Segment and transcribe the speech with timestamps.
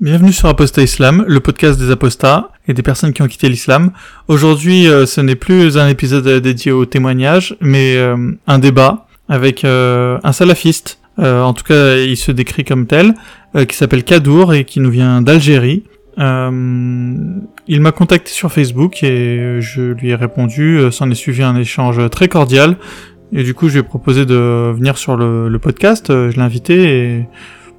[0.00, 3.92] Bienvenue sur Apostat Islam, le podcast des apostats et des personnes qui ont quitté l'islam.
[4.28, 9.62] Aujourd'hui, euh, ce n'est plus un épisode dédié au témoignage, mais euh, un débat avec
[9.62, 13.12] euh, un salafiste, en tout cas il se décrit comme tel,
[13.68, 15.84] qui s'appelle Kadour et qui nous vient d'Algérie.
[16.16, 22.08] il m'a contacté sur Facebook et je lui ai répondu, s'en est suivi un échange
[22.08, 22.78] très cordial.
[23.34, 26.42] Et du coup, je lui ai proposé de venir sur le, le podcast, je l'ai
[26.42, 27.28] invité et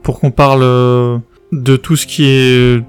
[0.03, 0.61] pour qu'on parle
[1.51, 2.81] de tout ce qui est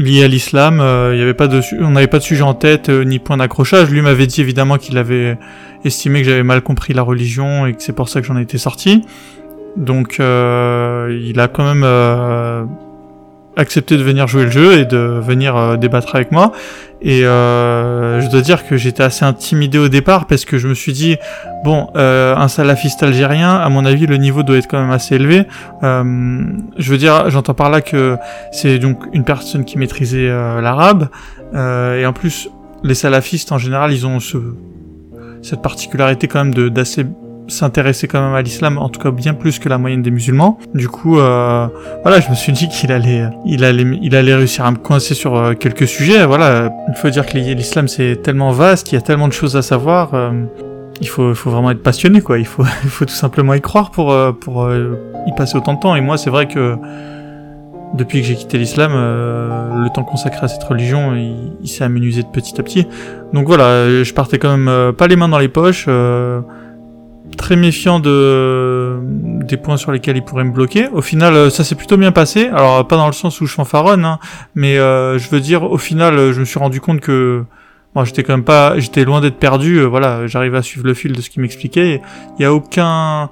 [0.00, 0.80] lié à l'islam.
[0.80, 3.36] Euh, y avait pas de, on n'avait pas de sujet en tête euh, ni point
[3.36, 3.90] d'accrochage.
[3.90, 5.38] Lui m'avait dit évidemment qu'il avait
[5.84, 8.58] estimé que j'avais mal compris la religion et que c'est pour ça que j'en étais
[8.58, 9.04] sorti.
[9.76, 11.84] Donc euh, il a quand même
[13.56, 16.52] accepté de venir jouer le jeu et de venir euh, débattre avec moi.
[17.02, 20.74] Et euh, je dois dire que j'étais assez intimidé au départ parce que je me
[20.74, 21.16] suis dit
[21.64, 25.14] bon, euh, un salafiste algérien, à mon avis, le niveau doit être quand même assez
[25.14, 25.44] élevé.
[25.82, 26.44] Euh,
[26.76, 28.16] je veux dire, j'entends par là que
[28.52, 31.08] c'est donc une personne qui maîtrisait l'arabe
[31.54, 32.48] et en plus,
[32.84, 34.38] les salafistes en général, ils ont ce,
[35.42, 37.04] cette particularité quand même de d'assez
[37.50, 40.58] s'intéresser quand même à l'islam, en tout cas bien plus que la moyenne des musulmans.
[40.74, 41.66] Du coup, euh,
[42.02, 45.14] voilà, je me suis dit qu'il allait, il allait, il allait réussir à me coincer
[45.14, 46.24] sur euh, quelques sujets.
[46.26, 49.56] Voilà, il faut dire que l'islam c'est tellement vaste, il y a tellement de choses
[49.56, 50.14] à savoir.
[50.14, 50.30] Euh,
[51.00, 52.38] il faut, faut vraiment être passionné, quoi.
[52.38, 55.80] Il faut, il faut tout simplement y croire pour, euh, pour y passer autant de
[55.80, 55.96] temps.
[55.96, 56.76] Et moi, c'est vrai que
[57.94, 62.28] depuis que j'ai quitté l'islam, le temps consacré à cette religion, il, s'est amenuisé de
[62.28, 62.86] petit à petit.
[63.32, 65.88] Donc voilà, je partais quand même pas les mains dans les poches
[67.36, 68.98] très méfiant de
[69.44, 70.88] des points sur lesquels il pourrait me bloquer.
[70.88, 72.48] Au final, euh, ça s'est plutôt bien passé.
[72.48, 74.18] Alors pas dans le sens où je fanfaronne, hein,
[74.54, 77.44] mais euh, je veux dire, au final, je me suis rendu compte que
[77.94, 79.78] moi, j'étais quand même pas, j'étais loin d'être perdu.
[79.78, 82.00] Euh, voilà, j'arrivais à suivre le fil de ce qu'il m'expliquait.
[82.38, 83.30] Il y a aucun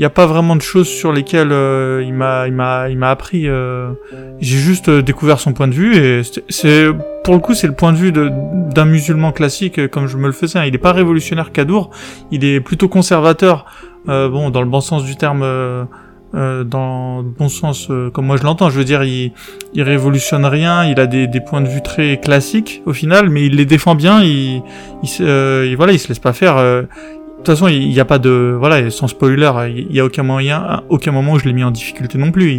[0.00, 3.10] n'y a pas vraiment de choses sur lesquelles euh, il m'a il m'a il m'a
[3.10, 3.92] appris euh,
[4.40, 6.86] j'ai juste euh, découvert son point de vue et c'est
[7.22, 10.32] pour le coup c'est le point de vue d'un musulman classique comme je me le
[10.32, 11.90] faisais il n'est pas révolutionnaire Kadour.
[12.30, 13.66] Il est plutôt conservateur.
[14.06, 15.40] Bon dans le bon sens du terme
[16.32, 18.70] dans le bon sens comme moi je l'entends.
[18.70, 19.32] Je veux dire il
[19.74, 20.84] il révolutionne rien.
[20.86, 23.94] Il a des, des points de vue très classiques au final mais il les défend
[23.94, 24.22] bien.
[24.22, 24.62] Il
[25.02, 26.56] il, voilà il se laisse pas faire
[27.42, 30.82] toute façon, il n'y a pas de voilà, sans spoiler, il y a aucun moyen,
[30.90, 32.52] aucun moment où je l'ai mis en difficulté non plus.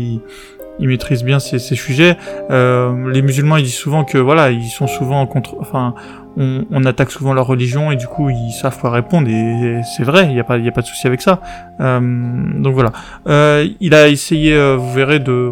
[0.80, 2.18] Il, maîtrise bien ces, sujets.
[2.50, 5.94] Euh, les musulmans, ils disent souvent que voilà, ils sont souvent en contre, enfin,
[6.36, 10.26] on, attaque souvent leur religion et du coup, ils savent quoi répondre et, c'est vrai,
[10.26, 11.40] il n'y a pas, a pas de souci avec ça.
[11.80, 12.92] Euh, donc voilà.
[13.28, 15.52] Euh, il a essayé, vous verrez, de,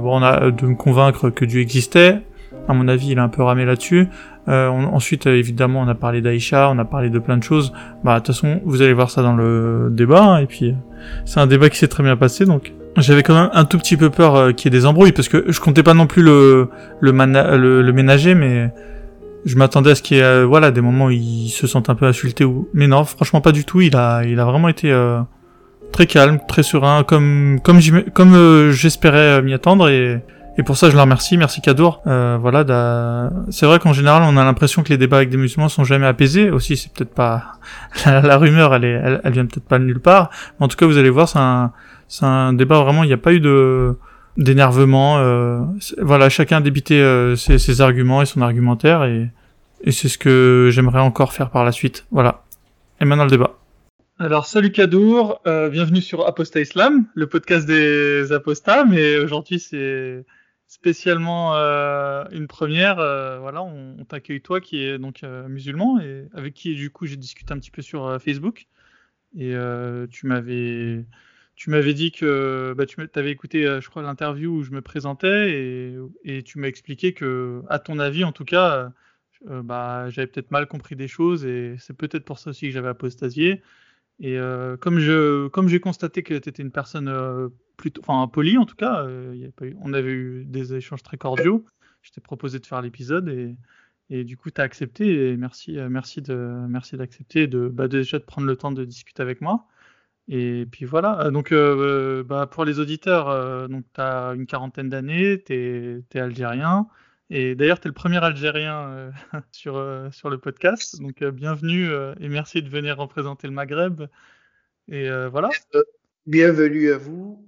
[0.50, 2.22] de me convaincre que Dieu existait.
[2.68, 4.08] À mon avis, il a un peu ramé là-dessus.
[4.50, 7.72] Euh, ensuite, euh, évidemment, on a parlé d'Aïcha, on a parlé de plein de choses.
[8.04, 10.24] Bah, de toute façon, vous allez voir ça dans le débat.
[10.24, 10.76] Hein, et puis,
[11.26, 12.46] c'est un débat qui s'est très bien passé.
[12.46, 15.12] Donc, j'avais quand même un tout petit peu peur euh, qu'il y ait des embrouilles,
[15.12, 17.12] parce que je comptais pas non plus le le,
[17.82, 18.72] le, ménager, mais
[19.46, 21.96] je m'attendais à ce qu'il y ait, voilà, des moments où il se sent un
[21.96, 22.68] peu insulté ou.
[22.74, 23.82] Mais non, franchement, pas du tout.
[23.82, 24.92] Il a, il a vraiment été
[25.92, 27.80] très calme, très serein, comme comme
[28.14, 30.22] comme j'espérais m'y attendre et
[30.60, 31.38] et pour ça, je le remercie.
[31.38, 32.02] Merci Kadour.
[32.06, 35.70] Euh, voilà, c'est vrai qu'en général, on a l'impression que les débats avec des musulmans
[35.70, 36.52] sont jamais apaisés.
[36.52, 37.54] Aussi, c'est peut-être pas
[38.06, 40.30] la, rumeur, elle, est, elle, vient peut-être pas de nulle part.
[40.60, 41.72] Mais en tout cas, vous allez voir, c'est un,
[42.10, 43.06] c'est un débat vraiment.
[43.06, 43.96] Il n'y a pas eu de
[44.36, 45.20] d'énervement.
[45.20, 45.62] Euh,
[46.02, 49.30] voilà, chacun a débité euh, ses, ses, arguments et son argumentaire, et,
[49.86, 52.06] et c'est ce que j'aimerais encore faire par la suite.
[52.12, 52.44] Voilà.
[53.00, 53.56] Et maintenant le débat.
[54.22, 60.26] Alors salut Kadour, euh, bienvenue sur Apostat Islam, le podcast des apostats, mais aujourd'hui c'est
[60.70, 63.00] spécialement euh, une première.
[63.00, 67.06] Euh, voilà, on, t'accueille toi qui est donc euh, musulman et avec qui du coup
[67.08, 68.68] j'ai discuté un petit peu sur Facebook
[69.38, 69.54] et
[70.12, 71.06] tu m'avais
[71.56, 75.52] tu m'avais dit que bah, tu avais écouté je crois l'interview où je me présentais
[75.52, 78.92] et, et tu m'as expliqué que à ton avis en tout cas
[79.46, 82.90] bah j'avais peut-être mal compris des choses et c'est peut-être pour ça aussi que j'avais
[82.90, 83.62] apostasié.
[84.20, 84.38] Et
[84.82, 88.76] comme je comme j'ai constaté que tu étais une personne plutôt enfin polie en tout
[88.76, 89.50] cas, euh,
[89.82, 91.66] on avait eu des échanges très cordiaux.
[92.02, 93.56] Je t'ai proposé de faire l'épisode et,
[94.10, 96.36] et du coup tu as accepté merci euh, merci de
[96.68, 99.66] merci d'accepter de bah, déjà de prendre le temps de discuter avec moi.
[100.28, 101.54] Et puis voilà, euh, donc
[102.28, 106.88] bah, pour les auditeurs, tu as une quarantaine d'années, tu es, algérien,
[107.30, 109.12] et d'ailleurs, tu es le premier Algérien
[109.52, 111.02] sur, sur le podcast.
[111.02, 111.90] Donc, bienvenue
[112.20, 114.04] et merci de venir représenter le Maghreb.
[114.88, 115.50] Et voilà.
[116.30, 117.44] Bienvenue à vous.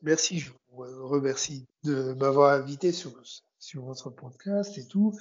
[0.00, 3.12] merci, je vous remercie de m'avoir invité sur,
[3.82, 5.12] votre podcast et tout.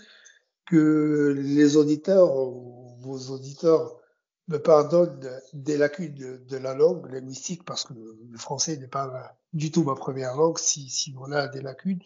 [0.68, 4.00] Que les auditeurs, vos auditeurs,
[4.48, 9.72] me pardonnent des lacunes de, la langue linguistique parce que le français n'est pas du
[9.72, 12.04] tout ma première langue si, si on a des lacunes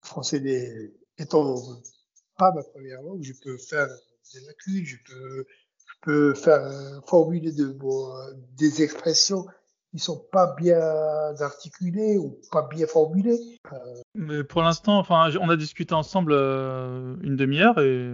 [0.00, 1.56] français étant
[2.38, 3.88] pas ma première langue, je peux faire
[4.32, 5.44] des lacunes, je peux,
[5.86, 7.76] je peux faire formuler de,
[8.56, 9.44] des expressions
[9.96, 10.78] qui sont pas bien
[11.40, 13.58] articulées ou pas bien formulées.
[14.14, 18.12] Mais pour l'instant, enfin, on a discuté ensemble euh, une demi-heure et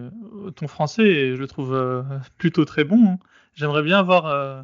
[0.55, 2.03] ton français, je le trouve euh,
[2.39, 3.05] plutôt très bon.
[3.05, 3.19] Hein.
[3.55, 4.63] J'aimerais bien avoir, euh,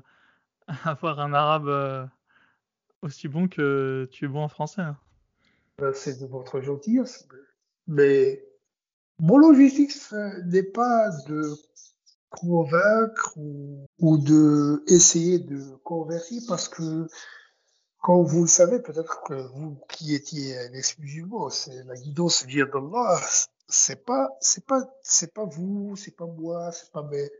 [0.84, 2.08] avoir un arabe
[3.02, 4.82] aussi bon que tu es bon en français.
[4.82, 4.96] Hein.
[5.78, 7.28] Ben, c'est de votre gentillesse.
[7.88, 8.44] Mais
[9.18, 11.52] mon objectif n'est pas de
[12.30, 17.08] convaincre ou, ou de essayer de convertir parce que
[18.00, 22.66] quand vous le savez, peut-être que vous qui étiez un ex-musulman, c'est la guidance vient
[22.66, 23.20] d'Allah,
[23.68, 27.30] c'est pas, c'est pas, c'est pas vous, c'est pas moi, c'est pas mais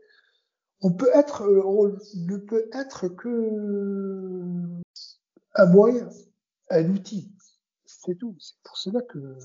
[0.81, 4.79] on peut être, on ne peut être que
[5.55, 6.09] un moyen,
[6.69, 7.31] un outil.
[7.85, 8.35] C'est tout.
[8.39, 9.37] C'est pour cela que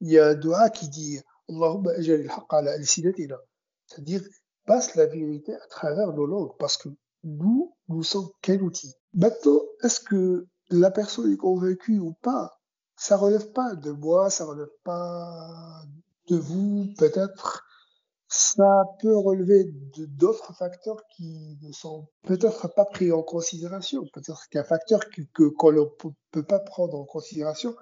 [0.00, 3.38] il y a un doigt qui dit Allahumma ajal al ala
[3.86, 4.22] C'est-à-dire,
[4.66, 6.88] passe la vérité à travers nos langues, parce que
[7.24, 8.94] nous, nous sommes quel outil?
[9.14, 12.58] Maintenant, est-ce que la personne est convaincue ou pas?
[12.96, 15.82] Ça relève pas de moi, ça relève pas
[16.28, 17.64] de vous, peut-être.
[18.28, 19.70] Ça peut relever
[20.08, 24.04] d'autres facteurs qui ne sont peut-être pas pris en considération.
[24.14, 25.84] Peut-être qu'un facteur que qu'on ne
[26.30, 27.74] peut pas prendre en considération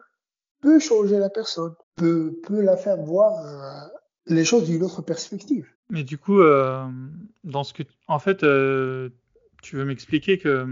[0.60, 5.66] peut changer la personne, peut, peut la faire voir euh, les choses d'une autre perspective.
[5.90, 6.86] Mais du coup, euh,
[7.44, 9.10] dans ce que, en fait, euh,
[9.62, 10.66] tu veux m'expliquer que,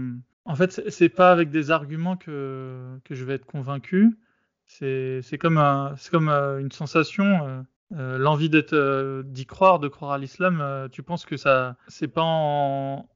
[0.45, 4.17] en fait, c'est pas avec des arguments que, que je vais être convaincu.
[4.65, 10.87] C'est comme, un, comme une sensation, l'envie d'être, d'y croire, de croire à l'islam.
[10.91, 13.09] tu penses que ça, c'est pas en,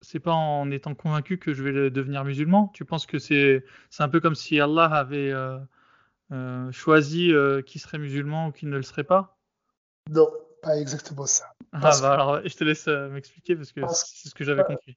[0.00, 2.70] c'est pas en étant convaincu que je vais devenir musulman?
[2.72, 5.34] Tu penses que c'est, c'est un peu comme si Allah avait
[6.70, 7.32] choisi
[7.66, 9.38] qui serait musulman ou qui ne le serait pas?
[10.10, 10.28] Non,
[10.62, 11.46] pas exactement ça.
[11.72, 14.96] Ah bah alors, je te laisse euh, m'expliquer parce que c'est ce que j'avais compris.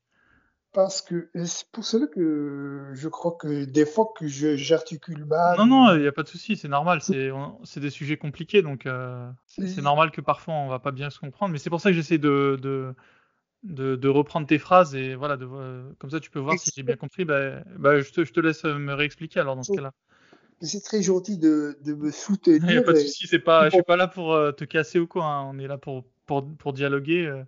[0.74, 5.58] Parce que c'est pour cela que je crois que des fois que j'articule mal.
[5.58, 7.00] Non, non, il n'y a pas de souci, c'est normal.
[7.02, 11.20] C'est des sujets compliqués, donc euh, c'est normal que parfois on va pas bien se
[11.20, 11.54] comprendre.
[11.54, 15.48] Mais c'est pour ça que j'essaie de, de, de, reprendre tes phrases et voilà, de,
[15.98, 17.24] comme ça tu peux voir si j'ai bien compris.
[17.24, 19.94] Bah, bah, je, te, je te laisse me réexpliquer alors dans ce cas-là
[20.62, 22.64] c'est très gentil de, de me soutenir.
[22.64, 24.64] Il n'y a pas de souci, c'est pas, je suis pas là pour euh, te
[24.64, 25.26] casser ou quoi.
[25.26, 25.50] Hein.
[25.50, 27.26] On est là pour, pour, pour dialoguer.
[27.26, 27.44] Euh.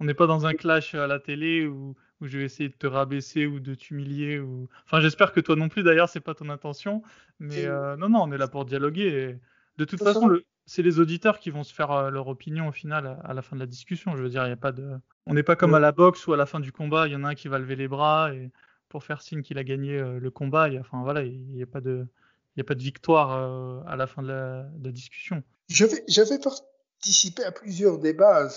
[0.00, 2.74] On n'est pas dans un clash à la télé où, où je vais essayer de
[2.74, 4.38] te rabaisser ou de t'humilier.
[4.38, 4.68] Ou...
[4.86, 7.02] Enfin, j'espère que toi non plus, d'ailleurs, c'est pas ton intention.
[7.38, 9.36] Mais euh, non, non, on est là pour dialoguer.
[9.78, 10.44] De toute façon, le...
[10.66, 13.60] c'est les auditeurs qui vont se faire leur opinion au final à, la fin de
[13.60, 14.16] la discussion.
[14.16, 14.92] Je veux dire, il y a pas de.
[15.26, 17.16] On n'est pas comme à la boxe où à la fin du combat, il y
[17.16, 18.50] en a un qui va lever les bras et
[18.88, 20.68] pour faire signe qu'il a gagné le combat.
[20.80, 22.06] Enfin voilà, il n'y a pas de
[22.54, 25.42] il n'y a pas de victoire euh, à la fin de la, discussion.
[25.68, 28.48] J'avais participé à plusieurs débats.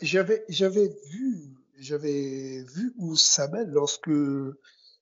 [0.00, 0.44] J'avais
[1.10, 4.10] vu vu où ça mène lorsque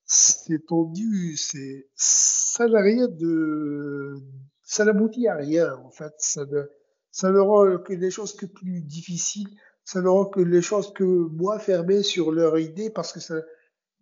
[0.04, 4.22] c'est tendu, ça n'a rien de
[4.62, 6.12] ça n'aboutit à rien en fait.
[6.18, 6.62] Ça ne
[7.10, 9.48] ça ne rend que les choses que plus difficiles.
[9.84, 13.40] Ça ne rend que les choses que moins fermées sur leur idée parce que ça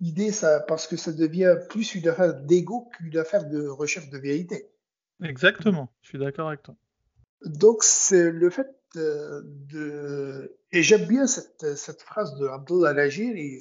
[0.01, 4.19] L'idée, ça, parce que ça devient plus une affaire d'ego qu'une affaire de recherche de
[4.19, 4.69] vérité.
[5.23, 6.77] Exactement, je suis d'accord avec toi.
[7.45, 13.59] Donc, c'est le fait de, et j'aime bien cette, cette phrase de Abdullah Al-Ajiri.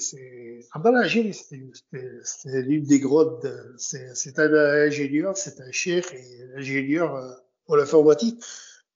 [0.71, 7.31] Abdullah Al-Ajiri, c'est l'une des grandes, c'est un ingénieur, c'est un cher et ingénieur euh,
[7.67, 8.41] en informatique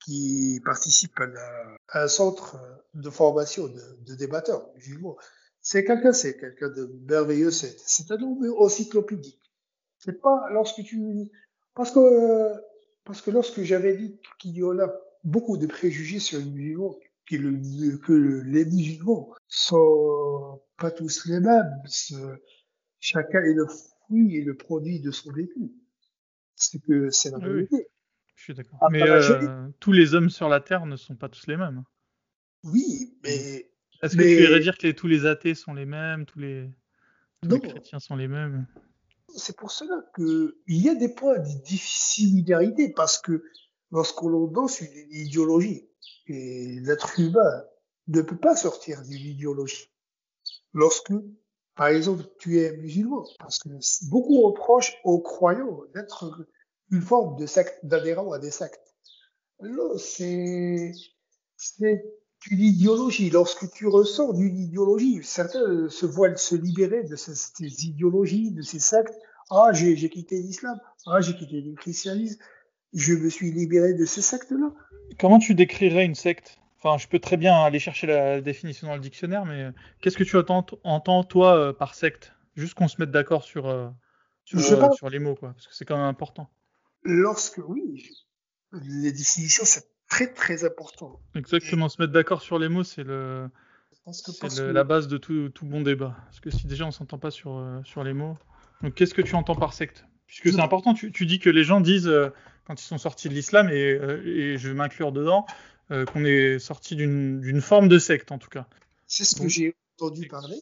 [0.03, 2.57] qui participe à, un centre
[2.93, 5.17] de formation de, de débatteurs musulmans.
[5.61, 9.41] C'est quelqu'un, c'est quelqu'un de merveilleux, c'est un homme encyclopédique.
[9.97, 11.29] C'est pas lorsque tu,
[11.75, 12.53] parce que,
[13.03, 14.89] parce que lorsque j'avais dit qu'il y en a
[15.23, 16.95] beaucoup de préjugés sur les musulmans,
[17.27, 21.81] que, le, que les musulmans sont pas tous les mêmes,
[22.99, 25.71] chacun est le fruit et le produit de son vécu.
[26.55, 27.87] C'est que c'est la vérité.
[28.35, 28.79] Je suis d'accord.
[28.91, 31.83] Mais euh, tous les hommes sur la terre ne sont pas tous les mêmes.
[32.63, 33.69] Oui, mais
[34.01, 36.69] est-ce que tu irais dire que tous les athées sont les mêmes, tous les,
[37.47, 38.65] chrétiens sont les mêmes?
[39.35, 43.43] C'est pour cela qu'il y a des points de similarité, parce que
[43.91, 45.87] lorsqu'on danse une idéologie,
[46.27, 47.65] et l'être humain
[48.07, 49.91] ne peut pas sortir d'une idéologie.
[50.73, 51.13] Lorsque,
[51.75, 53.69] par exemple, tu es musulman, parce que
[54.09, 56.47] beaucoup reprochent aux croyants d'être
[56.91, 58.95] une forme de secte, d'adhérent à des sectes.
[59.59, 60.93] Là, c'est,
[61.57, 62.03] c'est
[62.47, 63.29] une idéologie.
[63.29, 68.79] Lorsque tu ressors d'une idéologie, certains se voient se libérer de ces, idéologies, de ces
[68.79, 69.13] sectes.
[69.49, 70.79] Ah, j'ai quitté l'islam.
[71.05, 72.39] Ah, j'ai quitté le christianisme.
[72.93, 74.71] je me suis libéré de ce secte-là.
[75.19, 76.59] Comment tu décrirais une secte?
[76.81, 80.17] Enfin, je peux très bien aller chercher la définition dans le dictionnaire, mais euh, qu'est-ce
[80.17, 82.31] que tu entends, entends toi, euh, par secte?
[82.55, 83.89] Juste qu'on se mette d'accord sur, euh,
[84.45, 84.61] sur,
[84.93, 86.49] sur, les mots, quoi, parce que c'est quand même important.
[87.03, 88.09] Lorsque, oui,
[88.71, 91.19] les définitions, c'est très très important.
[91.35, 93.49] Exactement, se mettre d'accord sur les mots, c'est le,
[94.57, 96.17] la base de tout, tout, bon débat.
[96.25, 98.37] Parce que si déjà on s'entend pas sur, sur les mots,
[98.81, 100.05] donc qu'est-ce que tu entends par secte?
[100.27, 102.11] Puisque c'est important, tu, tu, dis que les gens disent
[102.65, 105.45] quand ils sont sortis de l'islam, et, et je vais m'inclure dedans,
[105.91, 108.67] euh, qu'on est sorti d'une forme de secte en tout cas.
[109.07, 110.61] C'est ce que j'ai entendu parler.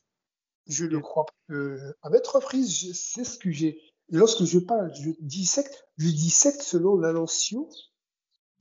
[0.67, 2.93] Je le crois à mettre reprises.
[2.93, 3.77] C'est ce que j'ai.
[4.09, 7.67] Lorsque je parle, je dis secte, je dis secte selon la notion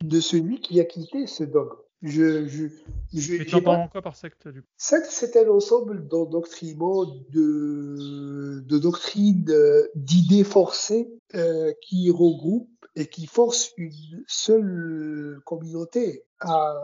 [0.03, 1.77] de celui qui a quitté ce dogme.
[2.03, 2.67] Je, je,
[3.15, 4.69] je, Et tu entends quoi par secte du coup?
[4.77, 13.07] Secte, c'est un ensemble d'endoctrinements, de, de doctrines, euh, d'idées forcées euh, qui regroupent et
[13.07, 16.79] qui forcent une seule communauté à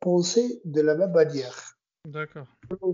[0.00, 1.78] penser de la même manière.
[2.06, 2.46] D'accord.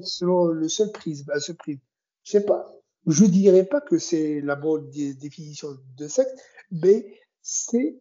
[0.03, 1.83] Selon le seul prisme, à ce prisme.
[2.25, 2.75] Je sais pas.
[3.07, 6.39] Je dirais pas que c'est la bonne définition de secte,
[6.71, 8.01] mais c'est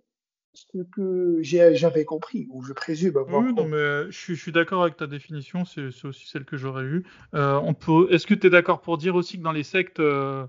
[0.53, 4.97] ce que j'avais compris, ou je présume avoir Oui, non, mais je, suis d'accord avec
[4.97, 7.05] ta définition, c'est aussi celle que j'aurais eue.
[7.33, 9.99] Euh, on peut, Est-ce que tu es d'accord pour dire aussi que dans les sectes,
[9.99, 10.45] euh,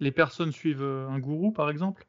[0.00, 2.06] les personnes suivent euh, un gourou, par exemple?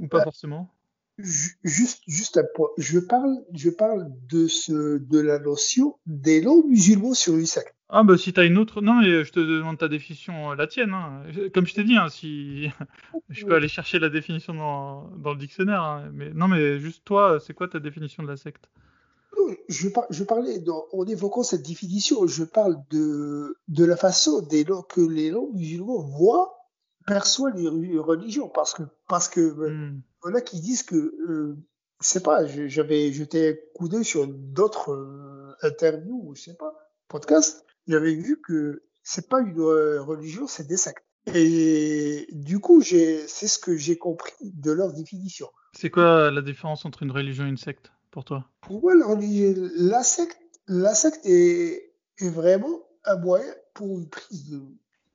[0.00, 0.75] Ou pas forcément?
[1.18, 2.68] Juste, juste un point.
[2.76, 7.74] Je parle, je parle de ce, de la notion des noms musulmans sur une secte.
[7.88, 10.66] Ah bah si t'as une autre, non mais je te demande ta définition, euh, la
[10.66, 10.92] tienne.
[10.92, 11.22] Hein.
[11.54, 12.68] Comme je t'ai dit, hein, si
[13.30, 16.10] je peux aller chercher la définition dans, dans le dictionnaire, hein.
[16.12, 18.68] mais non mais juste toi, c'est quoi ta définition de la secte?
[19.68, 24.64] Je, par, je parlais, en évoquant cette définition, je parle de, de la façon des
[24.64, 26.55] noms que les noms musulmans voient,
[27.06, 31.56] perçoivent les religions, parce que parce que hmm en a qui disent que, euh,
[32.02, 36.54] je sais pas, j'avais jeté un coup d'œil sur d'autres euh, interviews ou je sais
[36.54, 36.74] pas,
[37.08, 41.04] podcasts, j'avais vu que c'est pas une euh, religion, c'est des sectes.
[41.34, 45.48] Et du coup, c'est ce que j'ai compris de leur définition.
[45.72, 48.48] C'est quoi la différence entre une religion et une secte pour toi?
[48.60, 49.06] Pour moi, la,
[49.76, 54.60] la secte, la secte est, est vraiment un moyen pour une prise de.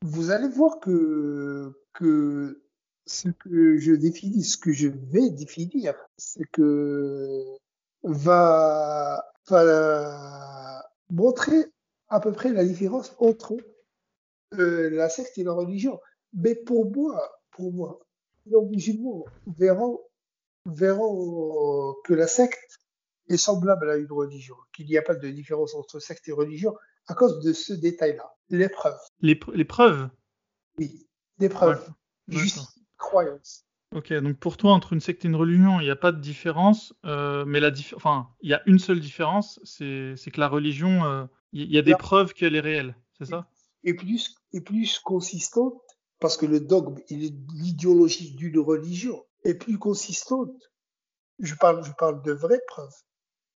[0.02, 2.62] Vous allez voir que que
[3.06, 7.44] ce que je définis, ce que je vais définir, c'est que
[8.04, 11.66] va, va montrer
[12.10, 13.56] à peu près la différence entre
[14.54, 16.00] euh, la secte et la religion.
[16.34, 18.00] Mais pour moi, pour moi,
[18.46, 20.00] les musulmans verront,
[20.66, 22.80] verront que la secte
[23.30, 26.76] est semblable à une religion, qu'il n'y a pas de différence entre secte et religion
[27.08, 28.98] à cause de ce détail-là, l'épreuve.
[29.22, 29.40] Les,
[31.50, 31.90] preuves
[32.28, 32.66] Oui, l'épreuve
[33.02, 33.66] croyance.
[33.94, 36.22] Ok, donc pour toi, entre une secte et une religion, il n'y a pas de
[36.22, 41.04] différence, euh, mais la enfin, il y a une seule différence, c'est que la religion,
[41.04, 43.50] euh, il y, a des preuves qu'elle est réelle, c'est ça?
[43.84, 45.82] Et plus, et plus consistante,
[46.20, 50.72] parce que le dogme l'idéologie d'une religion est plus consistante.
[51.40, 52.96] Je parle, je parle de vraies preuves.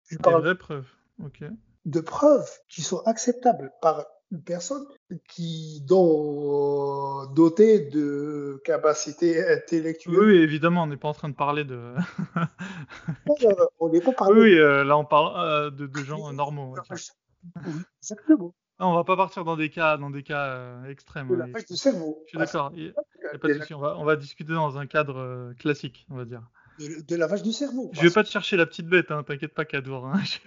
[0.07, 0.89] Je parle de vraies preuves,
[1.23, 1.45] ok.
[1.85, 4.87] De preuves qui sont acceptables par une personne
[5.29, 10.19] qui dont dotée de capacités intellectuelles.
[10.19, 11.95] Oui, évidemment, on n'est pas en train de parler de.
[13.79, 14.41] on n'est pas parlé.
[14.41, 16.75] Oui, euh, là on parle euh, de, de, gens normaux.
[18.01, 18.55] exactement.
[18.79, 21.29] on va pas partir dans des cas, dans des cas euh, extrêmes.
[21.29, 22.23] De la cerveau.
[22.25, 22.73] Je suis d'accord.
[23.41, 23.75] Pas de souci.
[23.75, 26.43] On va, on va discuter dans un cadre classique, on va dire.
[27.09, 27.91] De, lavage du cerveau.
[27.93, 30.07] Je vais pas te chercher la petite bête, hein, t'inquiète pas, Kadour.
[30.07, 30.21] Hein.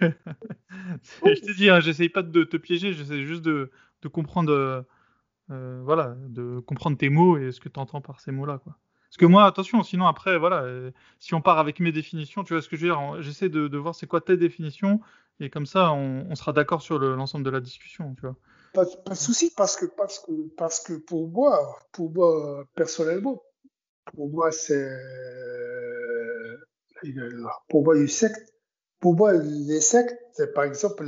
[1.24, 3.70] Je, je te dis, hein, j'essaye pas de te piéger, j'essaie juste de,
[4.02, 4.82] de comprendre, euh,
[5.50, 8.76] euh, voilà, de comprendre tes mots et ce que tu entends par ces mots-là, quoi.
[9.08, 12.52] Parce que moi, attention, sinon après, voilà, euh, si on part avec mes définitions, tu
[12.52, 15.00] vois ce que je veux dire, j'essaie de, de, voir c'est quoi tes définitions
[15.38, 18.36] et comme ça, on, on sera d'accord sur l'ensemble de la discussion, tu vois.
[18.74, 23.42] Pas, pas, de souci, parce que, parce que, parce que pour moi, pour moi, personnellement,
[24.14, 24.88] pour moi, c'est,
[27.68, 28.52] pour moi, une secte,
[29.00, 31.04] pour moi, les sectes, c'est par exemple,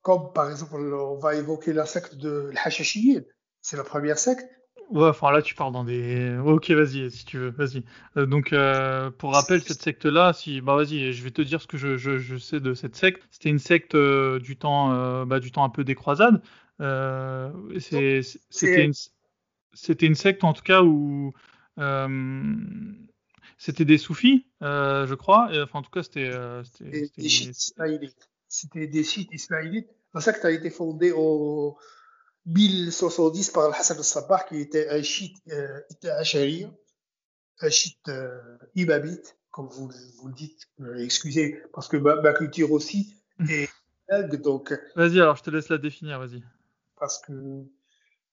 [0.00, 3.22] comme par exemple, on va évoquer la secte de l'Hachashiyin.
[3.60, 4.48] C'est la première secte.
[4.90, 6.36] Ouais, enfin là tu parles dans des.
[6.44, 7.82] Ok, vas-y, si tu veux, vas-y.
[8.18, 11.66] Euh, donc, euh, pour rappel, cette secte-là, si, bah vas-y, je vais te dire ce
[11.66, 13.22] que je, je, je sais de cette secte.
[13.30, 16.42] C'était une secte euh, du temps, bah, du temps un peu des croisades.
[16.78, 18.92] c'était une,
[19.72, 21.32] c'était une secte en tout cas où
[23.64, 25.50] c'était des soufis, je crois.
[25.62, 26.30] Enfin, en tout cas, c'était.
[26.64, 28.28] c'était des chiites ismaélites.
[28.48, 29.88] C'était des chiites ismaélites.
[30.14, 31.78] La secte a été fondée au
[32.46, 36.22] 1070 par Hassan al-Sabbah, qui était un chiite, euh, était un
[37.70, 40.68] chiite euh, imamite, comme vous, vous le dites.
[40.80, 43.16] Euh, excusez, parce que ma, ma culture aussi
[43.48, 43.70] est
[44.08, 44.74] trilingue, donc.
[44.96, 46.42] Vas-y, alors je te laisse la définir, vas-y.
[46.96, 47.32] Parce que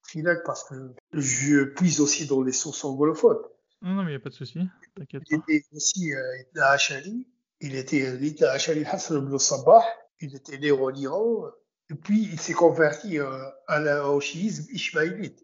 [0.03, 3.41] trilingue, parce que je puise aussi dans les sources anglophones.
[3.81, 4.59] Non, non, mais il n'y a pas de souci.
[4.95, 7.27] T'inquiète Il était aussi euh, Ashari.
[7.61, 9.83] Il était l'Ibn Ashari Hassan ibn Sabah.
[10.19, 11.45] Il était né en Iran.
[11.89, 15.43] Et puis, il s'est converti euh, à la, au chiisme ismaélite.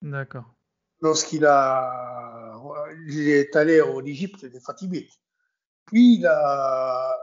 [0.00, 0.54] D'accord.
[1.00, 2.60] Lorsqu'il a,
[3.08, 5.10] il est allé en Égypte des Fatimides.
[5.86, 7.18] Puis, il a,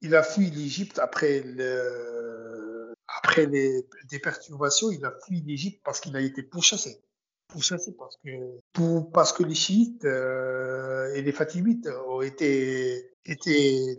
[0.00, 4.90] il a fui l'Égypte après le, après les, des perturbations.
[4.90, 7.02] Il a fui l'Égypte parce qu'il a été pourchassé.
[7.48, 8.30] Pourchassé parce que,
[8.72, 13.98] pour, parce que les chiites euh, et les fatimites ont été, été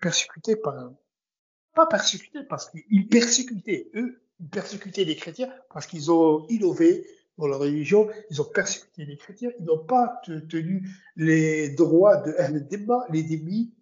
[0.00, 0.92] persécutés par,
[1.74, 7.06] pas persécutés parce qu'ils persécutaient, eux, ils persécutaient les chrétiens parce qu'ils ont innové
[7.38, 12.34] dans leur religion, ils ont persécuté les chrétiens, ils n'ont pas tenu les droits de
[12.38, 12.66] Ahl
[13.10, 13.72] les démis,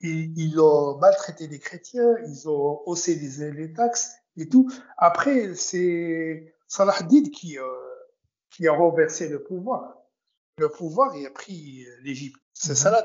[0.00, 4.70] ils, ils ont maltraité les chrétiens, ils ont haussé les, les taxes et tout.
[4.98, 6.96] Après, c'est Salah
[7.32, 7.62] qui, euh,
[8.50, 9.96] qui a renversé le pouvoir.
[10.58, 12.40] Le pouvoir et a pris l'Égypte.
[12.52, 13.04] C'est Salah.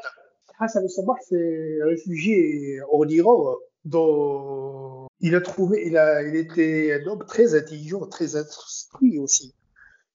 [0.59, 7.07] Hassan al-Sabah s'est réfugié en Iran dont il a trouvé, il a, il était un
[7.07, 9.55] homme très intelligent, très instruit aussi.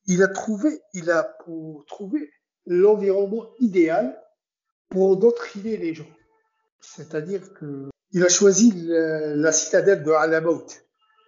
[0.06, 2.30] Il a trouvé, il a pour trouver
[2.66, 4.20] l'environnement idéal
[4.90, 6.08] pour endoctriner les gens.
[6.80, 10.83] C'est-à-dire que il a choisi la, la citadelle de Alamout.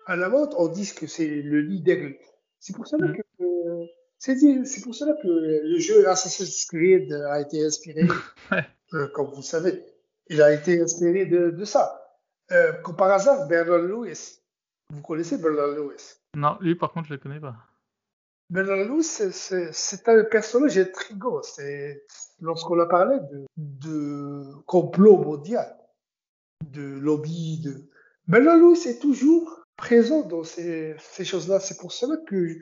[0.07, 2.17] Alamout, on dit que c'est le lit d'aigle.
[2.61, 3.85] C'est pour cela que euh,
[4.19, 8.03] c'est c'est pour cela que le jeu Assassin's Creed a été inspiré,
[8.95, 9.85] euh, comme vous savez,
[10.29, 12.19] il a été inspiré de, de ça.
[12.53, 14.41] Euh, comme par hasard, Bernard Lewis.
[14.91, 16.15] Vous connaissez Bernard Lewis?
[16.37, 17.57] Non, lui par contre, je le connais pas.
[18.49, 21.41] Bernard Lewis, c'est un personnage intrigant.
[22.41, 25.77] Lorsqu'on a parlé de, de complot mondial,
[26.65, 27.91] de lobby, de
[28.29, 31.61] Bernard Lewis est toujours présent dans ces, ces choses-là.
[31.61, 32.59] C'est pour cela que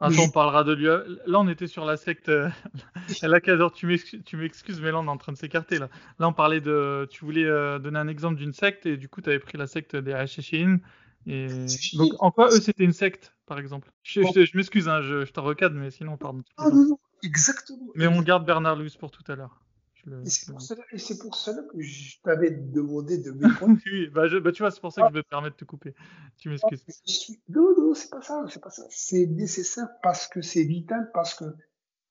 [0.00, 0.84] Attends, on parlera de lui.
[0.84, 2.28] Là, on était sur la secte.
[2.28, 2.48] euh,
[3.22, 5.78] là, Kazor, tu m'excuses, mais là, on est en train de s'écarter.
[5.78, 5.88] Là.
[6.20, 7.08] là, on parlait de.
[7.10, 9.66] Tu voulais euh, donner un exemple d'une secte, et du coup, tu avais pris la
[9.66, 10.78] secte des Hashishim.
[11.26, 11.48] Et...
[11.94, 13.90] Donc, en quoi eux, c'était une secte, par exemple?
[14.02, 16.42] Je, je, je m'excuse, hein, je, je te recadre, mais sinon, pardon.
[16.56, 17.88] Ah non, non, exactement.
[17.96, 19.60] Mais on garde Bernard Lewis pour tout à l'heure.
[20.04, 23.82] Le- Et c'est pour, cela- pour que je t'avais demandé de m'écouter.
[23.92, 25.64] oui, bah, je- bah, tu vois, c'est pour ça que je me permets de te
[25.64, 25.94] couper.
[26.36, 26.84] Tu m'excuses.
[27.06, 28.84] Je suis- Non, non, c'est pas ça, c'est pas ça.
[28.90, 31.44] C'est nécessaire parce que c'est vital, parce que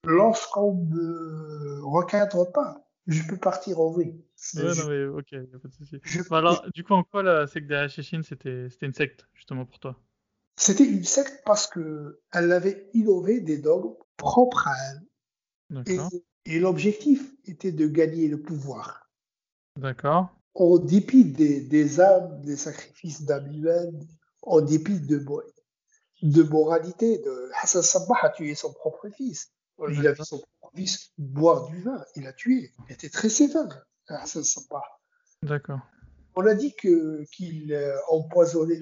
[0.05, 3.95] lorsqu'on me recadre pas, je peux partir en.
[4.35, 5.99] C'est- Ouais, je- non, mais ok, y a pas de souci.
[6.03, 9.27] je- Bah, alors, du coup, en quoi la secte des Hashishim, c'était c'était une secte,
[9.33, 9.99] justement, pour toi?
[10.55, 15.03] C'était une secte parce que elle avait innové des dogmes propres à elle.
[15.85, 16.11] Et, D'accord.
[16.47, 19.09] Et l'objectif était de gagner le pouvoir.
[19.75, 20.29] D'accord.
[20.55, 24.07] En dépit des, des âmes, des sacrifices d'âmes humaines,
[24.41, 25.43] en dépit de, mo-
[26.23, 29.51] de moralité, de Hassan Sabbah a tué son propre fils.
[29.89, 32.73] Il a vu son propre fils boire du vin, il a tué.
[32.89, 34.81] Il était très sévère, Hassan Sabbah.
[35.43, 35.81] D'accord.
[36.35, 38.81] On a dit que qu'il euh, empoisonnait,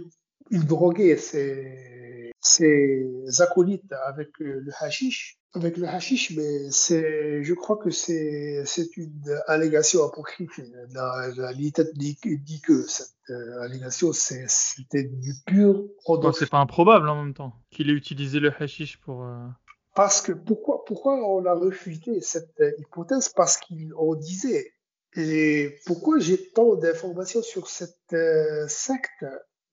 [0.51, 3.07] il droguait ses, ses
[3.39, 8.97] acolytes avec euh, le hashish, avec le hashish, mais c'est, je crois que c'est, c'est
[8.97, 10.59] une allégation apocryphe.
[10.93, 11.71] La, la dit,
[12.17, 16.33] que- dit que cette euh, allégation, c'est, c'était du pur Bon, endoctrinement.
[16.37, 19.23] c'est pas improbable en même temps qu'il ait utilisé le hashish pour.
[19.23, 19.47] euh,
[19.95, 23.29] Parce que pourquoi, pourquoi on a refusé cette hypothèse?
[23.29, 24.73] Parce qu'on disait,
[25.15, 29.23] et pourquoi j'ai tant d'informations sur cette euh, secte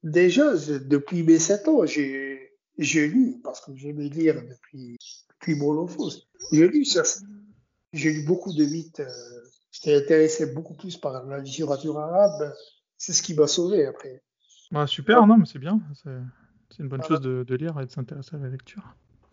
[0.02, 4.96] Déjà, depuis mes 7 ans, j'ai j'ai lu, parce que j'aimais lire depuis,
[5.30, 7.02] depuis mon enfance, j'ai lu ça.
[7.92, 9.00] J'ai lu beaucoup de mythes.
[9.00, 9.06] euh,
[9.70, 12.52] J'étais intéressé beaucoup plus par la littérature arabe.
[12.98, 14.22] C'est ce qui m'a sauvé après.
[14.70, 15.80] Bah, super, non, mais c'est bien.
[16.02, 18.82] C'est une bonne chose de, de lire et de s'intéresser à la lecture.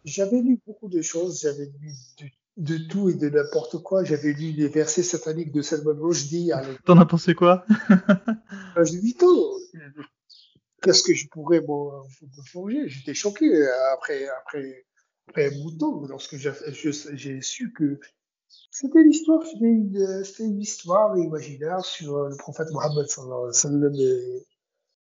[0.05, 1.91] J'avais lu beaucoup de choses, j'avais lu
[2.57, 4.03] de, de tout et de n'importe quoi.
[4.03, 6.51] J'avais lu les versets sataniques de Salman Rushdie
[6.85, 7.65] T'en as pensé quoi?
[8.75, 9.51] De 8 ans.
[10.81, 12.87] Qu'est-ce que je pourrais me forger?
[12.87, 13.45] J'étais choqué
[13.93, 14.85] après, après,
[15.27, 17.99] après un bout de temps lorsque j'ai su que
[18.71, 24.45] c'était l'histoire, c'était une, c'était une histoire imaginaire sur le prophète Mohammed et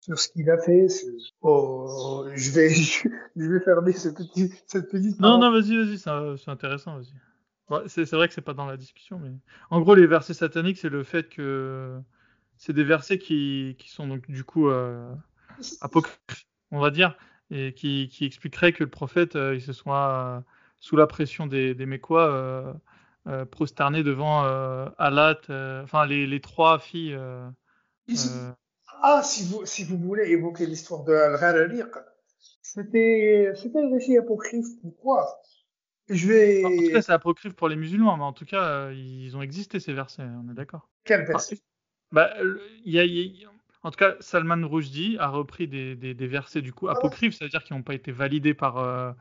[0.01, 0.87] sur ce qu'il a fait.
[1.41, 2.69] Oh, je vais,
[3.35, 7.13] je vais fermer ce petit, cette petite Non, non, vas-y, vas-y, c'est intéressant, vas-y.
[7.69, 9.31] Ouais, c'est vrai que c'est pas dans la discussion, mais
[9.71, 11.99] en gros, les versets sataniques, c'est le fait que
[12.57, 15.11] c'est des versets qui, qui sont donc du coup euh,
[15.81, 17.17] apocryphes, on va dire,
[17.51, 20.41] et qui, qui expliqueraient que le prophète, euh, il se soit euh,
[20.79, 22.77] sous la pression des, des Mécois,
[23.27, 24.43] euh, prosternées devant
[24.97, 25.39] Alat,
[25.83, 27.17] enfin les, les, trois filles.
[29.01, 31.91] ah, si vous, si vous voulez évoquer l'histoire de Al-Gharariq,
[32.61, 34.79] c'était un récit apocryphe.
[34.81, 35.41] Pourquoi?
[36.07, 36.63] Je vais...
[36.63, 39.79] En tout cas, c'est apocryphe pour les musulmans, mais en tout cas, ils ont existé
[39.79, 40.87] ces versets, on est d'accord.
[41.03, 41.57] Quel verset?
[42.11, 42.31] Bah,
[42.85, 43.49] y a,
[43.85, 47.63] En tout cas, Salman Rushdie a repris des, des, des versets du coup apocryphes, c'est-à-dire
[47.63, 49.11] qui n'ont pas été validés par euh,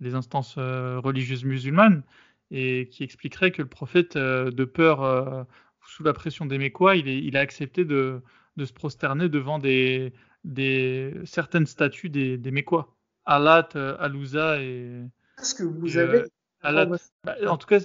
[0.00, 2.02] les instances euh, religieuses musulmanes,
[2.50, 5.46] et qui expliqueraient que le prophète, euh, de peur,
[5.86, 8.22] sous la pression des Mécois, il, est, il a accepté de,
[8.56, 15.02] de, se prosterner devant des, des certaines statues des, des Mécois, Alat, Alouza et.
[15.38, 16.24] Est-ce que vous avez
[16.62, 16.86] Alat,
[17.24, 17.80] bah, en tout cas,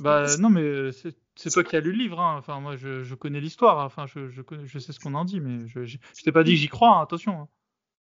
[0.00, 0.92] bah, non, mais
[1.38, 2.20] c'est toi qui as lu le livre.
[2.20, 2.36] Hein.
[2.36, 3.84] Enfin, moi, je, je connais l'histoire.
[3.84, 6.42] Enfin, je, je, connais, je sais ce qu'on en dit, mais je, je, t'ai pas
[6.42, 6.98] dit que j'y crois.
[6.98, 7.42] Hein, attention.
[7.42, 7.48] Hein.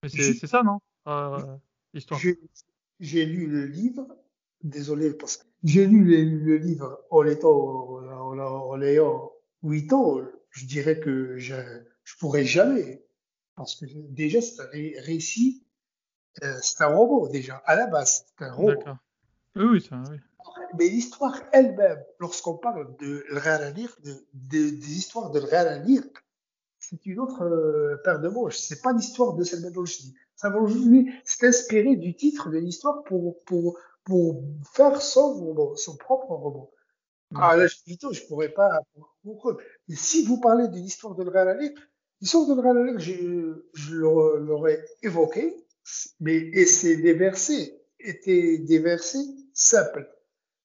[0.02, 0.80] Mais c'est ça, non?
[1.06, 1.38] Euh,
[1.92, 2.18] L'histoire.
[3.00, 4.06] J'ai lu le livre.
[4.64, 9.30] Désolé parce que j'ai lu le, livre en étant en, en, ayant
[9.62, 10.16] 8 ans.
[10.50, 11.54] Je dirais que je
[12.02, 13.04] je pourrais jamais
[13.54, 15.64] parce que déjà c'est un récit,
[16.42, 18.74] euh, c'est un roman déjà à la base, c'est un roman.
[18.74, 18.96] D'accord.
[19.54, 20.16] Oui, oui, ça, oui.
[20.76, 26.02] Mais l'histoire elle-même, lorsqu'on parle de l'Gharanir, de, de, des histoires de l'Gharanir,
[26.78, 28.50] c'est une autre euh, paire de mots.
[28.50, 30.14] C'est pas l'histoire de Salman Rushdie.
[30.36, 35.96] Salman Rushdie s'est inspiré du titre de l'histoire pour, pour, pour faire son roman, son
[35.96, 36.70] propre roman.
[37.34, 38.80] Ah, là, je, je pourrais pas.
[39.24, 41.70] Mais si vous parlez de l'histoire de l'Gharanir,
[42.20, 45.54] l'histoire de l'Gharanir, je, je l'aurais évoqué,
[46.20, 50.08] mais, et c'est des versets, étaient des versets simples.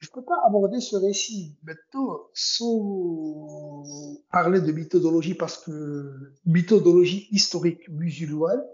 [0.00, 7.28] je ne peux pas aborder ce récit maintenant sans parler de méthodologie parce que méthodologie
[7.30, 8.64] historique musulmane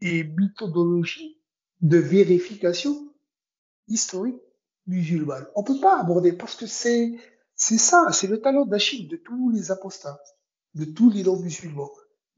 [0.00, 1.38] et méthodologie
[1.80, 3.12] de vérification
[3.88, 4.40] historique
[4.86, 5.46] musulmane.
[5.56, 7.16] On peut pas aborder parce que c'est
[7.56, 10.20] c'est ça, c'est le talent d'Achille de tous les apostats,
[10.74, 11.90] de tous les non-musulmans.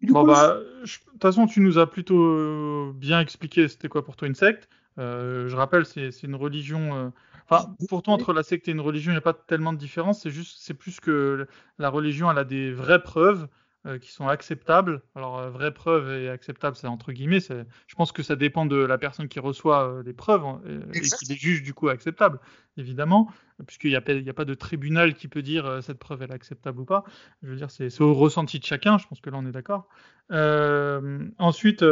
[0.09, 4.27] Bon bah, de toute façon, tu nous as plutôt bien expliqué c'était quoi pour toi
[4.27, 4.69] une secte.
[4.99, 7.09] Euh, je rappelle, c'est une religion euh,
[7.53, 10.23] Enfin, pourtant, entre la secte et une religion, il n'y a pas tellement de différence.
[10.23, 11.47] C'est juste, c'est plus que
[11.79, 13.49] la religion, elle a des vraies preuves
[13.85, 15.03] euh, qui sont acceptables.
[15.17, 17.41] Alors, euh, vraies preuves et acceptables, c'est entre guillemets.
[17.41, 20.63] Je pense que ça dépend de la personne qui reçoit euh, les preuves hein,
[20.95, 22.39] et, qui les juge du coup acceptables,
[22.77, 23.29] évidemment,
[23.67, 26.85] puisqu'il n'y a, a, pas de tribunal qui peut dire cette preuve est acceptable ou
[26.85, 27.03] pas.
[27.43, 28.99] Je veux dire, c'est au ressenti de chacun.
[28.99, 29.89] Je pense que là, on est d'accord.
[30.31, 31.85] ensuite.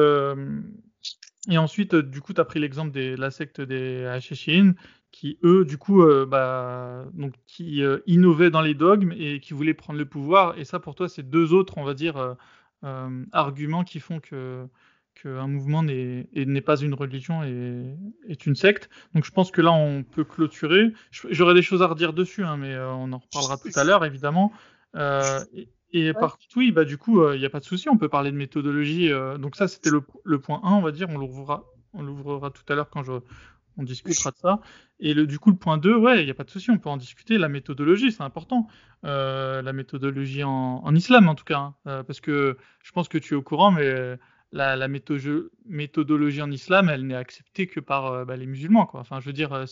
[1.49, 4.75] Et ensuite, du coup, tu as pris l'exemple de la secte des Hachéchines,
[5.12, 9.55] qui eux, du coup, euh, bah, donc, qui euh, innovaient dans les dogmes et qui
[9.55, 10.59] voulaient prendre le pouvoir.
[10.59, 12.37] Et ça, pour toi, c'est deux autres, on va dire,
[12.85, 14.66] euh, arguments qui font que
[15.20, 17.85] qu'un mouvement n'est pas une religion et
[18.29, 18.88] est une secte.
[19.12, 20.92] Donc je pense que là, on peut clôturer.
[21.11, 24.53] J'aurais des choses à redire dessus, hein, mais on en reparlera tout à l'heure, évidemment.
[24.96, 27.99] et, et par contre, oui, bah, du coup, il n'y a pas de souci, on
[27.99, 29.11] peut parler de méthodologie.
[29.38, 31.11] donc ça, c'était le, le, point 1, on va dire.
[31.11, 33.12] On l'ouvrira on l'ouvrira tout à l'heure quand je,
[33.81, 34.61] on discutera de ça.
[35.01, 36.79] Et le, du coup, le point 2, ouais, il n'y a pas de souci, on
[36.79, 37.38] peut en discuter.
[37.38, 38.69] La méthodologie, c'est important.
[39.05, 41.59] Euh, la méthodologie en, islam, en tout cas.
[41.59, 41.75] Hein.
[41.87, 44.19] Euh, parce que je pense que tu es au courant, mais
[44.53, 48.87] la, la méthodologie en islam, elle n'est acceptée que par euh, bah, les musulmans.
[48.87, 49.01] Quoi.
[49.01, 49.64] Enfin, je veux dire,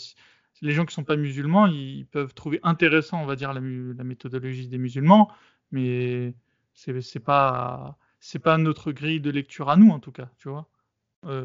[0.62, 3.60] les gens qui ne sont pas musulmans, ils peuvent trouver intéressant, on va dire, la,
[3.60, 5.30] méthodologie des musulmans,
[5.70, 6.34] mais
[6.74, 7.98] c'est pas
[8.42, 10.68] pas notre grille de lecture à nous, en tout cas, tu vois.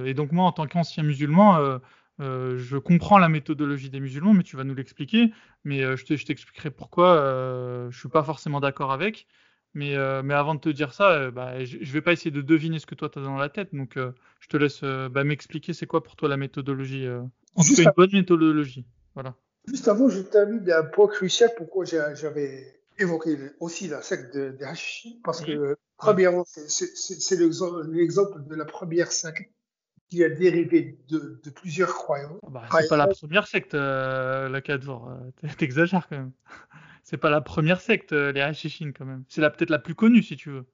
[0.06, 1.80] et donc moi, en tant qu'ancien musulman, euh,
[2.20, 5.32] je comprends la méthodologie des musulmans, mais tu vas nous l'expliquer.
[5.64, 9.28] Mais euh, je t'expliquerai pourquoi euh, je suis pas forcément d'accord avec.
[9.76, 12.78] Mais, mais avant de te dire ça, bah, je, ne vais pas essayer de deviner
[12.78, 13.74] ce que toi tu as dans la tête.
[13.74, 17.08] Donc je te laisse bah, m'expliquer c'est quoi pour toi la méthodologie.
[17.56, 18.86] en tout cas, une bonne méthodologie.
[19.16, 19.36] Voilà.
[19.68, 25.22] Juste avant, je termine un point crucial pourquoi j'avais évoqué aussi la secte des de
[25.24, 29.50] Parce que, premièrement, c'est l'exemple de la première secte
[30.14, 32.40] qui a dérivé de, de plusieurs croyances.
[32.46, 35.10] Ah bah, c'est pas la première secte, euh, la Cadvor.
[35.10, 36.32] Euh, t'exagères quand même.
[37.04, 39.24] c'est pas la première secte, euh, les Hashishin quand même.
[39.28, 40.66] C'est peut-être la plus connue, si tu veux.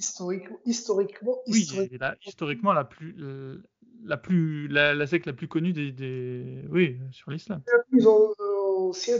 [0.00, 1.68] Historiquement, historiquement, oui,
[2.00, 3.14] La, historiquement la plus,
[4.04, 6.64] la plus, la, secte la plus connue des, des...
[6.68, 7.62] oui, sur l'islam.
[7.92, 8.02] Je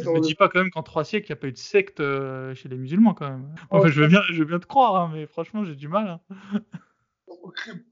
[0.05, 1.59] dans me dis pas quand même qu'en trois siècles, il n'y a pas eu de
[1.59, 3.49] secte euh, chez les musulmans quand même.
[3.71, 5.89] Oh, Enfin, je veux bien, je veux bien te croire, hein, mais franchement, j'ai du
[5.89, 6.09] mal.
[6.09, 6.21] hein.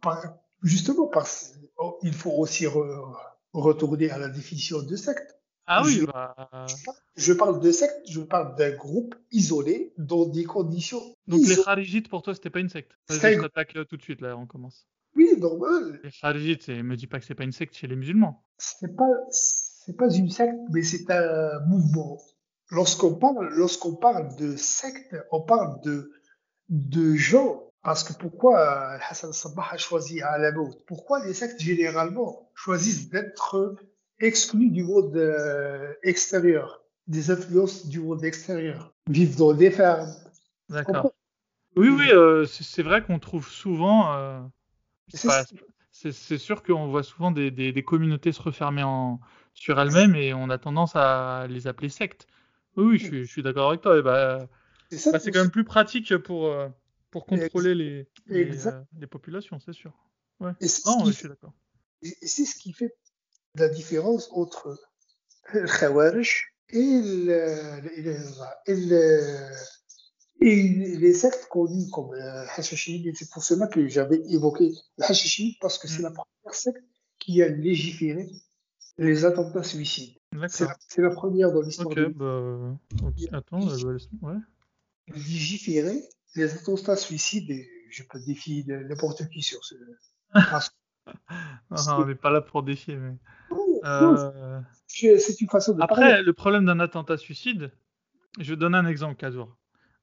[0.00, 3.16] par- justement, parce oh, il faut aussi re-
[3.52, 5.38] retourner à la définition de secte.
[5.68, 6.66] Ah oui, Je- bah,
[7.16, 11.56] Je parle de secte, je parle d'un groupe isolé dans des conditions donc les.
[11.56, 12.92] Kharijites pour toi, c'était pas une secte?
[13.10, 14.86] Je t'attaque là, tout de suite, là, on commence.
[15.16, 15.98] Oui, normal.
[16.04, 18.44] Les Kharijites, c'est- me dis pas que c'est pas une secte chez les musulmans.
[18.58, 22.18] C'est pas, c'est pas une secte, mais c'est un mouvement.
[22.70, 26.12] Lorsqu'on parle, lorsqu'on parle de secte, on parle de,
[26.68, 27.65] de gens.
[27.86, 33.76] Parce que pourquoi euh, Hassan Sabbah a choisi Alamout Pourquoi les sectes généralement choisissent d'être
[34.18, 40.12] exclus du monde euh, extérieur, des influences du monde extérieur, vivent dans des fermes.
[40.68, 41.12] D'accord.
[41.76, 44.12] Oui, oui, euh, c'est vrai qu'on trouve souvent.
[44.16, 44.40] euh,
[45.92, 49.20] c'est sûr qu'on voit souvent des, des- des communautés se refermer en,
[49.54, 52.26] sur elles-mêmes et on a tendance à les appeler sectes.
[52.76, 54.02] Oui, oui, je suis, je suis d'accord avec toi.
[54.02, 54.48] Bah,
[54.90, 56.68] c'est ça bah, c'est quand même plus pratique pour, euh,
[57.10, 58.74] pour contrôler les, les, Exact.
[58.74, 59.92] euh, les populations, c'est sûr.
[60.40, 60.52] Ouais.
[60.60, 61.54] Et c'est ce Non, qui ouais, je suis d'accord.
[62.02, 62.94] Et c'est ce qui fait
[63.54, 64.78] la différence entre
[65.54, 68.16] le Khawarij et, le, et, le-
[68.66, 69.50] et, le-
[70.42, 72.20] et les sectes connues comme le
[72.56, 73.06] Hashashid.
[73.06, 76.02] Et c'est pour cela que j'avais évoqué le Hashashid parce que c'est Mm.
[76.02, 76.84] la première secte
[77.18, 78.28] qui a légiféré
[78.98, 80.16] les attentats suicides.
[80.48, 82.76] C'est la, c'est la première dans l'histoire Ok, de bah,
[83.32, 84.34] attends, euh, bah, laisse- ouais.
[85.14, 86.02] légiférer
[86.36, 87.50] les attentats suicides.
[87.50, 89.74] Et je peux défier n'importe qui sur ce.
[90.32, 90.60] Ah,
[91.70, 92.96] on n'est pas là pour défier.
[92.96, 93.14] Mais...
[93.84, 96.04] Euh, c'est une façon de parler.
[96.04, 97.70] Après, le problème d'un attentat suicide,
[98.40, 99.56] je vais donner un exemple, Kazour.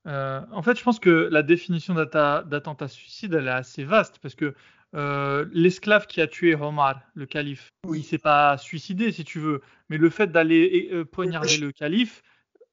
[0.06, 4.36] Euh, en fait, je pense que la définition d'attentat suicide, elle est assez vaste parce
[4.36, 4.54] que
[4.96, 8.00] euh, l'esclave qui a tué Omar, le calife, Oui.
[8.00, 12.22] il s'est pas suicidé, si tu veux, mais le fait d'aller euh, poignarder le calife,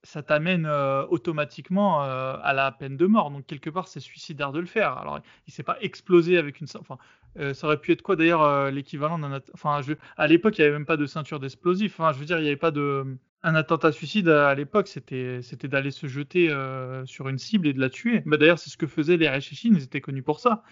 [0.02, 3.30] ça t'amène euh, automatiquement euh, à la peine de mort.
[3.30, 4.96] Donc quelque part, c'est suicidaire de le faire.
[4.98, 6.98] Alors, il s'est pas explosé avec une, enfin,
[7.38, 9.80] euh, ça aurait pu être quoi d'ailleurs l'équivalent d'un, enfin,
[10.16, 11.98] à l'époque, il y avait même pas de ceinture d'explosifs.
[11.98, 15.40] Enfin, je veux dire, il y avait pas de un attentat suicide à l'époque, c'était
[15.64, 16.54] d'aller se jeter
[17.06, 18.22] sur une cible et de la tuer.
[18.26, 20.62] Bah, d'ailleurs, c'est ce que faisaient les Réchéchines, ils étaient connus pour ça.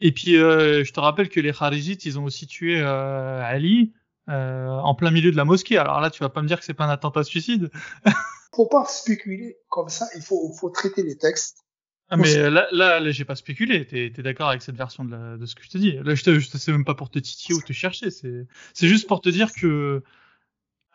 [0.00, 3.94] Et puis, je te rappelle que les Kharijites, ils ont aussi tué Ali
[4.26, 5.78] en plein milieu de la mosquée.
[5.78, 7.70] Alors là, tu vas pas me dire que c'est pas un attentat suicide.
[8.54, 10.08] faut pas spéculer comme ça.
[10.14, 11.58] Il faut, faut traiter les textes.
[12.08, 13.86] Ah, mais euh, là, là, là j'ai pas spéculé.
[13.86, 16.14] T'es es, d'accord avec cette version de, la, de, ce que je te dis Là,
[16.14, 18.10] je te, je te sais même pas pour te titiller ou te chercher.
[18.10, 18.46] C'est
[18.86, 20.02] juste pour te dire que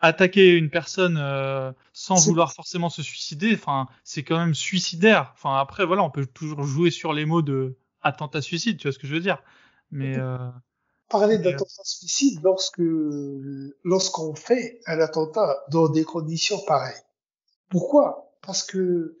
[0.00, 5.32] attaquer une personne euh, sans vouloir forcément se suicider, enfin, c'est quand même suicidaire.
[5.34, 8.78] Enfin, après, voilà, on peut toujours jouer sur les mots de attentat suicide.
[8.78, 9.42] Tu vois ce que je veux dire?
[9.90, 10.38] Mais euh,
[11.08, 12.80] parler d'attentat suicide lorsque
[13.84, 17.02] lorsqu'on fait un attentat dans des conditions pareilles.
[17.70, 18.32] Pourquoi?
[18.42, 19.16] Parce que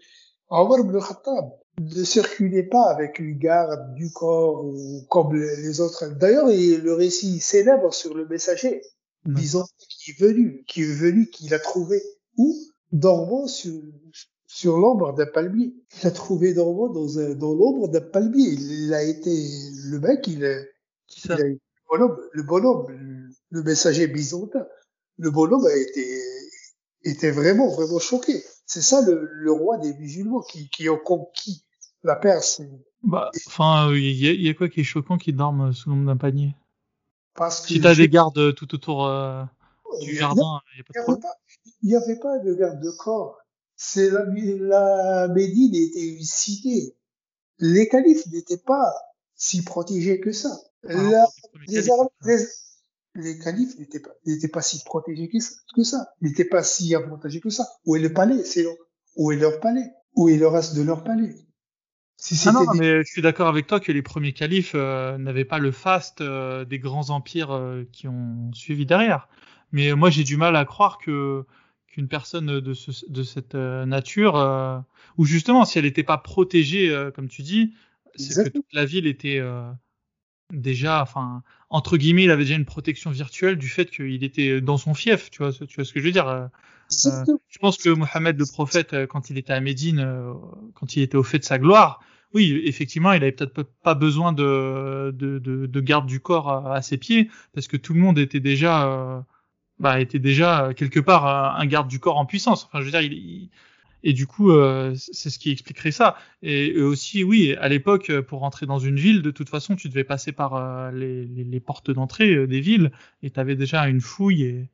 [0.48, 6.08] Omar ibn Khattab ne circulait pas avec une garde du corps ou comme les autres.
[6.16, 8.82] D'ailleurs, le récit célèbre sur le messager,
[9.26, 12.02] disant qui est venu, qui est venu, qu'il a trouvé
[12.36, 12.56] où?
[12.90, 13.82] Dormant sur,
[14.46, 15.74] sur l'ombre d'un palmier.
[16.00, 18.48] Il a trouvé Dormant dans, un, dans l'ombre d'un palmier.
[18.48, 19.30] Il a été,
[19.90, 20.58] le mec, il a,
[21.24, 21.58] il a, le
[21.90, 24.66] bonhomme, le bonhomme, le, le messager byzantin.
[25.18, 26.22] Le bonhomme a été,
[27.04, 28.42] était vraiment, vraiment choqué.
[28.66, 31.64] C'est ça le, le, roi des musulmans qui, qui ont conquis
[32.02, 32.60] la Perse.
[33.02, 36.16] Bah, enfin, il y, y, a quoi qui est choquant qui dorment sous l'ombre d'un
[36.16, 36.54] panier?
[37.34, 39.44] Parce que Si t'as des gardes tout autour euh,
[40.00, 40.84] du jardin, il
[41.84, 43.38] n'y avait, avait, pas de garde de corps.
[43.76, 46.96] C'est la, la Médine était une cité.
[47.60, 48.92] Les califes n'étaient pas
[49.36, 50.50] si protégés que ça.
[50.88, 51.26] Ah, la,
[51.68, 52.44] les, Arabes, les,
[53.18, 57.66] les califes n'étaient pas, si protégés que ça, n'étaient pas si avantagés que ça.
[57.84, 58.42] Où est le palais
[59.16, 59.90] Où est leur palais?
[60.14, 61.34] Où est le reste de leur palais?
[62.16, 62.78] Si ah non, des...
[62.78, 66.20] mais je suis d'accord avec toi que les premiers califes euh, n'avaient pas le faste
[66.20, 69.28] euh, des grands empires euh, qui ont suivi derrière.
[69.70, 71.44] Mais moi, j'ai du mal à croire que
[71.86, 74.84] qu'une personne de, ce, de cette nature,
[75.16, 77.74] ou justement, si elle n'était pas protégée, comme tu dis,
[78.14, 79.42] c'est que toute la ville était
[80.52, 84.78] déjà, enfin, entre guillemets, il avait déjà une protection virtuelle du fait qu'il était dans
[84.78, 86.28] son fief, tu vois, tu vois ce que je veux dire.
[86.28, 86.46] euh,
[87.48, 90.32] je pense que Mohamed le prophète, euh, quand il était à Médine, euh,
[90.74, 92.00] quand il était au fait de sa gloire,
[92.34, 96.74] oui, effectivement, il avait peut-être pas besoin de, de, de, de, garde du corps à,
[96.74, 99.20] à, ses pieds, parce que tout le monde était déjà, euh,
[99.78, 101.26] bah, était déjà quelque part
[101.58, 102.66] un garde du corps en puissance.
[102.66, 103.50] Enfin, je veux dire, il, il
[104.02, 106.16] et du coup, euh, c'est ce qui expliquerait ça.
[106.42, 109.88] Et, et aussi, oui, à l'époque, pour rentrer dans une ville, de toute façon, tu
[109.88, 113.56] devais passer par euh, les, les, les, portes d'entrée euh, des villes, et tu avais
[113.56, 114.68] déjà une fouille et,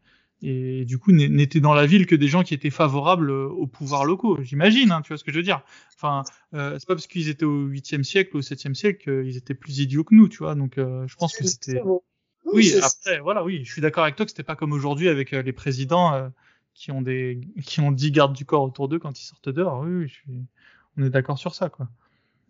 [0.44, 4.04] et du coup n'étaient dans la ville que des gens qui étaient favorables aux pouvoirs
[4.04, 4.38] locaux.
[4.42, 5.62] J'imagine, hein, tu vois ce que je veux dire.
[5.96, 9.36] Enfin, euh, c'est pas parce qu'ils étaient au 8e siècle ou au 7e siècle qu'ils
[9.36, 10.54] étaient plus idiots que nous, tu vois.
[10.54, 11.80] Donc euh, je pense que c'était.
[12.44, 15.30] Oui, après, voilà, oui, je suis d'accord avec toi que c'était pas comme aujourd'hui avec
[15.30, 16.30] les présidents
[16.74, 19.80] qui ont des qui ont 10 gardes du corps autour d'eux quand ils sortent dehors.
[19.80, 20.44] Oui, oui je suis...
[20.98, 21.88] on est d'accord sur ça, quoi.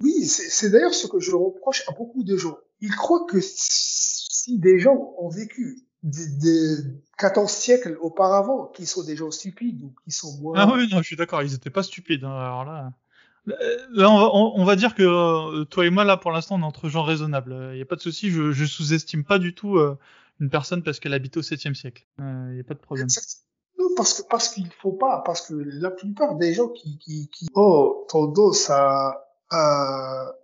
[0.00, 2.58] Oui, c'est d'ailleurs ce que je reproche à beaucoup de gens.
[2.80, 6.76] Ils croient que si des gens ont vécu des,
[7.16, 10.54] 14 siècles auparavant, qui sont des gens stupides ou qui sont moins...
[10.58, 12.24] Ah oui, non, je suis d'accord, ils étaient pas stupides.
[12.24, 12.92] Hein, alors là,
[13.46, 16.60] là on, va, on, va dire que euh, toi et moi, là, pour l'instant, on
[16.60, 17.56] est entre gens raisonnables.
[17.72, 19.96] Il n'y a pas de souci, je, je sous-estime pas du tout euh,
[20.40, 22.04] une personne parce qu'elle habite au 7e siècle.
[22.18, 23.08] Il euh, n'y a pas de problème.
[23.78, 27.28] Non, parce que parce qu'il faut pas, parce que la plupart des gens qui, qui,
[27.30, 30.34] qui ont tendance à, à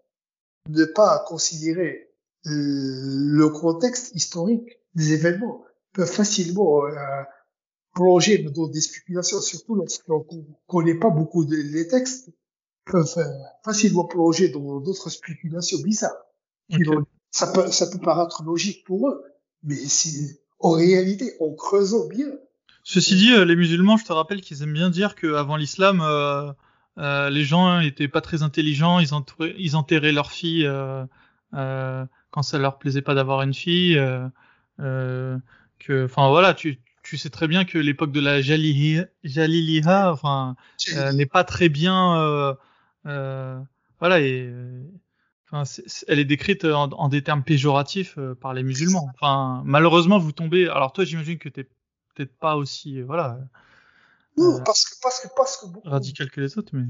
[0.68, 2.10] ne pas considérer
[2.44, 5.62] le contexte historique des événements
[5.92, 7.22] peuvent facilement euh,
[7.94, 10.26] plonger dans des spéculations, surtout lorsqu'on
[10.66, 12.30] connaît pas beaucoup de, les textes,
[12.84, 13.24] peuvent euh,
[13.64, 16.26] facilement plonger dans d'autres spéculations bizarres.
[17.30, 19.22] Ça peut, ça peut paraître logique pour eux,
[19.62, 22.28] mais si, en réalité, en creusant bien.
[22.82, 26.52] Ceci dit, euh, les musulmans, je te rappelle qu'ils aiment bien dire qu'avant l'islam, euh,
[27.30, 32.58] les gens étaient pas très intelligents, ils, entouraient, ils enterraient leurs filles euh, quand ça
[32.58, 33.98] leur plaisait pas d'avoir une fille.
[34.80, 35.36] Euh,
[35.78, 40.56] que, enfin voilà, tu, tu sais très bien que l'époque de la Jaliliha, enfin,
[40.94, 42.54] euh, n'est pas très bien, euh,
[43.06, 43.58] euh,
[43.98, 44.52] voilà, et
[45.50, 45.64] enfin,
[46.08, 49.10] elle est décrite en, en des termes péjoratifs par les musulmans.
[49.14, 50.68] Enfin, malheureusement, vous tombez.
[50.68, 51.66] Alors toi, j'imagine que t'es
[52.14, 53.38] peut-être pas aussi, voilà.
[54.36, 56.86] Non, parce que parce que parce que radical que les autres, mais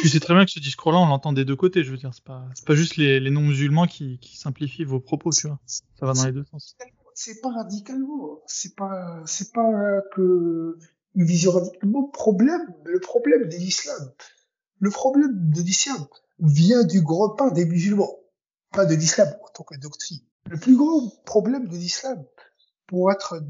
[0.00, 1.82] tu sais très bien que ce discours-là, on l'entend des deux côtés.
[1.82, 5.00] Je veux dire, c'est pas c'est pas juste les, les non-musulmans qui, qui simplifient vos
[5.00, 5.58] propos, tu vois.
[5.66, 6.76] Ça va dans les deux sens
[7.20, 10.78] c'est pas radicalement, c'est pas, c'est pas que
[11.14, 14.10] une vision radicalement problème, le problème de l'islam,
[14.78, 16.06] le problème de l'islam
[16.38, 18.16] vient du grand part des musulmans,
[18.72, 20.20] pas de l'islam en tant que doctrine.
[20.48, 22.24] Le plus grand problème de l'islam,
[22.90, 23.40] pour être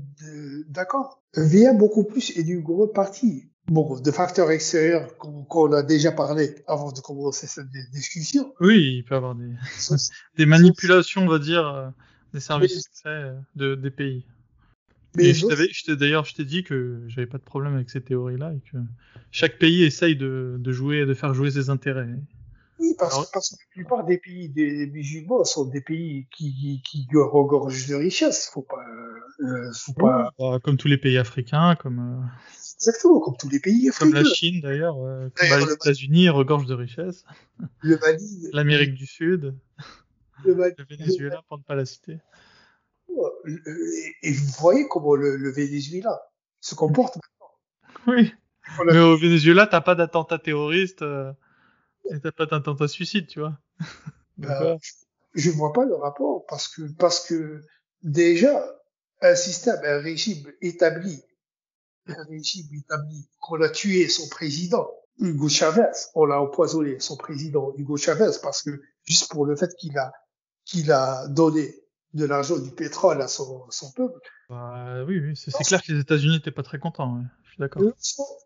[0.69, 6.13] d'accord, vient beaucoup plus et d'une grande partie bon, de facteurs extérieurs qu'on a déjà
[6.13, 8.53] parlé avant de commencer cette discussion.
[8.61, 9.51] Oui, il peut y avoir des,
[10.37, 11.89] des manipulations, on va dire, euh,
[12.35, 14.27] des services secrets de, des pays.
[15.17, 18.61] Mais je d'ailleurs, je t'ai dit que j'avais pas de problème avec ces théories-là et
[18.71, 18.77] que
[19.31, 22.11] chaque pays essaye de, de jouer, de faire jouer ses intérêts.
[22.81, 26.83] Oui, parce, parce, que la plupart des pays des musulmans sont des pays qui, qui,
[26.83, 28.51] qui regorgent de richesses.
[28.53, 28.83] Faut pas,
[29.41, 30.33] euh, faut pas.
[30.39, 31.99] Bah, comme tous les pays africains, comme.
[31.99, 32.27] Euh,
[32.77, 34.11] Exactement, comme tous les pays africains.
[34.11, 37.25] Comme la Chine d'ailleurs, euh, les États-Unis regorgent de richesses.
[37.83, 38.49] Le Mali.
[38.55, 39.55] L'Amérique du Sud
[40.45, 42.19] le, Venezuela, pour ne pas la citer.
[44.23, 46.23] Et vous voyez comment le, Venezuela
[46.61, 47.53] se comporte maintenant.
[48.07, 48.33] Oui.
[48.87, 51.33] Mais au Venezuela, t'as pas d'attentat terroriste euh,
[52.05, 53.59] et t'as pas d'attentat suicide, tu vois.
[54.39, 54.79] Ben,
[55.35, 57.63] je vois pas le rapport parce que parce que
[58.03, 58.65] déjà
[59.21, 61.23] un système, un régime établi,
[62.07, 67.73] un régime établi qu'on a tué son président, Hugo Chavez, on l'a empoisonné son président
[67.77, 70.13] Hugo Chavez parce que juste pour le fait qu'il a
[70.65, 71.75] qu'il a donné
[72.15, 74.19] de l'argent, du pétrole à son, son peuple.
[74.49, 77.17] Bah, oui, oui c'est clair que les États-Unis n'étaient pas très contents.
[77.17, 77.25] Ouais.
[77.61, 77.83] D'accord.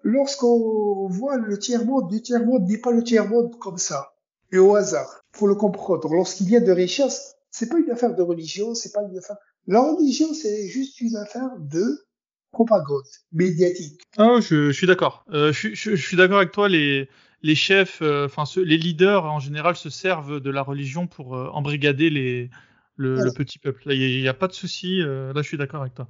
[0.02, 4.12] Lorsqu'on voit le tiers-monde, le tiers-monde n'est pas le tiers-monde comme ça,
[4.50, 5.22] et au hasard.
[5.32, 6.12] Faut le comprendre.
[6.12, 9.36] Lorsqu'il y a de richesse, c'est pas une affaire de religion, c'est pas une affaire.
[9.68, 12.04] La religion, c'est juste une affaire de
[12.50, 14.00] propagande médiatique.
[14.18, 15.24] Ah, je, je suis d'accord.
[15.32, 16.68] Euh, je, je, je, suis d'accord avec toi.
[16.68, 17.08] Les
[17.42, 21.48] les chefs, euh, enfin les leaders en général se servent de la religion pour euh,
[21.52, 22.50] embrigader les,
[22.96, 23.92] le, le, petit peuple.
[23.92, 25.02] il n'y a, pas de souci.
[25.02, 26.08] Euh, là, je suis d'accord avec toi.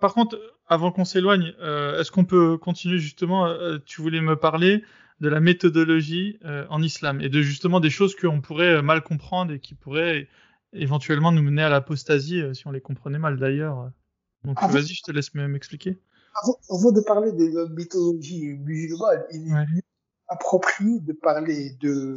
[0.00, 1.54] par contre, avant qu'on s'éloigne,
[1.98, 3.54] est-ce qu'on peut continuer justement
[3.86, 4.84] Tu voulais me parler
[5.20, 9.60] de la méthodologie en islam et de justement des choses qu'on pourrait mal comprendre et
[9.60, 10.28] qui pourraient
[10.72, 13.90] éventuellement nous mener à l'apostasie si on les comprenait mal d'ailleurs.
[14.44, 15.98] Donc vas-y, je te laisse m'expliquer.
[16.42, 19.82] Avant, avant, de parler de la méthodologie musulmane, il est
[20.28, 22.16] approprié de parler de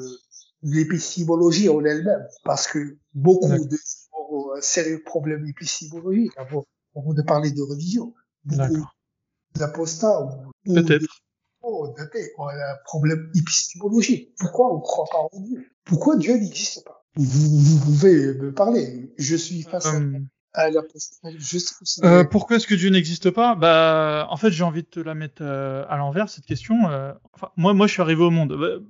[0.63, 3.77] l'épistémologie en elle-même, parce que beaucoup de
[4.29, 8.13] ont un sérieux problème épistémologique avant, avant de parler de religion.
[8.45, 8.87] Beaucoup
[9.55, 11.05] d'apostats ou, peut-être
[12.37, 14.33] ont un problème épistémologique.
[14.39, 15.67] Pourquoi on ne croit pas en Dieu?
[15.83, 17.05] Pourquoi Dieu n'existe pas?
[17.15, 19.13] Vous, vous, pouvez me parler.
[19.17, 20.27] Je suis face à hum.
[22.03, 23.55] Euh, pourquoi est-ce que Dieu n'existe pas?
[23.55, 26.89] Bah, en fait, j'ai envie de te la mettre euh, à l'envers cette question.
[26.89, 28.57] Euh, enfin, moi, moi, je suis arrivé au monde.
[28.59, 28.85] Bah,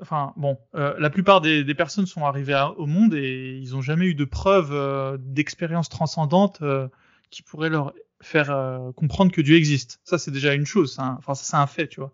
[0.00, 4.14] enfin, bon, la plupart des, personnes sont arrivées au monde et ils n'ont jamais eu
[4.14, 6.62] de preuves d'expérience transcendante
[7.30, 10.00] qui pourrait leur faire euh, comprendre que Dieu existe.
[10.04, 10.96] Ça, c'est déjà une chose.
[10.98, 12.12] Enfin, ça, c'est un fait, tu vois.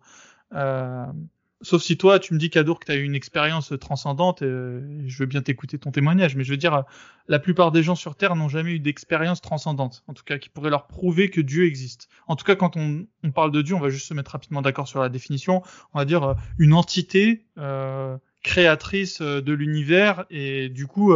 [1.63, 4.43] Euh, sauf si toi, tu me dis, Kadour, que tu as eu une expérience transcendante,
[4.43, 6.85] et je veux bien t'écouter ton témoignage, mais je veux dire,
[7.29, 10.49] la plupart des gens sur Terre n'ont jamais eu d'expérience transcendante, en tout cas, qui
[10.49, 12.09] pourrait leur prouver que Dieu existe.
[12.27, 14.63] En tout cas, quand on, on parle de Dieu, on va juste se mettre rapidement
[14.63, 15.63] d'accord sur la définition.
[15.95, 21.15] On va dire une entité euh, créatrice de l'univers et du coup,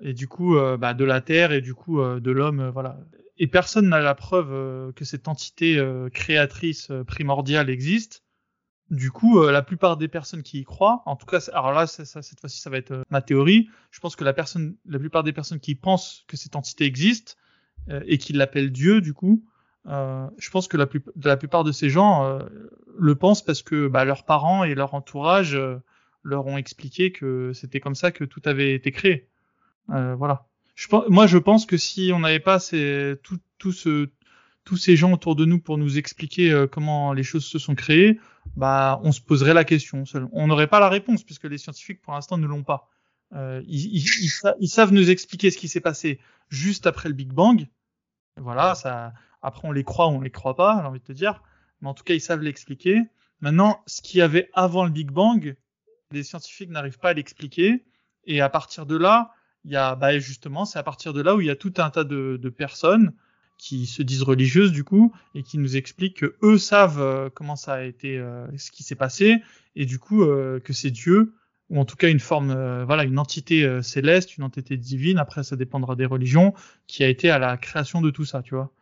[0.00, 2.98] et du coup, bah, de la Terre et du coup de l'homme, voilà
[3.38, 8.22] et personne n'a la preuve euh, que cette entité euh, créatrice euh, primordiale existe.
[8.90, 12.04] Du coup, la plupart des personnes qui y croient, en tout cas, alors là, ça,
[12.04, 13.68] cette fois-ci, ça va être ma théorie.
[13.90, 17.36] Je pense que la personne, la plupart des personnes qui pensent que cette entité existe
[18.06, 19.44] et qui l'appellent Dieu, du coup,
[19.84, 20.86] je pense que la,
[21.22, 22.38] la, plupart de ces gens
[22.98, 25.58] le pensent parce que bah, leurs parents et leur entourage
[26.22, 29.28] leur ont expliqué que c'était comme ça que tout avait été créé.
[29.88, 30.48] voilà
[31.08, 35.44] moi, je pense que si on n'avait pas ces, tout, tous ces gens autour de
[35.44, 38.20] nous pour nous expliquer euh, comment les choses se sont créées,
[38.56, 40.04] bah, on se poserait la question.
[40.32, 42.88] On n'aurait pas la réponse puisque les scientifiques, pour l'instant, ne l'ont pas.
[43.34, 44.30] Euh, ils, ils,
[44.60, 46.18] ils, savent nous expliquer ce qui s'est passé
[46.48, 47.66] juste après le Big Bang.
[48.36, 49.12] Voilà, ça.
[49.42, 51.42] Après, on les croit ou on les croit pas, j'ai envie de te dire.
[51.80, 53.02] Mais en tout cas, ils savent l'expliquer.
[53.40, 55.56] Maintenant, ce qu'il y avait avant le Big Bang,
[56.10, 57.84] les scientifiques n'arrivent pas à l'expliquer.
[58.24, 59.32] Et à partir de là,
[59.64, 61.74] il y a bah, justement, c'est à partir de là où il y a tout
[61.78, 63.12] un tas de, de, personnes
[63.58, 67.56] qui se disent religieuses du coup et qui nous expliquent que eux savent euh, comment
[67.56, 69.36] ça a été, euh, ce qui s'est passé
[69.76, 71.34] et du coup euh, que c'est Dieu
[71.68, 72.54] ou en tout cas une forme,
[72.84, 75.18] voilà, une entité céleste, une entité divine.
[75.18, 76.54] Après, ça dépendra des religions
[76.86, 78.72] qui a été à la création de tout ça, tu vois.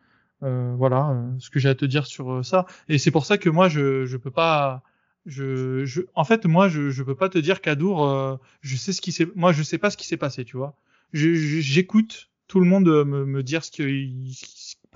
[0.40, 2.64] voilà ce que j'ai à te dire sur ça.
[2.88, 4.84] Et c'est pour ça que moi, je je peux pas
[5.26, 8.92] je, je, en fait, moi, je, je peux pas te dire qu'Adour, euh, je sais
[8.92, 10.76] ce qui s'est, moi, je sais pas ce qui s'est passé, tu vois.
[11.12, 14.34] J'écoute tout le monde me, me dire ce qu'ils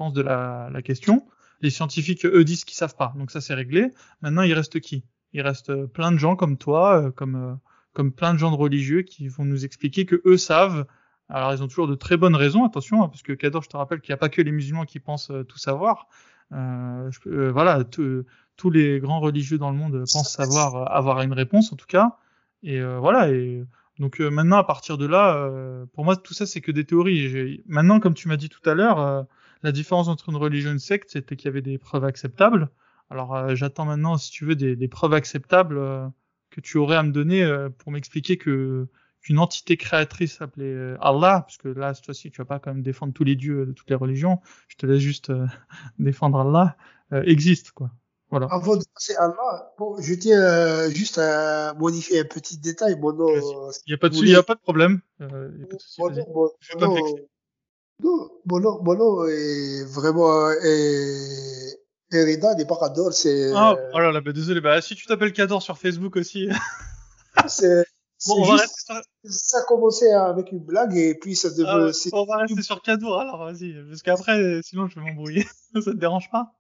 [0.01, 1.27] pensent de la, question.
[1.61, 3.13] Les scientifiques, eux, disent qu'ils savent pas.
[3.17, 3.91] Donc ça, c'est réglé.
[4.23, 5.05] Maintenant, il reste qui?
[5.33, 7.55] Il reste plein de gens comme toi, euh, comme, euh,
[7.93, 10.87] comme plein de gens de religieux qui vont nous expliquer que eux savent.
[11.29, 13.77] Alors, ils ont toujours de très bonnes raisons, attention, hein, parce que Kador, je te
[13.77, 16.09] rappelle qu'il n'y a pas que les musulmans qui pensent tout savoir.
[16.53, 17.11] Euh,
[17.53, 21.87] voilà, tous les grands religieux dans le monde pensent euh, avoir une réponse en tout
[21.87, 22.17] cas.
[22.63, 23.31] Et euh, voilà.
[23.31, 23.65] Et
[23.99, 25.51] donc euh, maintenant, à partir de là,
[25.93, 27.63] pour moi, tout ça c'est que des théories.
[27.67, 29.27] Maintenant, comme tu m'as dit tout à l'heure,
[29.63, 32.71] la différence entre une religion et une secte, c'était qu'il y avait des preuves acceptables.
[33.11, 35.81] Alors j'attends maintenant, si tu veux, des, des preuves acceptables
[36.51, 37.45] que tu aurais à me donner
[37.79, 38.89] pour m'expliquer que
[39.23, 42.83] qu'une entité créatrice appelée Allah, parce que là, cette fois-ci, tu vas pas quand même
[42.83, 45.31] défendre tous les dieux de toutes les religions, je te laisse juste
[45.99, 46.77] défendre Allah,
[47.27, 47.91] existe, quoi.
[48.31, 48.47] Voilà.
[48.51, 52.97] Avant de passer à là, bon, je tiens euh, juste à modifier un petit détail.
[53.01, 53.29] Mon nom.
[53.87, 55.01] Il n'y a pas de, il y a pas de problème.
[55.21, 56.51] Euh, y a pas de souci, mon, nom, mon,
[56.81, 57.17] mon, nom,
[58.01, 61.81] nom, mon nom est vraiment est,
[62.13, 63.53] Erida n'est pas Cador, c'est.
[63.55, 64.61] Ah, oh là là, bah, désolé.
[64.61, 66.49] Bah, si tu t'appelles Cador sur Facebook aussi.
[67.49, 67.85] c'est.
[68.29, 69.01] Bon, on va rester sur...
[69.25, 71.65] Ça a commencé avec une blague et puis ça devait.
[71.67, 73.75] Ah, on va rester sur Cador alors, vas-y.
[73.89, 75.47] Parce qu'après, sinon je vais m'embrouiller.
[75.75, 76.53] ça te dérange pas?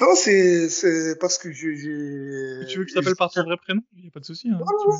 [0.00, 2.66] Non, c'est, c'est parce que je, j'ai...
[2.66, 3.82] Tu veux que je t'appelle par ton vrai prénom?
[3.94, 4.58] Il n'y a pas de souci, hein.
[4.58, 4.98] Non, non,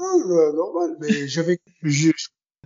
[0.00, 2.10] non, non, normal, mais j'avais, je...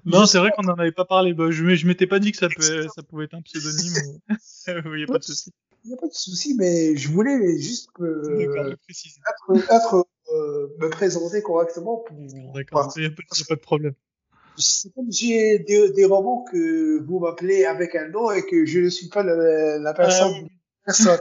[0.06, 1.34] Non, c'est vrai qu'on n'en avait pas parlé.
[1.34, 4.20] Bah, je, je m'étais pas dit que ça, peut, ça pouvait être un pseudonyme.
[4.68, 5.52] Il n'y a pas de souci.
[5.84, 10.88] Il n'y a pas de souci, mais je voulais juste euh, être, être euh, me
[10.88, 12.16] présenter correctement pour.
[12.54, 13.10] D'accord, il n'y a,
[13.48, 13.94] pas de problème.
[14.56, 18.80] C'est comme j'ai des, des romans que vous m'appelez avec un nom et que je
[18.80, 20.48] ne suis pas la, la personne.
[20.84, 21.18] Personne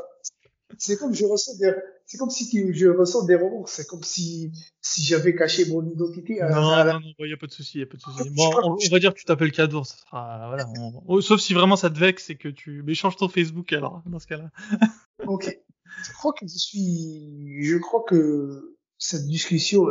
[0.77, 1.73] c'est comme je ressens des,
[2.05, 3.65] c'est comme si je ressens des romans.
[3.65, 4.51] C'est comme si,
[4.81, 6.41] si j'avais caché mon identité.
[6.41, 8.29] À, non, non, non, il y a pas de souci, y a pas de souci.
[8.31, 10.67] Bon, on, va dire que tu t'appelles Cadour, ça sera, voilà.
[11.07, 14.03] Oh, sauf si vraiment ça te vexe et que tu, mais change ton Facebook alors,
[14.05, 14.51] dans ce cas-là.
[15.27, 15.59] ok.
[16.03, 19.87] Je crois que je suis, je crois que cette discussion,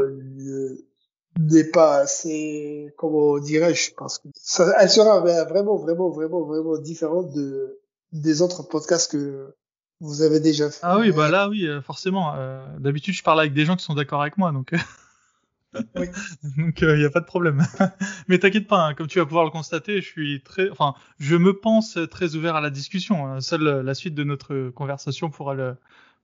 [1.38, 7.32] n'est pas assez, comment dirais-je, parce que ça, elle sera vraiment, vraiment, vraiment, vraiment différente
[7.32, 7.80] de,
[8.12, 9.54] des autres podcasts que,
[10.00, 10.80] vous avez déjà fait.
[10.82, 12.34] Ah oui, bah là, oui, euh, forcément.
[12.34, 14.72] Euh, d'habitude, je parle avec des gens qui sont d'accord avec moi, donc.
[15.96, 16.06] oui.
[16.56, 17.64] donc il euh, n'y a pas de problème.
[18.28, 21.36] Mais t'inquiète pas, hein, comme tu vas pouvoir le constater, je suis très, enfin, je
[21.36, 23.26] me pense très ouvert à la discussion.
[23.26, 23.40] Hein.
[23.40, 25.76] Seule la suite de notre conversation pourra le,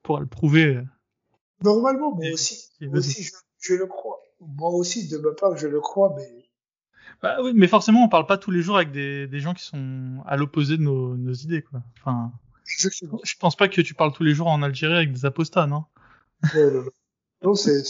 [0.03, 0.81] pourra le prouver.
[1.63, 4.19] Normalement, moi aussi, moi aussi je, je, le crois.
[4.39, 6.49] Moi aussi, de ma part, je le crois, mais.
[7.21, 9.63] Bah oui, mais forcément, on parle pas tous les jours avec des, des gens qui
[9.63, 11.81] sont à l'opposé de nos, nos idées, quoi.
[11.99, 12.31] Enfin.
[12.77, 15.85] Je pense pas que tu parles tous les jours en Algérie avec des apostats, non?
[17.43, 17.83] Non, c'est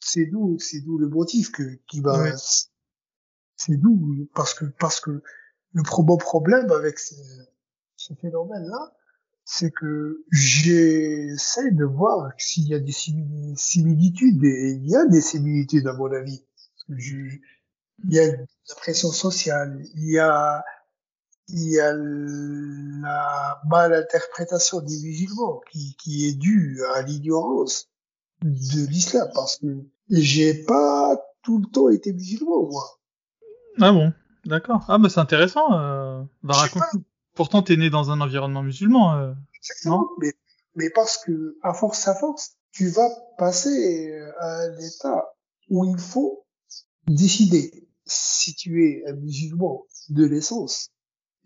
[0.00, 2.36] c'est d'où c'est d'où le motif que qui va
[3.56, 5.22] c'est d'où parce que parce que
[5.72, 8.96] le pro problème avec ce phénomène-là,
[9.44, 15.20] c'est que j'essaie de voir s'il y a des similitudes, et il y a des
[15.20, 16.44] similitudes à mon avis.
[16.88, 17.40] il
[18.08, 20.64] y a la pression sociale, il y a,
[21.48, 27.88] il y a la malinterprétation des musulmans qui, qui est due à l'ignorance
[28.42, 33.00] de l'islam, parce que j'ai pas tout le temps été musulman, moi.
[33.80, 34.12] Ah bon,
[34.44, 34.84] d'accord.
[34.88, 35.78] Ah bah c'est intéressant.
[35.78, 36.82] Euh, bah raconte.
[37.34, 39.14] Pourtant t'es né dans un environnement musulman.
[39.14, 39.32] Euh,
[39.84, 40.08] non?
[40.18, 40.32] mais,
[40.74, 45.34] mais parce que à force à force, tu vas passer à un état
[45.70, 46.46] où il faut
[47.06, 50.90] décider si tu es un musulman de l'essence.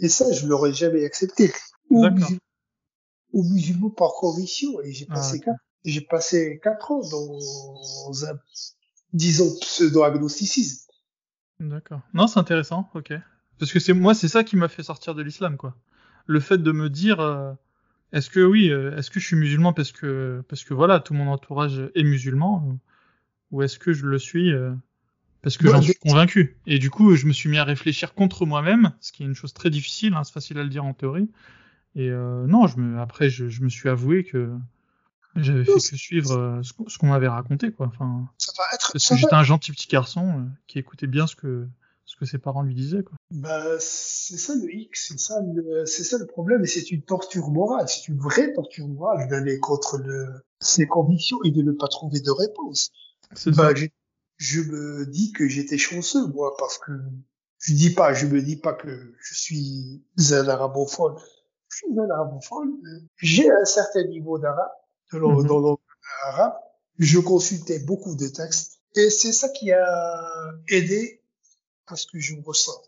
[0.00, 1.52] Et ça, je l'aurais jamais accepté.
[1.90, 2.38] Ou, musulman,
[3.32, 4.80] ou musulman par conviction.
[4.82, 8.38] Et j'ai ah, passé quatre, j'ai passé quatre ans dans un,
[9.12, 10.90] disons, pseudo-agnosticisme.
[11.60, 12.00] D'accord.
[12.14, 13.12] Non, c'est intéressant, ok.
[13.58, 15.76] Parce que c'est moi, c'est ça qui m'a fait sortir de l'islam, quoi.
[16.26, 17.52] Le fait de me dire, euh,
[18.12, 21.12] est-ce que oui, euh, est-ce que je suis musulman parce que parce que voilà, tout
[21.12, 22.78] mon entourage est musulman,
[23.50, 24.72] ou est-ce que je le suis euh,
[25.42, 26.56] parce que j'en suis convaincu.
[26.66, 29.34] Et du coup, je me suis mis à réfléchir contre moi-même, ce qui est une
[29.34, 31.30] chose très difficile, hein, c'est facile à le dire en théorie.
[31.96, 34.50] Et non, je me, après, je, je me suis avoué que
[35.36, 37.86] j'avais fait que suivre euh, ce qu'on m'avait raconté, quoi.
[37.86, 41.26] Enfin, ça va être, parce que j'étais un gentil petit garçon euh, qui écoutait bien
[41.26, 41.66] ce que
[42.04, 43.16] ce que ses parents lui disaient, quoi.
[43.30, 47.02] Bah, c'est ça le X, c'est ça le, c'est ça le problème, et c'est une
[47.02, 50.26] torture morale, c'est une vraie torture morale d'aller contre le,
[50.58, 52.90] ses convictions et de ne pas trouver de réponse.
[53.46, 53.72] Bah,
[54.40, 56.92] je me dis que j'étais chanceux, moi, parce que
[57.58, 61.14] je dis pas, je me dis pas que je suis un arabophone.
[61.68, 62.80] Je suis un arabophone.
[63.16, 64.70] J'ai un certain niveau d'arabe
[65.12, 65.76] dans, mm
[66.26, 66.54] arabe,
[66.98, 70.26] je consultais beaucoup de textes et c'est ça qui a
[70.68, 71.22] aidé
[71.86, 72.78] à ce que je me ressens.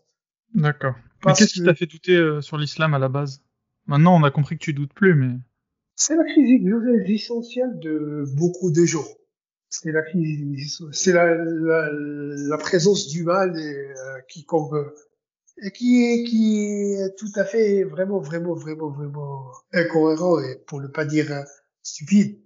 [0.53, 0.93] D'accord.
[1.25, 3.41] Mais qu'est-ce qui t'a fait douter euh, sur l'islam à la base?
[3.87, 5.35] Maintenant, on a compris que tu doutes plus, mais...
[5.95, 6.61] C'est la crise
[6.99, 9.05] existentielle de beaucoup de gens.
[9.75, 14.45] C'est la crise, c'est la, la, la, présence du mal et, euh, qui
[15.63, 20.79] et qui est qui est tout à fait vraiment vraiment vraiment vraiment incohérent et pour
[20.79, 21.43] ne pas dire
[21.81, 22.39] stupide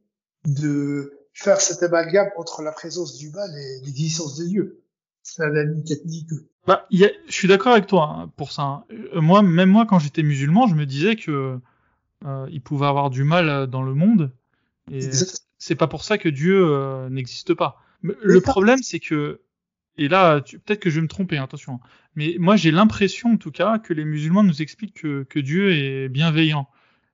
[0.45, 4.83] de faire cet amalgame entre la présence du mal et l'existence de Dieu.
[5.21, 6.29] C'est un ami technique.
[6.65, 8.61] Bah, y a, je suis d'accord avec toi hein, pour ça.
[8.63, 8.83] Hein.
[8.91, 11.59] Euh, moi, même moi, quand j'étais musulman, je me disais que
[12.25, 14.31] euh, il pouvait avoir du mal euh, dans le monde.
[14.89, 15.01] Et
[15.57, 17.81] c'est pas pour ça que Dieu euh, n'existe pas.
[18.01, 19.41] le problème, c'est que
[19.97, 21.73] et là, peut-être que je vais me tromper, attention.
[21.73, 21.87] Hein.
[22.15, 25.71] Mais moi, j'ai l'impression, en tout cas, que les musulmans nous expliquent que, que Dieu
[25.71, 26.69] est bienveillant.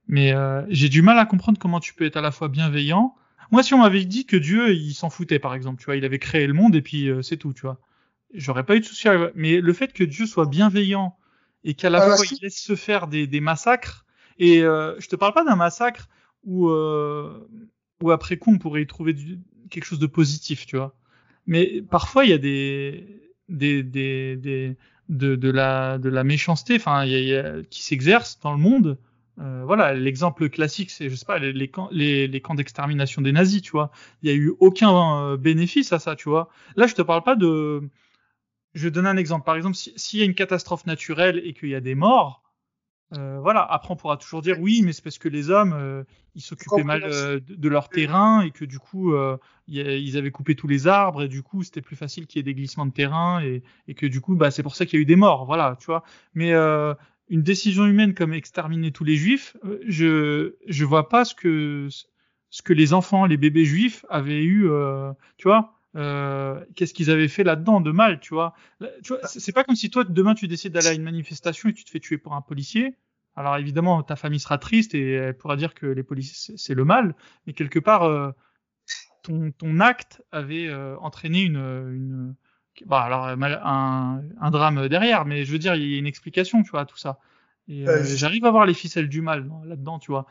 [0.08, 3.16] Mais euh, j'ai du mal à comprendre comment tu peux être à la fois bienveillant.
[3.52, 6.04] Moi, si on m'avait dit que Dieu, il s'en foutait, par exemple, tu vois, il
[6.04, 7.80] avait créé le monde et puis euh, c'est tout, tu vois.
[8.34, 9.08] J'aurais pas eu de souci.
[9.36, 11.16] Mais le fait que Dieu soit bienveillant
[11.64, 14.06] et qu'à la ah, fois il laisse se faire des, des massacres,
[14.39, 16.10] et euh, je te parle pas d'un massacre
[16.44, 17.48] où, euh,
[18.04, 19.16] où après coup on pourrait y trouver
[19.70, 20.95] quelque chose de positif, tu vois.
[21.47, 24.78] Mais parfois il y a des, des, des,
[25.10, 27.06] de, de la de la méchanceté, enfin,
[27.70, 28.97] qui s'exerce dans le monde
[29.39, 31.89] euh, voilà, l'exemple classique, c'est je sais pas les, camps,
[32.56, 33.91] d'extermination des nazis, tu vois.
[34.22, 36.49] Il y a eu aucun euh, bénéfice à ça, tu vois.
[36.76, 37.82] Là, je te parle pas de.
[38.76, 39.45] Je donne un exemple.
[39.45, 42.43] Par exemple, s'il y a une catastrophe naturelle et qu'il y a des morts,
[43.14, 43.61] euh, voilà.
[43.61, 46.03] Après, on pourra toujours dire oui, mais c'est parce que les hommes, euh,
[46.36, 49.14] ils s'occupaient mal de, leur terrain et que du coup,
[49.68, 52.43] ils avaient coupé tous les arbres et du coup, c'était plus facile qu'il y ait
[52.43, 54.99] des glissements de terrain et, et que du coup, bah, c'est pour ça qu'il y
[54.99, 56.03] a eu des morts, voilà, tu vois.
[56.34, 56.53] Mais
[57.30, 61.88] une décision humaine comme exterminer tous les juifs, euh, je je vois pas ce que
[62.49, 65.80] ce que les enfants, les bébés juifs avaient eu, euh, tu vois.
[65.96, 68.56] Euh, qu'est-ce qu'ils avaient fait là-dedans de mal, tu vois?
[69.04, 71.74] Tu vois, c'est pas comme si toi demain tu décides d'aller à une manifestation et
[71.74, 72.96] tu te fais tuer pour un policier.
[73.36, 76.86] Alors évidemment, ta famille sera triste et elle pourra dire que les policiers c'est le
[76.86, 77.16] mal,
[77.46, 78.32] mais quelque part, euh,
[79.22, 82.36] ton, ton acte avait euh, entraîné une, une,
[82.86, 86.64] bah alors un, un, drame derrière, mais je veux dire, il y a une explication,
[86.64, 87.20] tu vois, à tout ça.
[87.68, 90.26] Et j'arrive à voir les ficelles du mal là-dedans, tu vois.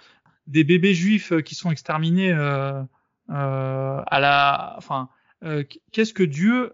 [0.46, 2.88] Des bébés juifs qui sont exterminés à
[3.28, 5.08] la, enfin,
[5.44, 6.70] euh, qu'est-ce que Dieu,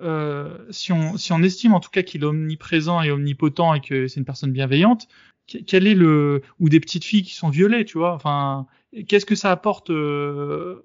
[0.70, 4.08] si on si on estime en tout cas qu'il est omniprésent et omnipotent et que
[4.08, 5.08] c'est une personne bienveillante,
[5.46, 8.66] quel est le ou des petites filles qui sont violées, tu vois, enfin,
[9.08, 10.82] qu'est-ce que ça apporte au,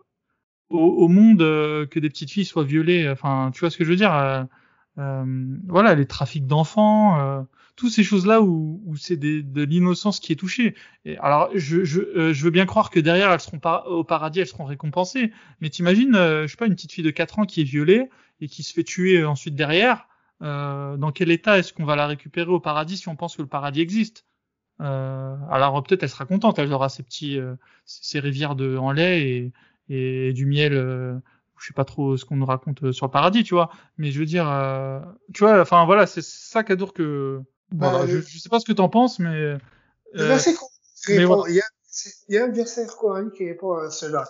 [0.69, 3.97] au, monde que des petites filles soient violées, enfin, tu vois ce que je veux
[3.97, 4.47] dire
[4.99, 7.41] euh, voilà, les trafics d'enfants, euh,
[7.75, 10.75] toutes ces choses-là où, où c'est de l'innocence qui est touchée.
[11.05, 14.03] Et alors, je, je, euh, je, veux bien croire que derrière, elles seront pas au
[14.03, 15.31] paradis, elles seront récompensées.
[15.59, 18.09] Mais t'imagines, je sais pas, une petite fille de 4 ans qui est violée
[18.41, 20.07] et qui se fait tuer ensuite derrière.
[20.41, 23.47] dans quel état est-ce qu'on va la récupérer au paradis si on pense que le
[23.47, 24.25] paradis existe?
[24.81, 27.55] Euh, alors peut-être elle sera contente, elle aura ses petits, euh,
[27.85, 29.53] ses rivières de en lait et,
[29.89, 30.73] et du miel.
[30.73, 31.15] Euh,
[31.59, 33.69] je sais pas trop ce qu'on nous raconte sur le paradis, tu vois.
[33.97, 34.45] Mais je veux dire,
[35.33, 37.41] tu vois, enfin voilà, c'est ça qu'adour que.
[37.73, 39.55] Bah, je, euh, je, sais pas ce que t'en penses, mais.
[41.09, 41.15] Il
[42.29, 44.23] y, a un verset coranique hein, qui répond à cela.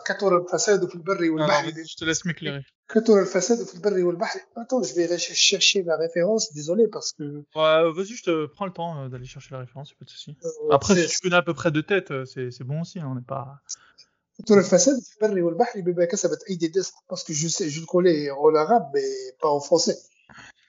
[1.86, 2.66] Je te laisse m'éclairer.
[4.56, 7.24] Attends, je vais chercher la référence, désolé, parce que.
[7.24, 10.36] Euh, vas-y, je te prends le temps euh, d'aller chercher la référence, pas de souci.
[10.72, 13.22] Après, si tu connais à peu près de tête, c'est bon aussi, hein, on n'est
[13.22, 13.60] pas.
[17.08, 19.06] Parce que je sais, je le connais en arabe, mais
[19.40, 19.98] pas en français.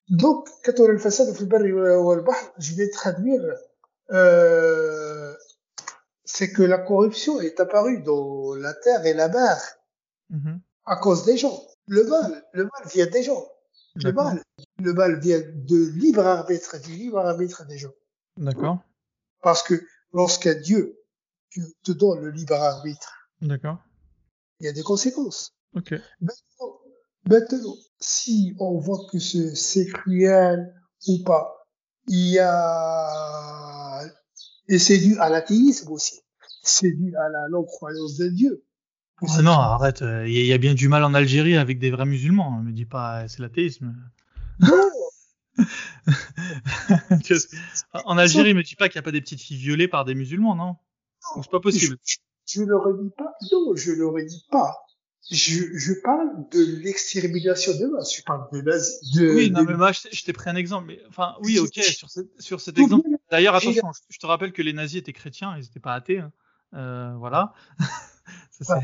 [0.10, 3.56] Donc كثر الفساد في البر والبحر, je vais traduire.
[4.12, 5.36] Euh,
[6.26, 9.58] c'est que la corruption est apparue dans la terre et la mer
[10.32, 10.60] mm-hmm.
[10.86, 11.62] à cause des gens.
[11.88, 13.46] Le mal, le mal vient des gens.
[13.96, 14.42] Le mal,
[14.78, 17.94] le mal vient de libre arbitre, du libre arbitre des gens.
[18.38, 18.80] D'accord.
[19.42, 19.76] Parce que
[20.14, 21.00] lorsqu'un Dieu
[21.84, 23.12] te donne le libre arbitre,
[23.42, 23.80] d'accord,
[24.60, 25.54] il y a des conséquences.
[25.76, 25.94] Ok.
[26.22, 26.80] Maintenant,
[27.29, 30.75] maintenant, si on voit que c'est cruel
[31.09, 31.67] ou pas,
[32.07, 34.01] il y a
[34.69, 36.21] et c'est dû à l'athéisme aussi.
[36.63, 38.65] C'est dû à la non-croyance de Dieu.
[39.23, 40.01] Ah non, arrête.
[40.01, 42.59] Il euh, y, a bien du mal en Algérie avec des vrais musulmans.
[42.59, 43.95] Ne me dis pas, c'est l'athéisme.
[44.61, 44.91] Non.
[48.05, 50.15] en Algérie, me dis pas qu'il n'y a pas des petites filles violées par des
[50.15, 50.77] musulmans, non,
[51.37, 51.97] non C'est pas possible.
[52.05, 52.17] Je,
[52.47, 53.33] je ne le redis pas.
[53.53, 54.75] Non, je ne le redis pas.
[55.31, 58.15] Je, je parle de l'extermination de masse.
[58.15, 60.87] Je parle de De, oui, non, mais moi, je, t'ai pris un exemple.
[60.89, 62.09] Mais, enfin, oui, ok, sur,
[62.39, 63.09] sur cet exemple.
[63.31, 66.19] D'ailleurs, attention, je te rappelle que les nazis étaient chrétiens, ils n'étaient pas athées.
[66.19, 66.33] Hein.
[66.75, 67.55] Euh, voilà.
[68.61, 68.81] Ça,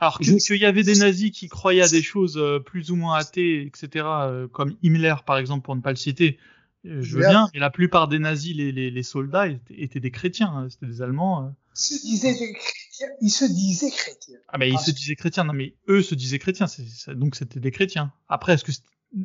[0.00, 3.18] Alors qu'il y avait des nazis qui croyaient à des choses euh, plus ou moins
[3.18, 6.38] athées, etc., euh, comme Himmler, par exemple, pour ne pas le citer.
[6.84, 10.10] Je veux bien, mais la plupart des nazis, les, les, les soldats, étaient, étaient, des
[10.10, 11.54] chrétiens, hein, c'était des Allemands.
[11.74, 12.89] Se disaient des chrétiens.
[13.20, 14.38] Ils se disaient chrétiens.
[14.48, 15.44] Ah mais ils se disaient chrétiens.
[15.44, 16.66] Non mais eux se disaient chrétiens.
[17.08, 18.12] donc c'était des chrétiens.
[18.28, 18.72] Après est-ce que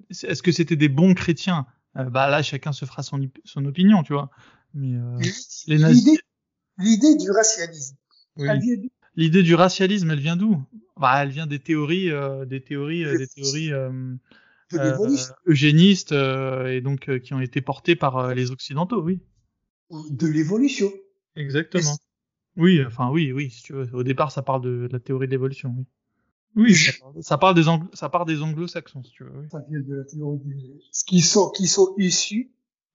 [0.09, 1.65] est-ce que c'était des bons chrétiens?
[1.95, 4.29] Bah là chacun se fera son son opinion, tu vois.
[4.73, 5.19] Mais euh,
[5.67, 6.19] les nazis.
[6.77, 7.95] L'idée du racialisme.
[8.37, 8.89] Oui.
[9.15, 10.61] L'idée du racialisme, elle vient d'où?
[10.97, 13.71] Bah elle vient des théories, euh, des théories, euh, des théories.
[13.71, 14.15] Euh,
[15.45, 19.21] eugénistes et donc qui ont été portées par les occidentaux, oui.
[20.09, 20.91] De l'évolution.
[21.35, 21.97] Exactement.
[22.57, 23.89] Oui, enfin oui, oui, si tu veux.
[23.93, 25.85] Au départ, ça parle de, la théorie de l'évolution, oui.
[26.57, 26.73] Oui,
[27.19, 29.31] ça, parle des anglo ça part des anglo-saxons, si tu veux.
[29.35, 29.47] Oui.
[29.51, 30.79] Ça vient de la théorie des...
[31.05, 32.49] qui sont qui sont issus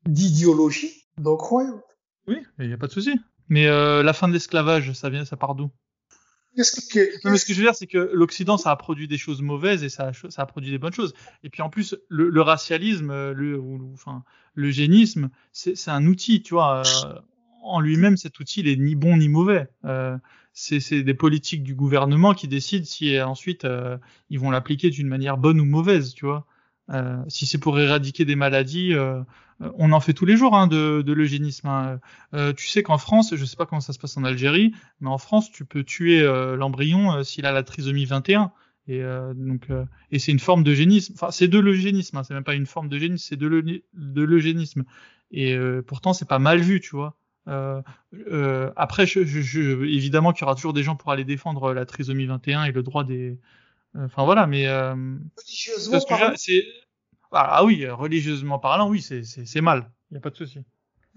[0.07, 1.83] d'idéologies non croyantes.
[2.27, 3.19] Oui, il n'y a pas de souci.
[3.49, 5.71] Mais euh, la fin de l'esclavage, ça vient, ça part d'où?
[6.57, 9.07] Qu'est-ce que, non, mais ce que je veux dire, c'est que l'Occident, ça a produit
[9.07, 11.15] des choses mauvaises et ça a, ça a produit des bonnes choses.
[11.45, 13.61] Et puis en plus, le, le racialisme, le,
[13.93, 16.83] enfin, l'eugénisme, c'est un outil, tu vois.
[17.05, 17.15] Euh,
[17.63, 19.69] en lui-même, cet outil, il est ni bon ni mauvais.
[19.85, 20.17] Euh,
[20.53, 23.97] c'est des politiques du gouvernement qui décident si euh, ensuite euh,
[24.31, 26.47] ils vont l'appliquer d'une manière bonne ou mauvaise, tu vois.
[27.29, 28.97] Si c'est pour éradiquer des maladies,
[29.61, 31.69] on en fait tous les jours hein, de, de l'eugénisme.
[31.69, 32.01] Hein.
[32.57, 35.19] tu sais qu'en France, je sais pas comment ça se passe en Algérie, mais en
[35.19, 36.21] France, tu peux tuer
[36.57, 38.51] l'embryon s'il a la trisomie 21.
[38.89, 39.05] Et
[39.37, 39.69] donc,
[40.11, 41.13] et c'est une forme d'eugénisme.
[41.15, 42.17] Enfin, c'est de l'eugénisme.
[42.17, 43.47] Hein, c'est même pas une forme d'eugénisme, c'est de
[44.25, 44.83] l'eugénisme.
[45.31, 45.57] Et
[45.87, 47.20] pourtant, c'est pas mal vu, tu vois.
[47.49, 47.83] Euh,
[48.15, 51.87] euh, après, je, je, évidemment qu'il y aura toujours des gens pour aller défendre la
[51.87, 53.39] trisomie 21 et le droit des.
[53.97, 54.67] Euh, enfin voilà, mais.
[54.67, 54.95] Euh,
[55.37, 56.33] religieusement parlant.
[56.37, 56.65] C'est...
[57.33, 59.91] Ah, oui, religieusement parlant, oui, c'est, mal.
[60.11, 60.61] Il n'y a pas de souci.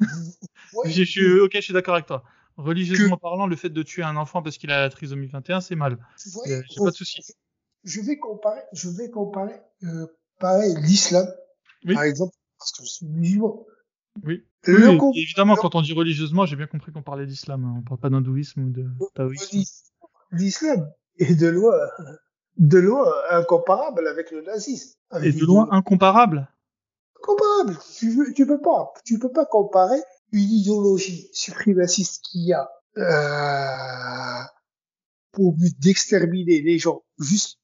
[0.73, 2.23] ouais, je, suis, ok, je suis d'accord avec toi.
[2.57, 5.75] Religieusement parlant, le fait de tuer un enfant parce qu'il a la trisomie 21, c'est
[5.75, 5.97] mal.
[6.23, 7.21] J'ai pas de souci.
[7.83, 10.05] Je vais comparer, je vais comparer, euh,
[10.39, 11.27] pareil, l'islam,
[11.85, 11.95] oui.
[11.95, 13.65] par exemple, parce que je suis musulman.
[14.23, 14.43] Oui.
[14.67, 17.65] oui évidemment, quand on dit religieusement, j'ai bien compris qu'on parlait d'islam.
[17.65, 17.75] Hein.
[17.79, 18.85] On parle pas d'hindouisme ou de
[19.15, 19.63] taoïsme.
[20.31, 21.73] L'islam est de loin,
[22.57, 24.97] de loin incomparable avec le nazisme.
[25.21, 26.47] et de loin incomparable.
[27.21, 27.77] Comparable.
[27.97, 29.99] Tu, tu peux pas, tu peux pas comparer
[30.31, 34.43] une idéologie suprémaciste qui a euh,
[35.31, 37.59] pour but d'exterminer les gens juste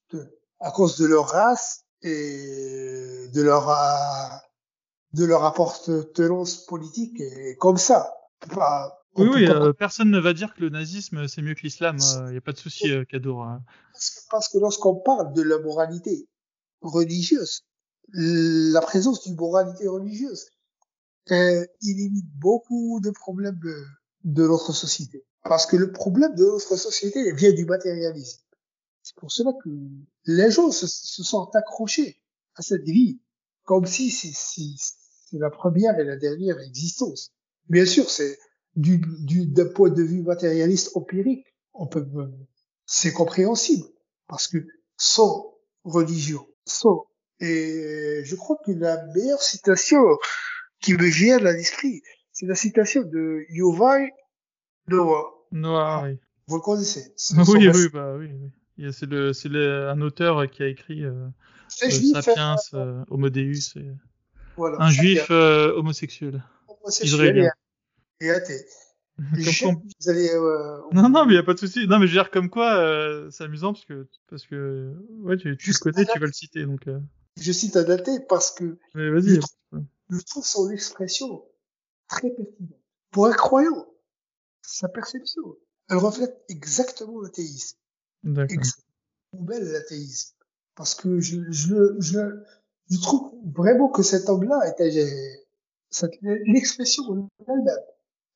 [0.60, 4.36] à cause de leur race et de leur euh,
[5.12, 8.14] de leur appartenance politique et comme ça.
[9.16, 11.98] oui, oui, euh, personne ne va dire que le nazisme c'est mieux que l'islam.
[11.98, 13.42] Il euh, n'y a pas de souci, euh, Kadour.
[13.42, 13.62] Hein.
[14.30, 16.28] Parce que, lorsqu'on parle de la moralité
[16.80, 17.64] religieuse,
[18.12, 20.46] la présence d'une moralité religieuse,
[21.30, 23.84] euh, il évite beaucoup de problèmes de,
[24.24, 25.24] de notre société.
[25.44, 28.42] Parce que le problème de notre société vient du matérialisme.
[29.02, 29.70] C'est pour cela que
[30.26, 32.20] les gens se, se sont accrochés
[32.56, 33.20] à cette vie
[33.64, 34.10] comme si
[35.30, 37.32] c'est la première et la dernière existence.
[37.68, 38.38] Bien sûr, c'est
[38.76, 42.06] du, du, d'un point de vue matérialiste empirique, on peut,
[42.86, 43.86] c'est compréhensible
[44.26, 44.58] parce que
[44.96, 45.54] sans
[45.84, 47.06] religion, sans,
[47.40, 50.00] et je crois que la meilleure citation
[50.80, 52.02] qui me vient à l'esprit,
[52.32, 54.10] c'est la citation de Yuval
[54.88, 55.46] Noah.
[55.52, 56.18] Noah, oui.
[56.46, 57.14] Vous le connaissez
[57.48, 58.92] Oui, oui, bah oui, oui.
[58.92, 61.28] C'est le, c'est le, un auteur qui a écrit euh,
[61.82, 63.92] euh, Sapiens, euh, Homo Deus, et...
[64.56, 66.42] voilà, un juif euh, homosexuel,
[67.02, 67.50] israélien.
[68.20, 68.64] Et athée.
[69.18, 70.78] Vous avez, euh...
[70.92, 71.86] Non, non, mais il y a pas de souci.
[71.86, 75.36] Non, mais je veux dire comme quoi, euh, c'est amusant parce que parce que ouais,
[75.36, 76.88] tu, tu le connais, tu vas le citer donc.
[76.88, 76.98] Euh...
[77.38, 79.34] Je cite un athée parce que mais vas-y.
[79.34, 81.44] Je, trouve, je trouve son expression
[82.08, 82.78] très pertinente.
[83.10, 83.86] Pour un croyant,
[84.62, 85.42] sa perception,
[85.90, 87.76] elle reflète exactement l'athéisme.
[88.22, 88.54] D'accord.
[88.54, 88.90] Exactement
[89.32, 90.34] belle l'athéisme.
[90.74, 92.42] Parce que je, je, je,
[92.90, 94.90] je trouve vraiment que cet homme-là était,
[96.46, 97.76] l'expression elle-même,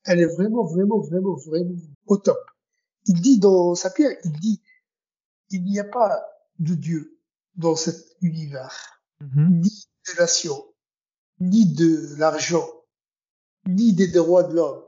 [0.05, 1.75] elle est vraiment, vraiment, vraiment, vraiment
[2.07, 2.39] au top.
[3.07, 4.61] Il dit dans sa pierre, il dit,
[5.49, 6.23] il n'y a pas
[6.59, 7.19] de Dieu
[7.55, 9.49] dans cet univers, mm-hmm.
[9.61, 10.65] ni de nation,
[11.39, 12.67] ni de l'argent,
[13.67, 14.83] ni des droits de l'homme,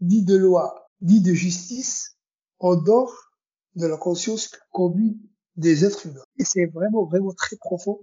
[0.00, 2.16] ni de loi, ni de justice,
[2.58, 3.32] en dehors
[3.74, 5.18] de la conscience commune
[5.56, 6.24] des êtres humains.
[6.38, 8.00] Et c'est vraiment, vraiment très profond.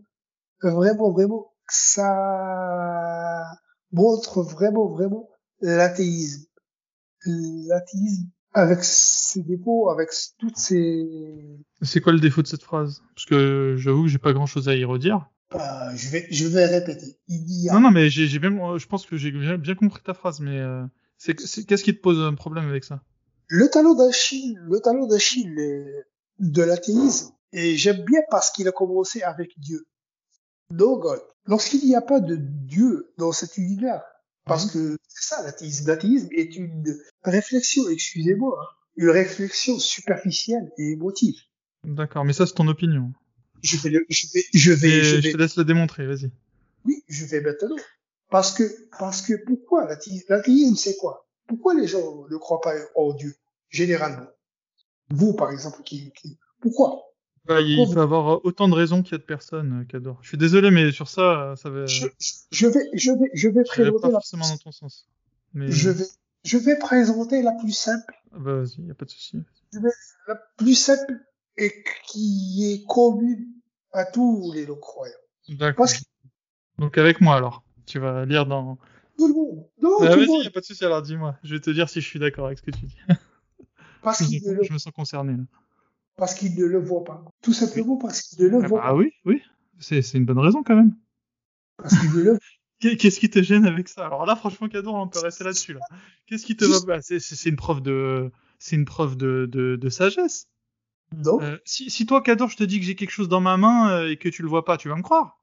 [0.63, 3.45] Vraiment, vraiment, ça
[3.91, 5.29] montre vraiment, vraiment
[5.61, 6.45] l'athéisme.
[7.25, 11.59] L'athéisme avec ses défauts, avec toutes ses...
[11.81, 13.01] C'est quoi le défaut de cette phrase?
[13.15, 15.29] Parce que j'avoue que j'ai pas grand chose à y redire.
[15.51, 17.17] Bah, je vais, je vais répéter.
[17.27, 17.67] Il dit.
[17.71, 20.83] Non, non, mais j'ai bien, je pense que j'ai bien, compris ta phrase, mais euh,
[21.17, 23.01] c'est, qu'est-ce qui te pose un problème avec ça?
[23.47, 25.55] Le talent d'Achille, le talent d'Achille
[26.39, 29.85] de l'athéisme, et j'aime bien parce qu'il a commencé avec Dieu.
[30.73, 31.21] No God.
[31.45, 34.01] Lorsqu'il n'y a pas de Dieu dans cet univers,
[34.45, 35.87] parce que c'est ça l'athéisme.
[35.87, 41.35] L'athéisme est une réflexion, excusez-moi, hein, une réflexion superficielle et émotive.
[41.83, 43.11] D'accord, mais ça c'est ton opinion.
[43.61, 45.31] Je vais, le, je vais, je vais, je, vais...
[45.31, 46.31] te laisse le démontrer, vas-y.
[46.85, 47.75] Oui, je vais maintenant.
[48.29, 48.63] Parce que,
[48.97, 51.27] parce que pourquoi l'athéisme, c'est quoi?
[51.47, 53.35] Pourquoi les gens ne croient pas en Dieu,
[53.69, 54.27] généralement?
[55.11, 56.39] Vous, par exemple, qui, qui...
[56.59, 57.12] pourquoi?
[57.45, 60.19] Bah, il peut avoir autant de raisons qu'il y a de personnes euh, qui adorent.
[60.21, 61.85] Je suis désolé, mais sur ça, ça va.
[61.85, 62.07] Je,
[62.51, 65.07] je vais, je vais, je vais présenter pas forcément dans ton sens.
[65.53, 65.69] Mais...
[65.69, 66.05] Je vais,
[66.45, 68.13] je vais présenter la plus simple.
[68.33, 69.43] Ah bah vas-y, y a pas de souci.
[70.27, 71.19] La plus simple
[71.57, 73.45] et qui est commune
[73.91, 75.13] à tous les non-croyants.
[75.49, 75.87] D'accord.
[76.77, 78.77] Donc avec moi alors, tu vas lire dans.
[79.17, 79.67] Tout le monde.
[79.81, 80.43] Non, le monde.
[80.43, 80.83] y a pas de souci.
[80.85, 82.97] Alors dis-moi, je vais te dire si je suis d'accord avec ce que tu dis.
[84.01, 85.43] Parce je, me, je me sens concerné là
[86.15, 87.23] parce qu'il ne le voit pas.
[87.41, 88.91] Tout simplement parce qu'il ne le ah voit bah, pas.
[88.91, 89.41] Ah oui, oui.
[89.79, 90.95] C'est, une bonne raison quand même.
[91.77, 92.39] Parce qu'il ne le
[92.79, 94.05] Qu'est-ce qui te gêne avec ça?
[94.05, 95.73] Alors là, franchement, Cadeau, on peut rester là-dessus.
[95.73, 95.79] Là.
[96.27, 100.47] Qu'est-ce qui te va c'est, une preuve de, c'est une preuve de, de, de sagesse.
[101.15, 101.41] Non.
[101.41, 103.91] Euh, si, si toi, Cador, je te dis que j'ai quelque chose dans ma main
[103.91, 105.39] euh, et que tu le vois pas, tu vas me croire?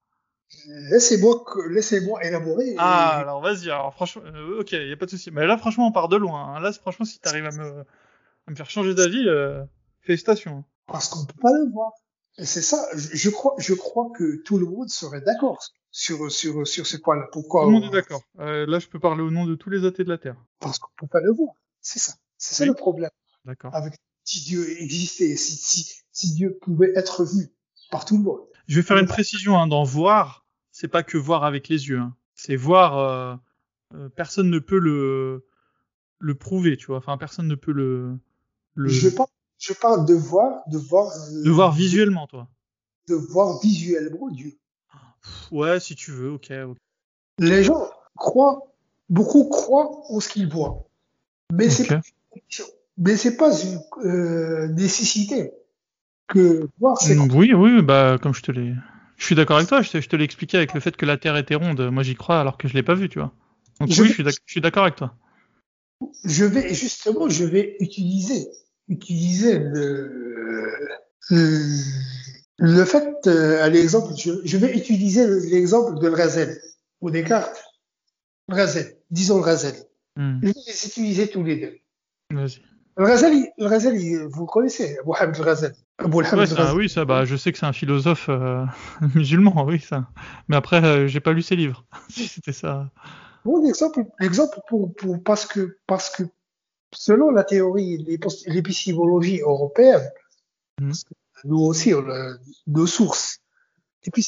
[0.91, 2.75] Laissez-moi, laissez-moi élaborer.
[2.77, 3.71] Ah, alors vas-y.
[3.71, 5.31] Alors franchement, euh, ok, y a pas de souci.
[5.31, 6.57] Mais là, franchement, on part de loin.
[6.57, 6.61] Hein.
[6.61, 7.81] Là, franchement, si t'arrives à me,
[8.47, 9.27] à me faire changer d'avis.
[10.03, 10.65] Félicitations.
[10.87, 11.93] Parce qu'on peut pas le voir.
[12.39, 15.59] Et c'est ça, je, je, crois, je crois que tout le monde serait d'accord
[15.91, 17.27] sur, sur, sur ce point-là.
[17.33, 18.23] Pourquoi Tout le monde est d'accord.
[18.39, 20.37] Euh, là, je peux parler au nom de tous les athées de la Terre.
[20.61, 21.55] Parce qu'on peut pas le voir.
[21.81, 22.15] C'est ça.
[22.39, 22.69] C'est ça Oui.
[22.69, 23.11] le problème.
[23.45, 23.75] D'accord.
[23.75, 23.95] Avec
[24.25, 27.49] si Dieu existait, si, si, si Dieu pouvait être vu
[27.91, 28.41] par tout le monde.
[28.69, 29.59] Je vais faire une précision.
[29.59, 31.99] Hein, dans voir, c'est pas que voir avec les yeux.
[31.99, 32.15] Hein.
[32.35, 32.99] C'est voir.
[32.99, 33.37] Euh,
[33.95, 35.45] euh, personne ne peut le
[36.21, 36.99] le prouver, tu vois.
[36.99, 38.19] Enfin, personne ne peut le.
[38.75, 38.89] le...
[38.89, 39.29] Je parle,
[39.61, 41.07] je parle de voir, de voir.
[41.13, 42.49] euh, De voir visuellement, toi.
[43.09, 44.57] De voir visuellement Dieu.
[45.53, 46.51] Ouais, si tu veux, ok.
[47.39, 48.73] Les gens croient,
[49.09, 50.87] beaucoup croient en ce qu'ils voient.
[51.53, 52.65] Mais c'est pas une condition.
[52.97, 55.53] mais c'est pas une euh, nécessité
[56.29, 58.75] que voir c'est Mm, Oui, oui, bah comme je te l'ai.
[59.17, 59.83] Je suis d'accord avec toi.
[59.83, 61.81] Je te, je te l'ai expliqué avec le fait que la Terre était ronde.
[61.91, 63.33] Moi, j'y crois alors que je l'ai pas vu, tu vois.
[63.81, 65.15] Donc Je oui, vais- je suis d'accord avec toi.
[66.25, 68.49] je vais justement je vais utiliser
[68.91, 70.89] utiliser le
[71.31, 71.63] le,
[72.59, 76.59] le fait euh, à l'exemple je, je vais utiliser le- l'exemple de Razel
[77.01, 77.63] ou Descartes
[78.49, 79.75] Razel disons Razel
[80.17, 81.77] Mm, je vais les utiliser tous les deux
[82.35, 82.61] Vas-y.
[82.97, 85.73] Razel Razel vous le connaissez Mohamed Razel
[86.03, 88.65] Ouais, ça, oui, ça, bah, je sais que c'est un philosophe euh,
[89.15, 90.09] musulman, oui, ça.
[90.49, 91.85] Mais après, euh, j'ai pas lu ses livres.
[92.09, 92.91] si c'était ça.
[93.45, 96.25] Bon exemple exemple pour, pour parce que parce que
[96.93, 100.11] selon la théorie l'épis- l'épistémologie européenne
[101.05, 101.15] que
[101.45, 102.35] nous aussi on a
[102.67, 103.39] nos sources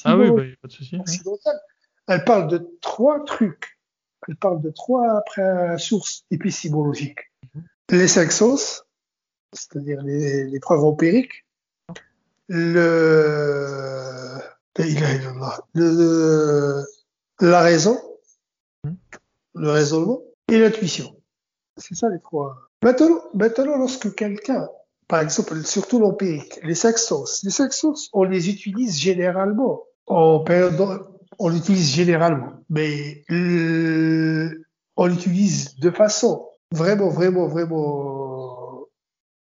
[0.04, 0.94] Ah oui, bah, pas de souci.
[0.96, 1.00] ouais.
[1.00, 1.60] occidentale
[2.08, 3.78] elle parle de trois trucs
[4.28, 7.18] elle parle de trois après sources épistémologiques.
[7.90, 8.84] Les cinq sens,
[9.52, 11.44] c'est-à-dire les, les preuves empiriques,
[12.48, 14.38] le,
[15.74, 16.84] le,
[17.40, 18.00] la raison,
[19.54, 21.20] le raisonnement et l'intuition.
[21.76, 22.56] C'est ça les trois.
[22.82, 24.68] Maintenant, maintenant lorsque quelqu'un,
[25.08, 31.06] par exemple, surtout l'empirique, les sens, les sens, on les utilise généralement en période,
[31.38, 33.24] on l'utilise généralement, mais
[34.96, 38.86] on l'utilise de façon vraiment, vraiment, vraiment,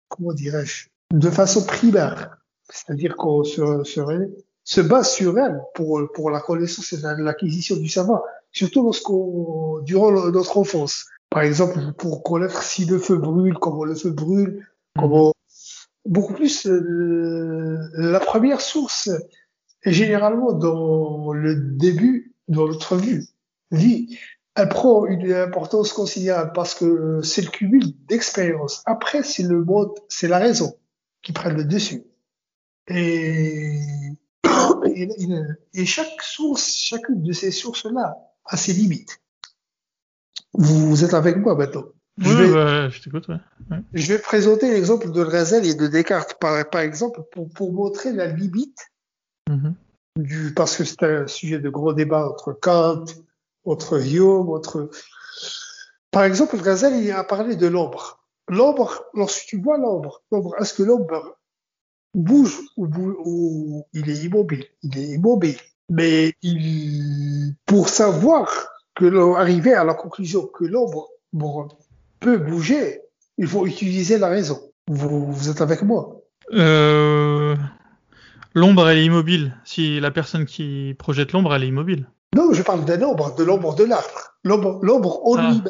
[0.07, 2.37] comment dirais-je, de façon primaire.
[2.69, 8.83] C'est-à-dire qu'on se, base sur elle pour, pour la connaissance et l'acquisition du savoir, surtout
[8.83, 11.05] lorsqu'on, durant notre enfance.
[11.31, 15.33] Par exemple, pour connaître si le feu brûle, comment le feu brûle, comment,
[16.05, 19.09] beaucoup plus, euh, la première source
[19.83, 23.27] est généralement dans le début, dans notre vie,
[23.71, 24.19] vie
[24.55, 28.83] elle prend une importance considérable parce que c'est le cumul d'expérience.
[28.85, 30.77] Après, c'est le mode, c'est la raison
[31.21, 32.03] qui prend le dessus.
[32.87, 33.79] Et,
[35.73, 39.20] et, chaque source, chacune de ces sources-là a ses limites.
[40.53, 41.85] Vous, êtes avec moi maintenant.
[42.17, 43.79] Je, vais, bah, je, ouais.
[43.93, 48.11] je vais présenter l'exemple de Razel et de Descartes, par, par exemple, pour, pour montrer
[48.11, 48.77] la limite
[49.49, 49.73] mm-hmm.
[50.17, 53.05] du, parce que c'est un sujet de gros débat entre Kant,
[53.63, 54.89] entre Hume, entre,
[56.11, 58.21] par exemple, Razel, il a parlé de l'ombre.
[58.49, 61.37] L'ombre, lorsque tu vois l'ombre, l'ombre, est-ce que l'ombre
[62.13, 62.87] bouge ou,
[63.23, 64.65] ou, il est immobile?
[64.83, 65.57] Il est immobile.
[65.89, 71.09] Mais il, pour savoir que l'on arriver à la conclusion que l'ombre
[72.19, 73.01] peut bouger,
[73.37, 74.59] il faut utiliser la raison.
[74.87, 76.21] Vous, vous êtes avec moi
[76.53, 77.55] euh,
[78.53, 79.57] L'ombre, elle est immobile.
[79.63, 82.09] Si la personne qui projette l'ombre, elle est immobile.
[82.35, 84.35] Non, je parle d'un ombre, de l'ombre de l'arbre.
[84.43, 85.49] L'ombre en ah.
[85.49, 85.69] lui-même,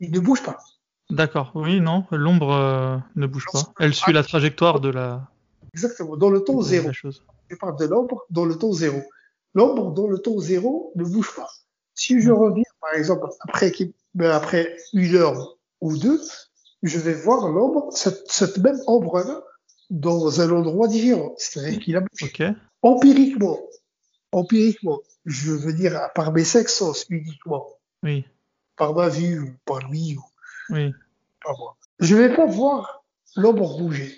[0.00, 0.58] il ne bouge pas.
[1.10, 3.62] D'accord, oui, non, l'ombre euh, ne bouge pas.
[3.80, 5.28] Elle suit la trajectoire de la,
[5.74, 6.90] Exactement, dans le temps zéro.
[6.92, 9.00] Je parle de l'ombre dans le temps zéro.
[9.54, 11.48] L'ombre dans le temps zéro ne bouge pas.
[12.00, 13.70] Si je reviens, par exemple, après,
[14.14, 16.18] ben, après une heure ou deux,
[16.82, 19.42] je vais voir l'ombre, cette, cette, même ombre-là,
[19.90, 21.34] dans un endroit différent.
[21.36, 22.32] C'est-à-dire qu'il a bougé.
[22.80, 23.58] Empiriquement,
[24.32, 27.66] empiriquement, je veux dire par mes cinq sens uniquement.
[28.02, 28.24] Oui.
[28.76, 30.24] Par ma vue ou par lui ou
[30.70, 30.94] oui.
[31.44, 31.76] par moi.
[31.98, 33.04] Je vais pas voir
[33.36, 34.16] l'ombre bouger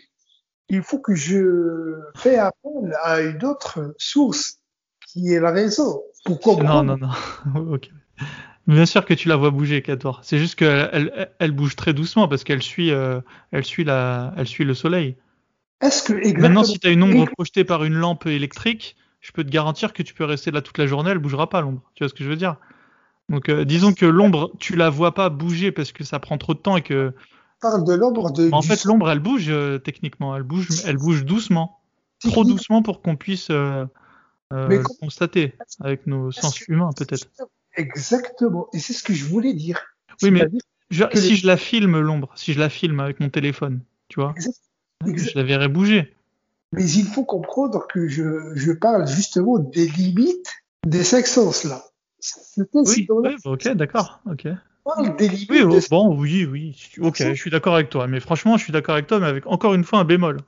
[0.72, 4.58] il faut que je fais appel à une autre source
[5.06, 6.96] qui est la raison pour comprendre.
[6.96, 7.08] Non, non,
[7.54, 7.72] non.
[7.74, 7.90] ok.
[8.66, 10.20] Bien sûr que tu la vois bouger, Kator.
[10.22, 13.20] C'est juste qu'elle elle, elle, bouge très doucement parce qu'elle suit, euh,
[13.50, 15.16] elle suit la, elle suit le soleil.
[15.80, 16.42] Est-ce que exactement...
[16.42, 19.92] Maintenant, si tu as une ombre projetée par une lampe électrique, je peux te garantir
[19.92, 21.82] que tu peux rester là toute la journée, elle bougera pas l'ombre.
[21.94, 22.56] Tu vois ce que je veux dire?
[23.28, 26.54] Donc, euh, disons que l'ombre, tu la vois pas bouger parce que ça prend trop
[26.54, 27.12] de temps et que
[27.60, 28.48] parle de l'ombre de.
[28.52, 30.36] En fait, l'ombre, elle bouge euh, techniquement.
[30.36, 31.80] Elle bouge, elle bouge doucement.
[32.20, 33.50] Trop doucement pour qu'on puisse
[34.52, 37.26] euh, constater avec nos sens humains, peut-être.
[37.76, 38.68] Exactement.
[38.72, 39.80] Et c'est ce que je voulais dire.
[40.22, 40.46] Oui, mais
[40.90, 44.34] si je la filme, l'ombre, si je la filme avec mon téléphone, tu vois,
[45.06, 46.14] je la verrais bouger.
[46.72, 50.50] Mais il faut comprendre que je, je parle justement des limites
[50.86, 51.84] des cinq sens là.
[52.74, 53.08] Oui,
[53.44, 54.48] ok, d'accord, ok.
[54.84, 56.90] Oui, oh, bon, oui, oui.
[57.00, 58.06] Ok, je suis d'accord avec toi.
[58.08, 60.40] Mais franchement, je suis d'accord avec toi, mais avec encore une fois un bémol.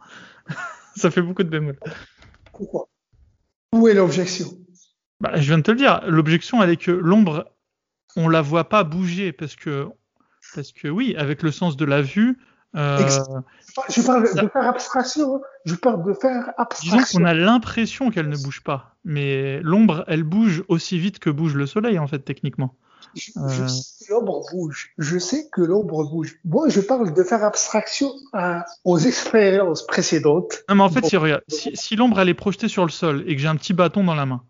[0.97, 1.79] Ça fait beaucoup de bémol.
[2.53, 2.89] Pourquoi?
[3.75, 4.47] Où est l'objection?
[5.21, 6.01] Bah, Je viens de te le dire.
[6.07, 7.51] L'objection, elle est que l'ombre,
[8.15, 9.89] on la voit pas bouger parce que,
[10.55, 12.39] parce que oui, avec le sens de la vue.
[12.77, 12.99] Euh,
[13.89, 15.37] je parle de faire abstraction.
[15.37, 15.41] Hein.
[15.65, 16.99] Je parle de faire abstraction.
[16.99, 21.31] Disons qu'on a l'impression qu'elle ne bouge pas, mais l'ombre, elle bouge aussi vite que
[21.31, 22.77] bouge le soleil, en fait, techniquement.
[23.17, 23.69] Je, euh.
[23.69, 24.93] sais que l'ombre bouge.
[24.99, 26.37] Je sais que l'ombre bouge.
[26.45, 28.11] Moi, je parle de faire abstraction
[28.85, 30.65] aux expériences précédentes.
[30.69, 33.37] Non, mais en fait, si, regarde, si, l'ombre elle est projetée sur le sol et
[33.37, 34.43] que j'ai un petit bâton dans la main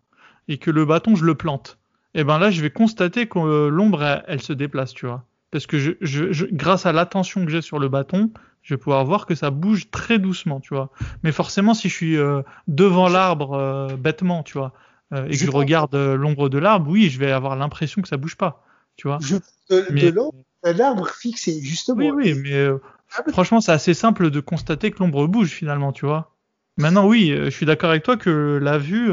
[0.47, 1.77] et que le bâton je le plante,
[2.13, 5.25] et eh ben là, je vais constater que euh, l'ombre elle, se déplace, tu vois.
[5.51, 9.03] Parce que je, je, grâce à l'attention que j'ai sur le bâton, je vais pouvoir
[9.03, 10.91] voir que ça bouge très doucement, tu vois.
[11.23, 14.71] Mais forcément, si je suis euh, devant l'arbre bêtement, tu vois,
[15.13, 18.07] euh, et que je, regarde euh, l'ombre de l'arbre, oui, je vais avoir l'impression que
[18.07, 18.63] ça bouge pas.
[18.95, 19.35] Tu vois je,
[19.69, 21.99] De, mais, l'ombre, l'arbre fixé, justement.
[21.99, 22.81] Oui, oui, mais euh,
[23.17, 26.31] ah, franchement, c'est assez simple de constater que l'ombre bouge finalement, tu vois.
[26.77, 29.09] Maintenant, oui, je suis d'accord avec toi que la vue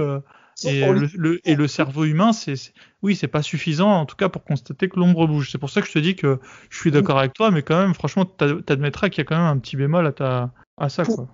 [0.65, 2.55] et, le, et le cerveau humain, c'est,
[3.03, 5.51] oui, c'est pas suffisant en tout cas pour constater que l'ombre bouge.
[5.53, 6.41] C'est pour ça que je te dis que
[6.71, 9.47] je suis d'accord avec toi, mais quand même, franchement, t'admettras qu'il y a quand même
[9.47, 11.29] un petit bémol à ta à ça, quoi.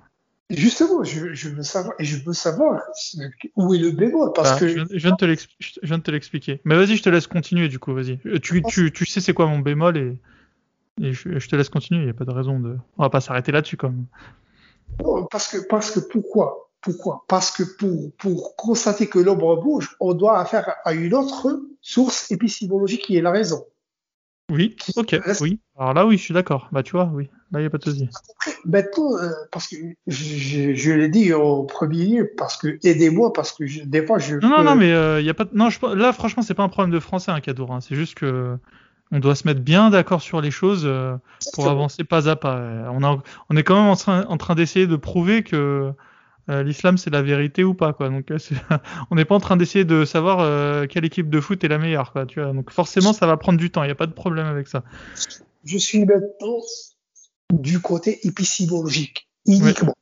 [0.51, 2.81] Justement, je, je, veux savoir, et je veux savoir
[3.57, 4.69] où est le bémol, parce bah, que...
[4.69, 6.63] Je, viens de te l'expliquer.
[6.65, 8.19] Mais vas-y, je te laisse continuer, du coup, vas-y.
[8.25, 10.19] Euh, tu, tu, tu, sais c'est quoi mon bémol, et,
[11.03, 12.77] et je, je, te laisse continuer, il n'y a pas de raison de...
[12.97, 14.07] On va pas s'arrêter là-dessus, quand même.
[15.31, 20.15] Parce que, parce que pourquoi Pourquoi Parce que pour, pour constater que l'ombre bouge, on
[20.15, 23.67] doit affaire à une autre source épistémologique qui est la raison.
[24.51, 25.61] Oui, ok, oui.
[25.79, 26.69] Alors là, oui, je suis d'accord.
[26.73, 27.29] Bah, tu vois, oui.
[27.53, 28.09] Là, il n'y a pas de souci.
[28.65, 29.77] Maintenant, euh, parce que
[30.07, 34.19] je, je, l'ai dit en premier lieu, parce que aidez-moi, parce que je, des fois,
[34.19, 34.37] je.
[34.37, 35.45] Non, non, non, mais il euh, y a pas.
[35.53, 37.73] Non, je, là, franchement, c'est pas un problème de français, un hein, Cadour.
[37.73, 37.81] Hein.
[37.81, 38.57] C'est juste que
[39.13, 41.17] on doit se mettre bien d'accord sur les choses euh,
[41.55, 42.59] pour avancer pas à pas.
[42.91, 45.93] On, a, on est quand même en train, en train d'essayer de prouver que
[46.51, 48.09] euh, l'islam c'est la vérité ou pas quoi.
[48.09, 48.39] Donc euh,
[49.11, 51.79] on n'est pas en train d'essayer de savoir euh, quelle équipe de foot est la
[51.79, 52.27] meilleure quoi.
[52.27, 52.53] Tu vois.
[52.53, 53.83] Donc forcément ça va prendre du temps.
[53.83, 54.83] Il n'y a pas de problème avec ça.
[55.65, 56.61] Je suis maintenant
[57.53, 59.95] du côté épistémologique uniquement.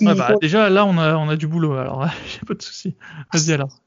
[0.00, 2.96] bah, déjà là on a on a du boulot alors j'ai pas de souci.
[3.32, 3.80] Vas-y alors.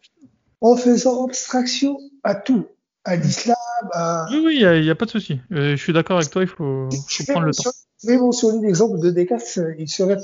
[0.62, 2.68] En faisant abstraction à tout,
[3.06, 3.56] à l'islam.
[3.92, 4.28] À...
[4.32, 5.40] Oui oui il n'y a, pas de souci.
[5.50, 6.42] je suis d'accord avec toi.
[6.42, 7.72] Il faut, faut prendre le temps.
[8.04, 10.20] Je vais mentionner l'exemple de Descartes, il serait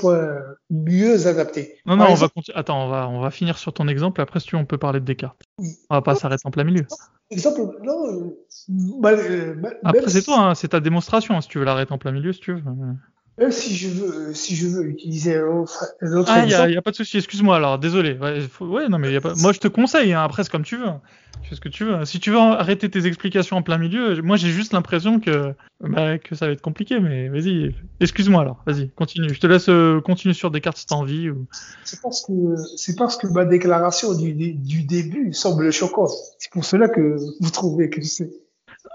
[0.70, 1.78] mieux adapté.
[1.86, 4.20] Non, non, on va Attends, on va, on va finir sur ton exemple.
[4.20, 5.42] Après, si tu veux, on peut parler de Descartes.
[5.58, 5.70] Oui.
[5.90, 6.86] On va pas s'arrêter en plein milieu.
[7.32, 8.34] Exemple, non.
[9.06, 11.38] Euh, Après, c'est toi, hein, c'est ta démonstration.
[11.38, 12.64] Hein, si tu veux l'arrêter en plein milieu, si tu veux.
[13.40, 15.94] Même si je veux, si je veux utiliser un autre,
[16.28, 17.18] ah, il n'y a, pas de souci.
[17.18, 17.56] Excuse-moi.
[17.56, 18.18] Alors, désolé.
[18.60, 19.34] Ouais, non, mais y a pas...
[19.36, 20.12] moi, je te conseille.
[20.12, 20.90] Hein, après, c'est comme tu veux.
[21.42, 22.04] Tu fais ce que tu veux.
[22.04, 26.18] Si tu veux arrêter tes explications en plein milieu, moi, j'ai juste l'impression que, bah,
[26.18, 27.00] que ça va être compliqué.
[27.00, 27.74] Mais vas-y.
[28.02, 28.62] Excuse-moi alors.
[28.66, 29.34] Vas-y, continue.
[29.34, 31.30] Je te laisse euh, continuer sur Descartes si t'as envie.
[31.30, 31.48] Ou...
[31.86, 32.34] C'est parce que
[32.76, 36.12] c'est parce que ma déclaration du, du début semble choquante.
[36.40, 38.32] C'est pour cela que vous trouvez que c'est.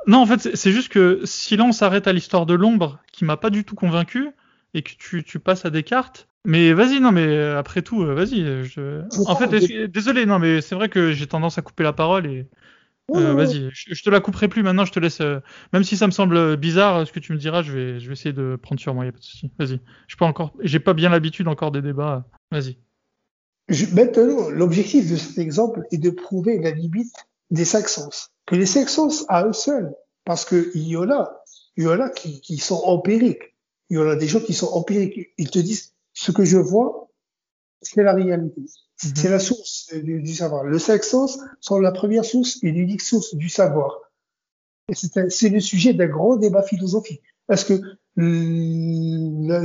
[0.07, 3.25] Non, en fait, c'est juste que si là on s'arrête à l'histoire de l'ombre, qui
[3.25, 4.31] m'a pas du tout convaincu,
[4.75, 6.29] et que tu, tu passes à Descartes.
[6.45, 8.65] Mais vas-y, non, mais euh, après tout, euh, vas-y.
[8.65, 9.03] Je...
[9.27, 9.49] En fait,
[9.87, 12.47] désolé, non, mais c'est vrai que j'ai tendance à couper la parole et.
[13.15, 15.21] Euh, vas-y, je, te la couperai plus maintenant, je te laisse.
[15.75, 18.15] même si ça me semble bizarre ce que tu me diras, je vais, je vais
[18.15, 19.51] essayer de prendre sur moi, y a pas de souci.
[19.59, 19.81] Vas-y.
[20.09, 22.27] Je pas encore, j'ai pas bien l'habitude encore des débats.
[22.51, 22.79] Vas-y.
[23.93, 28.34] Maintenant, l'objectif de cet exemple est de prouver la limite des cinq sens.
[28.47, 31.43] Que les cinq sens à eux seuls, parce qu'il y en a,
[31.77, 33.55] il y en a qui, qui sont empiriques
[33.91, 35.33] il y en a des gens qui sont empiriques.
[35.39, 37.11] Ils te disent, ce que je vois,
[37.83, 38.61] c'est la réalité.
[38.61, 38.69] Mhm.
[39.17, 40.65] C'est la source du, savoir.
[40.65, 44.01] Le cinq sens sont la première source et l'unique source du savoir.
[44.89, 47.23] Et c'est le sujet d'un grand débat philosophique.
[47.49, 47.81] Est-ce que
[48.17, 49.61] la,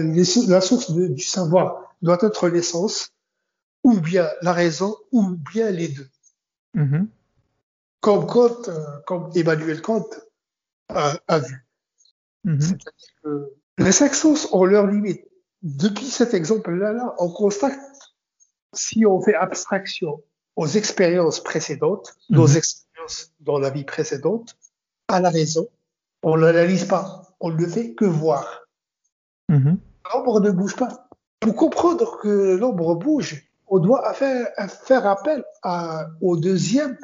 [0.48, 3.10] la source du savoir doit être l'essence,
[3.84, 6.10] ou bien la raison, ou bien les deux?
[6.74, 7.08] Mhm.
[8.02, 10.06] Comme Kant, euh, comme Emmanuel Kant
[10.90, 11.68] a, a vu.
[12.44, 12.62] Mhm.
[12.62, 15.26] C'est-à-dire que les cinq sens ont leurs limites.
[15.62, 17.80] Depuis cet exemple-là, on constate,
[18.74, 20.24] si on fait abstraction
[20.56, 22.58] aux expériences précédentes, nos mhm.
[22.58, 24.58] expériences dans la vie précédente,
[25.08, 25.68] à la raison,
[26.24, 28.68] on ne l'analyse pas, on ne fait que voir.
[29.50, 29.80] Mhm.
[30.14, 31.08] L'ombre ne bouge pas.
[31.40, 36.98] Pour comprendre que l'ombre bouge, on doit faire, faire appel à, au deuxième,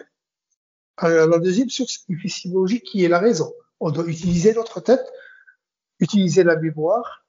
[1.02, 3.54] la deuxième source épistémologique qui est la raison.
[3.80, 5.06] On doit utiliser notre tête
[6.00, 7.26] utiliser la mémoire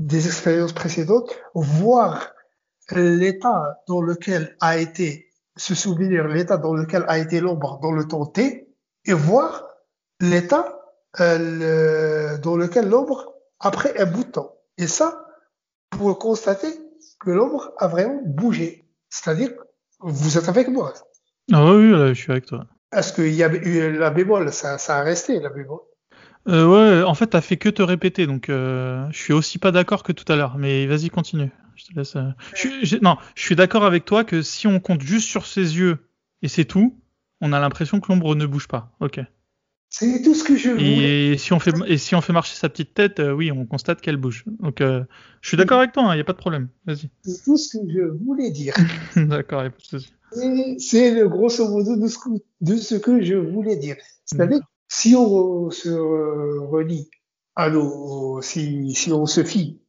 [0.00, 2.32] des expériences précédentes, voir
[2.90, 8.06] l'état dans lequel a été, se souvenir l'état dans lequel a été l'ombre dans le
[8.06, 8.68] temps T,
[9.06, 9.68] et voir
[10.20, 10.80] l'état
[11.20, 14.56] euh, dans lequel l'ombre après un bout de temps.
[14.78, 15.26] Et ça,
[15.90, 16.68] pour constater
[17.20, 18.84] que l'ombre a vraiment bougé.
[19.08, 19.52] C'est-à-dire,
[20.00, 20.92] vous êtes avec moi.
[21.52, 22.66] Ah oui, je suis avec toi.
[22.94, 25.80] Est-ce qu'il y a eu la bémol, ça, a resté la bémol
[26.46, 29.72] euh, ouais, en fait, t'as fait que te répéter, donc euh, je suis aussi pas
[29.72, 30.58] d'accord que tout à l'heure.
[30.58, 31.50] Mais vas-y, continue.
[31.74, 32.16] Je te laisse.
[32.16, 32.98] Euh...
[33.00, 36.10] Non, je suis d'accord avec toi que si on compte juste sur ses yeux
[36.42, 37.00] et c'est tout,
[37.40, 38.92] on a l'impression que l'ombre ne bouge pas.
[39.00, 39.20] Ok.
[39.96, 41.34] C'est tout ce que je voulais.
[41.34, 43.64] Et si on fait et si on fait marcher sa petite tête, euh, oui, on
[43.64, 44.44] constate qu'elle bouge.
[44.58, 45.04] Donc, euh,
[45.40, 46.02] je suis d'accord avec toi.
[46.02, 46.68] Il hein, n'y a pas de problème.
[46.84, 47.10] Vas-y.
[47.22, 48.74] C'est tout ce que je voulais dire.
[49.16, 50.12] d'accord, il a pas de souci.
[50.80, 52.28] C'est le grosso modo de ce, que,
[52.60, 53.94] de ce que je voulais dire.
[54.24, 57.08] C'est-à-dire si on se relie
[57.54, 59.80] à nos, si, si on se fie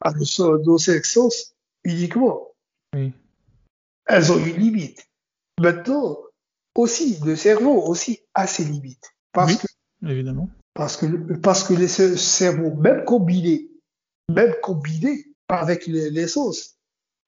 [0.00, 2.52] à nos, nos sens uniquement,
[2.94, 3.12] oui.
[4.06, 5.06] elles ont une limite.
[5.60, 6.16] Maintenant,
[6.74, 9.12] aussi, le cerveau aussi a ses limites.
[9.36, 10.48] Parce oui, que, évidemment.
[10.72, 13.70] Parce que, parce que les cerveaux, même combinés,
[14.32, 16.78] même combinés avec les, les sens,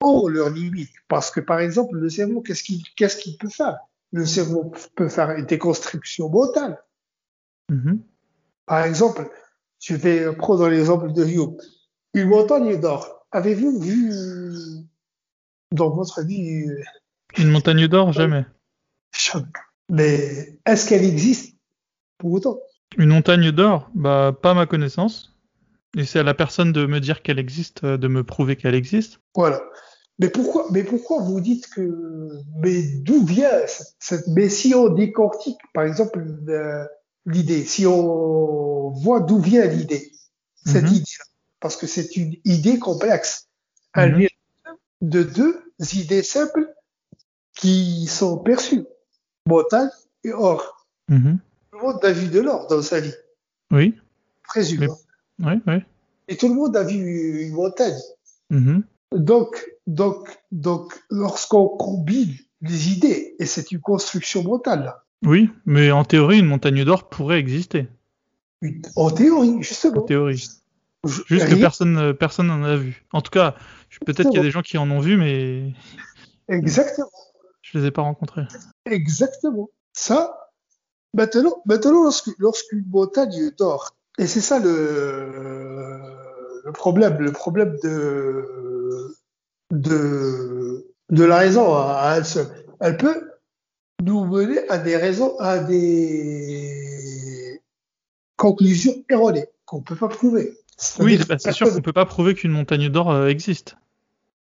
[0.01, 0.89] ont leurs limites.
[1.07, 3.77] Parce que, par exemple, le cerveau, qu'est-ce qu'il, qu'est-ce qu'il peut faire?
[4.13, 6.83] Le cerveau peut faire une déconstruction mentale.
[7.71, 7.99] Mm-hmm.
[8.65, 9.31] Par exemple,
[9.79, 11.59] je vais prendre l'exemple de Hume.
[12.15, 13.27] Une montagne d'or.
[13.33, 14.13] avez-vous vu
[15.73, 16.65] dans votre vie
[17.37, 18.47] Une montagne d'or Jamais.
[19.15, 19.45] Jamais.
[19.91, 21.58] Mais est-ce qu'elle existe?
[22.19, 22.59] Pour autant
[22.97, 25.35] Une montagne d'or Bah, pas à ma connaissance.
[25.97, 28.75] Et c'est à la personne de me dire qu'elle existe, euh, de me prouver qu'elle
[28.75, 29.21] existe.
[29.35, 29.63] Voilà.
[30.19, 33.51] Mais pourquoi, mais pourquoi vous dites que, mais d'où vient
[34.01, 36.85] cette, mais si on décortique, par exemple, euh,
[37.25, 40.13] l'idée, si on voit d'où vient l'idée,
[40.67, 40.95] cette Mhm.
[40.95, 41.05] idée,
[41.61, 43.47] parce que c'est une idée complexe,
[43.97, 44.17] Mhm.
[44.19, 44.29] vient
[45.01, 45.63] de deux
[45.95, 46.69] idées simples
[47.57, 48.85] qui sont perçues,
[49.47, 49.89] montagne
[50.25, 50.87] et or.
[51.09, 51.39] Mhm.
[51.79, 53.15] Le monde a vu de l'or dans sa vie,
[53.71, 53.95] Oui,
[54.45, 54.81] présume.
[54.81, 55.75] Mais- oui, oui.
[56.29, 57.99] Et tout le monde a vu une montagne.
[58.51, 58.83] Mhm.
[59.13, 66.05] Donc, donc, donc, lorsqu'on combine les idées, et c'est une construction mentale, Oui, mais en
[66.05, 67.89] théorie, une montagne d'or pourrait exister.
[68.61, 70.03] une- en théorie, En justement.
[70.03, 70.49] théorie.
[71.05, 73.05] Je- Juste que personne euh, personne n'en a vu.
[73.13, 73.55] En tout cas,
[74.05, 75.73] peut-être qu'il y a des gens qui en ont vu, mais
[76.49, 77.11] Exactement,
[77.63, 78.43] je les ai pas rencontrés.
[78.85, 79.71] exactement.
[79.93, 80.48] Ça,
[81.15, 86.01] maintenant, maintenant, lorsque, lorsqu'une montagne dort, et c'est ça le,
[86.65, 89.15] le problème, le problème de,
[89.71, 92.47] de, de la raison à, elle seule.
[92.81, 93.31] Elle peut
[94.03, 97.61] nous mener à des raisons, à des
[98.37, 100.57] conclusions erronées qu'on peut pas prouver.
[101.01, 103.77] Oui, bah, c'est sûr qu'on personne- peut pas prouver qu'une montagne d'or euh, existe.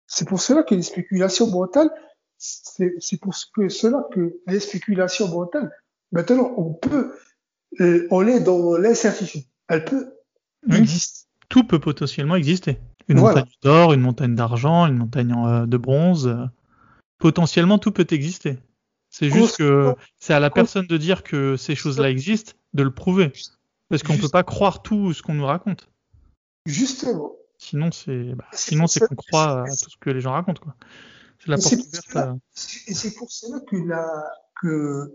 [0.07, 1.91] C'est pour cela que les spéculations mentales,
[2.37, 5.71] c'est c'est pour ce que cela que les spéculations mentales,
[6.15, 7.15] maintenant, on peut,
[7.81, 9.43] euh, on est dans l'incertitude.
[9.69, 10.15] Elle peut
[10.69, 10.79] Oui.
[10.79, 11.27] exister.
[11.51, 12.79] Tout peut potentiellement exister.
[13.09, 13.41] Une Voilà.
[13.41, 16.27] montagne d'or, une montagne d'argent, une montagne euh, de bronze.
[16.27, 16.47] euh,
[17.19, 18.59] potentiellement, tout peut exister.
[19.11, 22.91] C'est juste que c'est à la personne de dire que ces choses-là existent, de le
[22.93, 23.33] prouver.
[23.89, 25.89] Parce qu'on Juste- peut pas croire tout ce qu'on nous raconte.
[26.67, 27.33] Justement.
[27.59, 30.62] Sinon, c'est bah, sinon c'est qu'on croit à tout ce que les gens racontent.
[31.39, 32.39] C'est la porte ouverte.
[32.89, 34.05] Et c'est pour cela que la,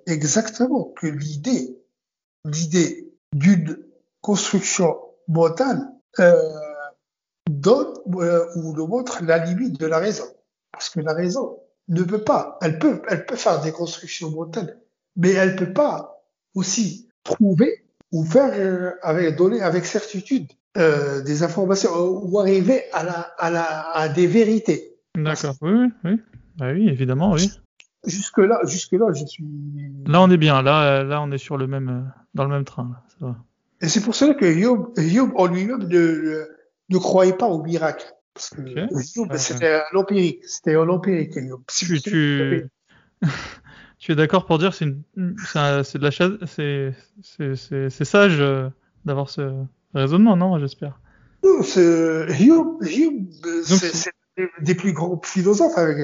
[0.06, 1.78] exactement, que l'idée,
[2.45, 3.78] l'idée d'une
[4.22, 4.97] construction
[5.28, 5.88] mentale,
[6.20, 6.36] euh,
[7.50, 10.26] donne, euh, ou nous montre la limite de la raison.
[10.72, 14.80] Parce que la raison ne peut pas, elle peut, elle peut faire des constructions mentales,
[15.16, 16.24] mais elle peut pas
[16.56, 24.28] aussi prouver ou faire, euh, avec, donner avec certitude, des informations ou arriver à des
[24.28, 24.95] vérités.
[25.18, 25.56] D'accord.
[25.62, 26.22] Oui.
[26.58, 27.52] Bah oui, évidemment, oui.
[28.06, 29.43] Jusque là, jusque là, je suis,
[30.08, 30.62] Là, on est bien.
[30.62, 32.02] Là, là, on est sur le même, euh,
[32.34, 32.89] dans le même train.
[32.91, 33.04] là.
[33.20, 33.36] Ça va.
[33.82, 36.45] Et c'est pour cela que Job, Job en lui-même ne,
[36.89, 38.06] ne croyait pas au miracle.
[38.34, 39.04] Parce que Ok.
[39.16, 40.43] Job, c'était un empirique.
[40.45, 41.62] C'était un empirique, Job.
[41.68, 42.64] Tu, tu,
[44.00, 47.89] tu es d'accord pour dire que c'est une, c'est de la chasse, c'est, c'est, c'est,
[47.89, 48.70] c'est sage euh,
[49.06, 51.00] d'avoir ce raisonnement, non J'espère.
[51.43, 53.14] Non, c'est- Job, Job,
[53.66, 54.12] c'est
[54.62, 55.97] des plus grands philosophes avec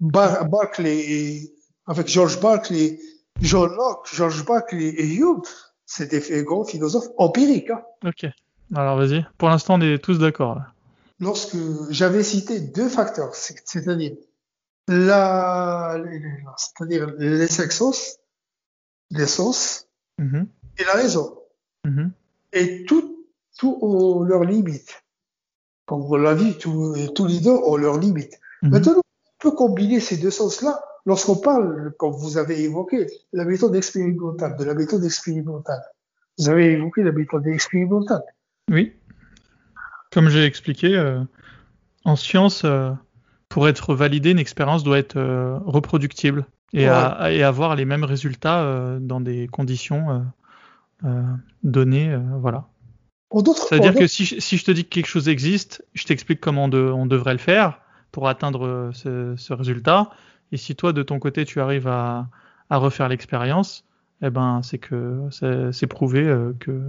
[0.00, 1.54] Bar Barclay et,
[1.86, 2.98] avec George Barclay,
[3.40, 5.42] John Locke, George Barclay et Job.
[5.86, 7.70] C'est des grands philosophes empiriques.
[7.70, 7.82] Hein.
[8.06, 8.26] Ok.
[8.74, 9.26] Alors vas-y.
[9.38, 10.60] Pour l'instant, on est tous d'accord.
[11.18, 11.56] Lorsque
[11.90, 14.12] j'avais cité deux facteurs, c'est- c'est-à-dire
[14.88, 15.96] la,
[16.56, 18.18] c'est-à-dire les sexos,
[19.10, 19.86] l'essence
[20.18, 20.46] Mhm,
[20.78, 21.38] et la raison.
[21.84, 22.12] mhm.
[22.52, 23.24] Et tout,
[23.58, 25.02] tout ont leurs limites.
[25.86, 28.38] Comme l'a dit, tous les deux ont leurs limites.
[28.62, 28.70] Mhm.
[28.70, 29.00] Maintenant,
[29.40, 34.56] peut combiner ces deux sens-là lorsqu'on parle, comme vous avez évoqué, de la méthode expérimentale,
[34.56, 35.80] de la méthode expérimentale.
[36.38, 38.22] Vous avez évoqué la méthode expérimentale.
[38.70, 38.92] Oui.
[40.12, 41.20] Comme j'ai expliqué, euh,
[42.04, 42.90] en science, euh,
[43.48, 48.04] pour être validée, une expérience doit être euh, reproductible et, à- et avoir les mêmes
[48.04, 50.24] résultats dans des conditions
[51.62, 52.16] données.
[52.40, 52.66] voilà.
[53.68, 56.68] C'est-à-dire que si, je- si je te dis que quelque chose existe, je t'explique comment
[56.68, 57.80] de- on devrait le faire
[58.12, 60.10] pour atteindre euh, ce, ce résultat.
[60.52, 62.28] Et si toi, de ton côté, tu arrives à,
[62.70, 63.84] à refaire l'expérience,
[64.22, 65.28] eh ben, c'est que
[65.72, 66.80] c'est prouvé euh, que,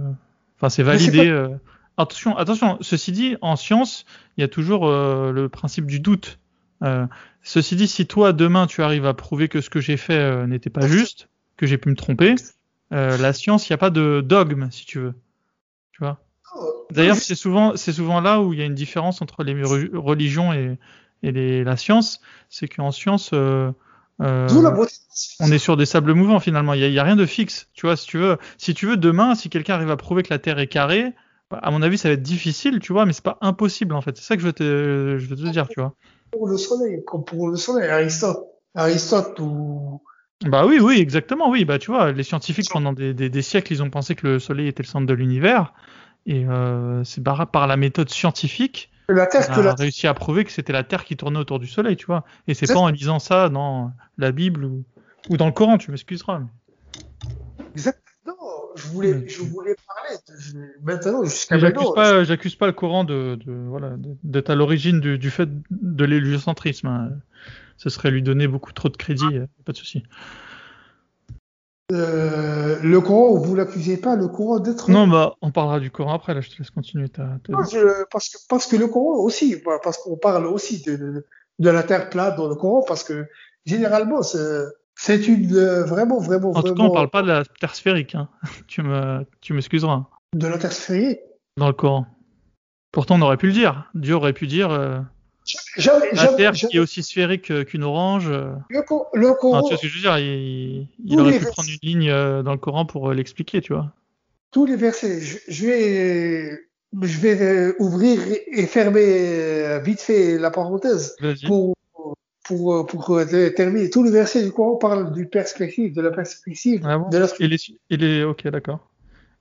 [0.56, 1.28] enfin, c'est validé.
[1.28, 1.48] euh.
[1.96, 2.78] Attention, attention.
[2.80, 4.04] Ceci dit, en science,
[4.36, 6.38] il y a toujours euh, le principe du doute.
[7.44, 10.70] Ceci dit, si toi demain tu arrives à prouver que ce que j'ai fait n'était
[10.70, 12.34] pas juste, que j'ai pu me tromper,
[12.90, 15.14] la science, il n'y a pas de dogme, si tu veux.
[15.92, 16.18] Tu vois?
[16.90, 19.94] D'ailleurs, c'est souvent, c'est souvent là où il y a une différence entre les re-
[19.96, 20.76] religions et,
[21.22, 22.20] et les- la science.
[22.48, 23.70] C'est qu'en science, euh,
[24.20, 24.48] euh,
[25.40, 26.74] on est sur des sables mouvants finalement.
[26.74, 27.68] Il y a, rien de fixe.
[27.74, 30.30] Tu vois, si tu veux, si tu veux demain, si quelqu'un arrive à prouver que
[30.30, 31.12] la Terre est carrée,
[31.50, 34.00] bah, à mon avis, ça va être difficile, tu vois, mais c'est pas impossible en
[34.00, 34.16] fait.
[34.16, 35.94] C'est ça que je veux te, je veux te dire, tu vois.
[36.30, 40.00] Pour le soleil, comme pour le soleil, Aristote, Aristote ou
[40.46, 41.64] Bah oui, oui, exactement, oui.
[41.64, 44.38] Bah tu vois, les scientifiques pendant des, des- des siècles, ils ont pensé que le
[44.38, 45.74] Soleil était le centre de l'univers,
[46.26, 50.06] et euh, c'est par, par la méthode scientifique Que la Terre, que a la réussi
[50.06, 52.24] à prouver que c'était la Terre qui tournait autour du Soleil, tu vois.
[52.48, 54.84] Et c'est pas en lisant ça dans la Bible ou,
[55.28, 56.38] ou dans le Coran, tu m'excuseras.
[56.40, 56.46] mais-
[57.74, 57.98] Exact.
[58.26, 58.34] Non,
[58.76, 60.16] je voulais, je voulais parler.
[60.28, 61.92] de- maintenant, jusqu'à maintenant.
[61.92, 66.04] pas, j'accuse pas le Coran de, de voilà, d'être à l'origine du, du fait de
[66.04, 66.86] l'héliocentrisme.
[66.86, 67.10] hein.
[67.78, 70.04] Ce serait lui donner beaucoup trop de crédit, euh, pas de souci.
[71.92, 74.90] Euh, le Coran, vous l'accusez pas, le Coran d'être.
[74.90, 76.34] Non, bah, on parlera du Coran après.
[76.34, 77.24] Là, je te laisse continuer ta.
[77.44, 80.82] ta- Non, je- parce que parce que le Coran aussi, bah, parce qu'on parle aussi
[80.82, 81.26] de, de,
[81.58, 83.26] de la terre plate dans le Coran, parce que
[83.66, 87.44] généralement c'est une euh, vraiment vraiment En tout cas, vraiment on parle pas de la
[87.60, 88.14] Terre sphérique.
[88.14, 88.28] Hein.
[88.66, 90.06] tu me, tu m'excuseras.
[90.34, 91.20] de la terre sphérique.
[91.58, 92.06] Dans le Coran.
[92.92, 93.90] Pourtant, on aurait pu le dire.
[93.94, 94.98] Dieu aurait pu dire euh,
[95.76, 98.28] la Terre qui est aussi sphérique qu'une orange.
[98.28, 98.52] euh.
[98.68, 100.88] le, Cor- le Enfin, Coran, tu vois ce que je veux dire Il,
[101.20, 103.92] aurait pu versets- prendre une ligne euh, dans le Coran pour euh, l'expliquer, tu vois.
[104.50, 106.60] tous les versets, je, je vais
[107.00, 111.16] je vais ouvrir et fermer vite fait la parenthèse
[111.46, 111.74] pour
[112.44, 113.20] pour pour
[113.56, 113.88] terminer.
[113.88, 117.26] Tous les versets du Coran parlent du perspective, de la perspective Ah bon de la
[117.40, 117.56] Et les,
[117.90, 118.88] et les, ok, d'accord.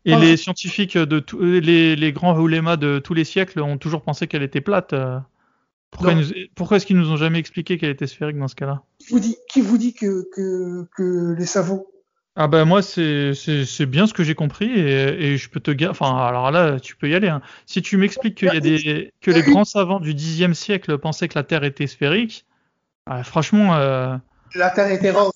[0.05, 4.01] Et les scientifiques de tous les, les grands oulémas de tous les siècles ont toujours
[4.01, 4.95] pensé qu'elle était plate.
[5.91, 6.31] Pourquoi, nous-
[6.75, 9.35] est-ce qu'ils nous ont jamais expliqué qu'elle était sphérique dans ce cas-là Qui vous dit,
[9.49, 11.83] qui vous dit que, que, que les savants
[12.37, 13.33] Ah ben moi c'est
[13.87, 16.95] bien ce que j'ai compris et, et je peux te ga- enfin alors là tu
[16.95, 17.27] peux y aller.
[17.27, 17.41] Hein.
[17.65, 21.27] Si tu m'expliques qu'il y a des que les grands savants du Xe siècle pensaient
[21.27, 22.45] que la Terre était sphérique,
[23.05, 24.15] ah, franchement euh,
[24.55, 25.31] La Terre était ronde.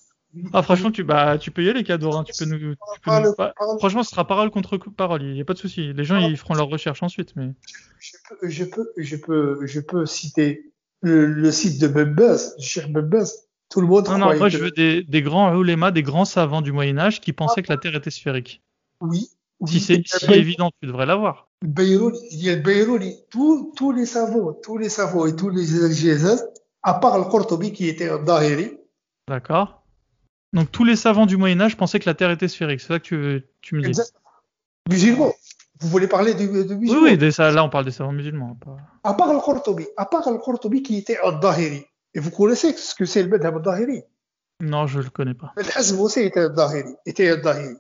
[0.54, 2.18] Ah franchement tu bah tu peux y aller Cador.
[2.18, 2.24] Hein.
[2.24, 5.24] Tu peux nous, tu peux nous- bah, franchement ce sera parole contre parole.
[5.24, 5.94] Il y a pas de souci.
[5.94, 7.52] Les gens ils feront leurs recherches ensuite mais.
[8.00, 10.72] Je peux, je peux, je peux, je peux citer
[11.02, 13.28] le, le site de du cher Members.
[13.70, 16.26] Tout le monde Non, non, moi que- je veux des, des grands oulémas, des grands
[16.26, 18.62] savants du Moyen-Âge qui pensaient que la Terre était sphérique.
[19.02, 19.30] Oui.
[19.66, 21.50] Si c'est si évident, tu devrais l'avoir.
[21.62, 22.58] Beyruni, il y a.
[23.30, 26.46] Tous, tous les savants, tous les savants et tous les exégèses,
[26.84, 28.78] à part le Qurtubi qui était un Dahiri,
[29.28, 29.85] D'accord
[30.56, 32.80] Donc tous les savants du Moyen-Âge pensaient que la Terre était sphérique.
[32.80, 33.90] C'est ça que tu, tu me dis.
[33.90, 34.14] exact-
[34.90, 35.34] musulmans.
[35.82, 36.44] Vous voulez parler de,
[36.76, 38.56] musulmans oui, ça, là on parle des savants musulmans.
[38.64, 41.84] pas- À part le Qurtubi, à part le Qurtubi qui était un Dahiri.
[42.14, 44.04] Et vous connaissez ce que c'est le Madhab Dahiri.
[44.62, 45.52] Non, je le connais pas.
[45.58, 46.96] Le Hazm aussi était un Dahiri.
[47.06, 47.76] Était un Dahiri.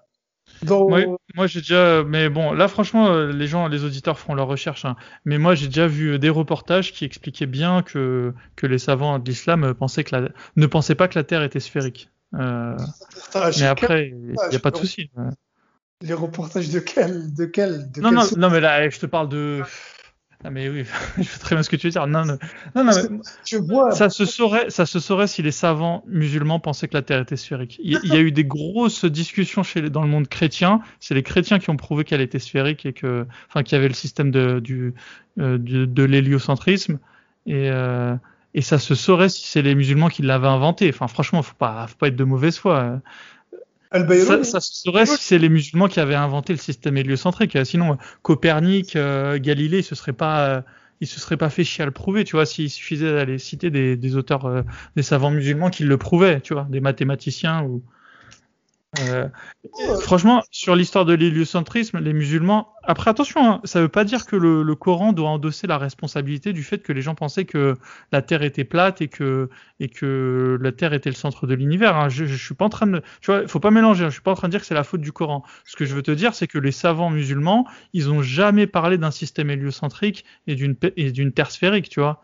[0.61, 0.99] Donc, Moi,
[1.35, 4.83] moi j'ai déjà, mais bon, là franchement, euh, les gens, les auditeurs feront leurs recherches.
[4.85, 4.95] hein.
[5.23, 9.27] Mais moi, j'ai déjà vu des reportages qui expliquaient bien que que les savants de
[9.29, 12.09] l'islam euh, pensaient que la, ne pensaient pas que la Terre était sphérique.
[12.35, 12.77] Euh,
[13.59, 15.09] mais après, il n'y a pas de souci.
[16.01, 19.05] les reportages de quel, de quel, de Non, quel non, non, mais là, je te
[19.05, 19.61] parle de.
[20.43, 20.85] Ah, mais oui,
[21.17, 22.05] je sais très bien ce que tu veux dire.
[22.05, 22.37] Non, non,
[22.75, 23.91] non, non, mais je vois.
[23.91, 27.37] ça se saurait, ça se saurait si les savants musulmans pensaient que la Terre était
[27.37, 27.79] sphérique.
[27.81, 30.81] Il y, il y a eu des grosses discussions chez les- dans le monde chrétien.
[30.99, 33.87] C'est les chrétiens qui ont prouvé qu'elle était sphérique et que, enfin, qu'il y avait
[33.87, 34.93] le système de, du,
[35.39, 36.99] euh, du- de l'héliocentrisme.
[37.47, 38.15] Et, euh,
[38.55, 40.89] et ça se saurait si c'est les musulmans qui l'avaient inventé.
[40.89, 43.01] Enfin, franchement, faut pas, faut pas être de mauvaise foi.
[43.51, 43.57] Ça,
[43.91, 47.57] Al-Bayruni, ça se saurait si c'est les musulmans qui avaient inventé le système héliocentrique.
[47.65, 50.61] Sinon, euh, Copernic, euh, Galilée, ils se seraient pas, euh,
[51.01, 52.23] ils se seraient pas fait chier à le prouver.
[52.23, 54.61] Tu vois, s'il suffisait d'aller citer des, des auteurs, euh,
[54.95, 57.83] des savants musulmans qui le prouvaient, tu vois, des mathématiciens ou.
[59.01, 59.27] Euh,
[59.99, 62.69] franchement, sur l'histoire de l'héliocentrisme, les musulmans.
[62.87, 66.53] Après, attention, hein, ça veut pas dire que le, le Coran doit endosser la responsabilité
[66.53, 67.75] du fait que les gens pensaient que
[68.11, 69.49] la Terre était plate et que
[69.79, 71.95] et que la Terre était le centre de l'univers.
[71.97, 72.09] hein.
[72.09, 74.05] Je, je suis pas en train de, tu vois, faut pas mélanger.
[74.05, 74.09] hein.
[74.09, 75.43] Je suis pas en train de dire que c'est la faute du Coran.
[75.65, 78.97] Ce que je veux te dire, c'est que les savants musulmans, ils ont jamais parlé
[78.97, 82.21] d'un système héliocentrique et d'une et d'une Terre sphérique, tu vois.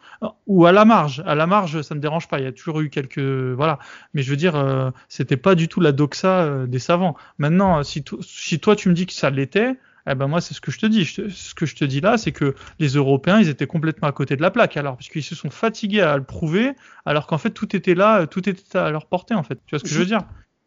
[0.47, 2.39] Ou à la marge, à la marge, ça me dérange pas.
[2.39, 3.79] Il y a toujours eu quelques, voilà.
[4.13, 7.15] Mais je veux dire, euh, c'était pas du tout la doxa euh, des savants.
[7.37, 9.75] Maintenant, si, si toi tu me dis que ça l'était,
[10.07, 11.03] eh ben moi c'est ce que je te dis.
[11.03, 14.07] Je te- ce que je te dis là, c'est que les Européens, ils étaient complètement
[14.07, 14.77] à côté de la plaque.
[14.77, 16.73] Alors, puisqu'ils se sont fatigués à le prouver,
[17.05, 19.55] alors qu'en fait tout était là, euh, tout était à leur portée en fait.
[19.65, 20.21] Tu vois ce que je veux dire?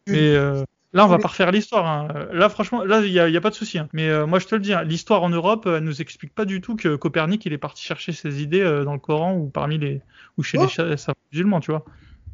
[0.07, 0.63] Mais euh,
[0.93, 1.85] là, on va pas refaire l'histoire.
[1.87, 2.27] hein.
[2.31, 3.79] Là, franchement, là, il y a, pas de souci.
[3.79, 3.89] hein.
[3.91, 6.33] Mais euh, moi, je te le dis, hein, l'histoire en Europe, euh, elle nous explique
[6.33, 9.33] pas du tout que Copernic, il est parti chercher ses idées euh, dans le Coran
[9.35, 10.01] ou parmi les
[10.37, 10.63] ou chez Oh.
[10.63, 11.85] les cha- savants musulmans, tu vois.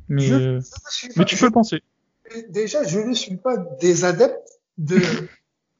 [0.10, 0.60] Mais Je- euh,
[0.91, 1.82] je suis mais tu peux le penser.
[2.49, 4.98] Déjà, je ne suis pas des adeptes de.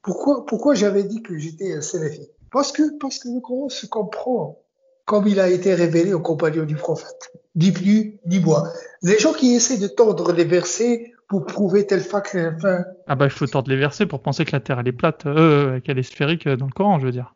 [0.02, 3.86] Pourquoi, pourquoi j'avais dit que j'étais un salafi Parce que, parce que le Coran se
[3.86, 4.58] comprend
[5.04, 7.32] comme il a été révélé aux compagnons du prophète.
[7.56, 8.70] Ni plus, ni moins.
[9.02, 13.24] Les gens qui essaient de tordre les versets pour prouver tel fac, enfin, Ah bah
[13.26, 15.98] il faut tordre les versets pour penser que la Terre elle est plate, euh, qu'elle
[15.98, 17.34] est sphérique euh, dans le Coran, je veux dire.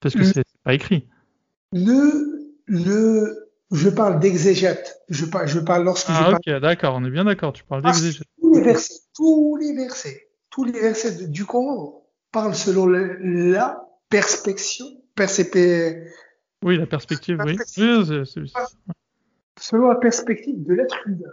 [0.00, 1.08] Parce que c'est pas écrit.
[1.72, 5.00] le, le, je parle d'exégète.
[5.08, 7.52] Je parle, je parle lorsque je Ah parle ok, d'accord, on est bien d'accord.
[7.52, 8.22] Tu parles Ah, d'exégèse.
[8.40, 13.18] tous les versets, tous les versets, tous les versets du Coran parlent selon le-
[13.52, 16.06] la perspection, percépé,
[16.64, 17.56] Oui, la perspective, oui.
[17.56, 18.24] perspective.
[19.60, 21.30] Selon la perspective de l'être humain.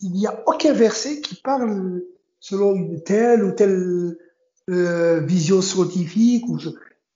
[0.00, 2.02] Il n'y a aucun verset qui parle
[2.38, 4.16] selon une telle ou telle
[4.70, 6.58] euh, vision scientifique ou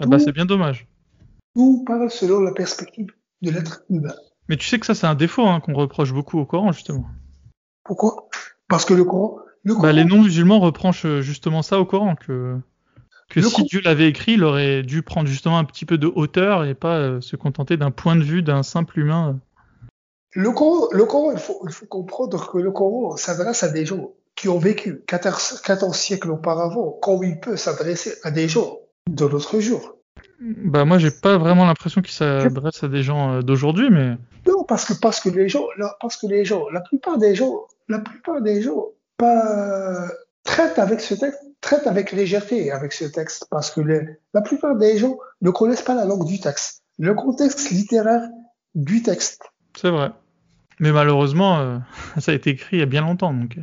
[0.00, 0.86] Ah bah, c'est bien dommage.
[1.54, 3.06] tout parle selon la perspective
[3.42, 4.14] de l'être humain.
[4.48, 7.06] Mais tu sais que ça, c'est un défaut hein, qu'on reproche beaucoup au Coran, justement.
[7.84, 8.28] Pourquoi?
[8.68, 12.56] Parce que le Coran, le Bah, les non-musulmans reprochent justement ça au Coran, que,
[13.30, 15.98] que Le si Coran- Dieu l'avait écrit, il aurait dû prendre justement un petit peu
[15.98, 19.38] de hauteur et pas euh, se contenter d'un point de vue d'un simple humain.
[20.32, 23.86] le Coran, le Coran, il faut, il faut comprendre que le Coran s'adresse à des
[23.86, 28.78] gens qui ont vécu 14, 14 siècles auparavant, comme il peut s'adresser à des gens
[29.08, 29.96] de notre jour.
[30.40, 34.16] Bah moi, j'ai pas vraiment l'impression qu'il s'adresse à des gens euh, d'aujourd'hui, mais
[34.48, 35.64] Non, parce que, parce que les gens,
[36.00, 38.86] parce que les gens, la plupart des gens, la plupart des gens,
[39.16, 40.08] pas,
[40.42, 44.76] traitent avec ce texte, traitent avec légèreté avec ce texte, parce que les- la plupart
[44.76, 48.22] des gens ne connaissent pas la langue du texte, le contexte littéraire
[48.74, 49.42] du texte.
[49.76, 50.10] c'est vrai.
[50.80, 51.78] Mais malheureusement, euh,
[52.18, 53.58] ça a été écrit il y a bien longtemps, donc.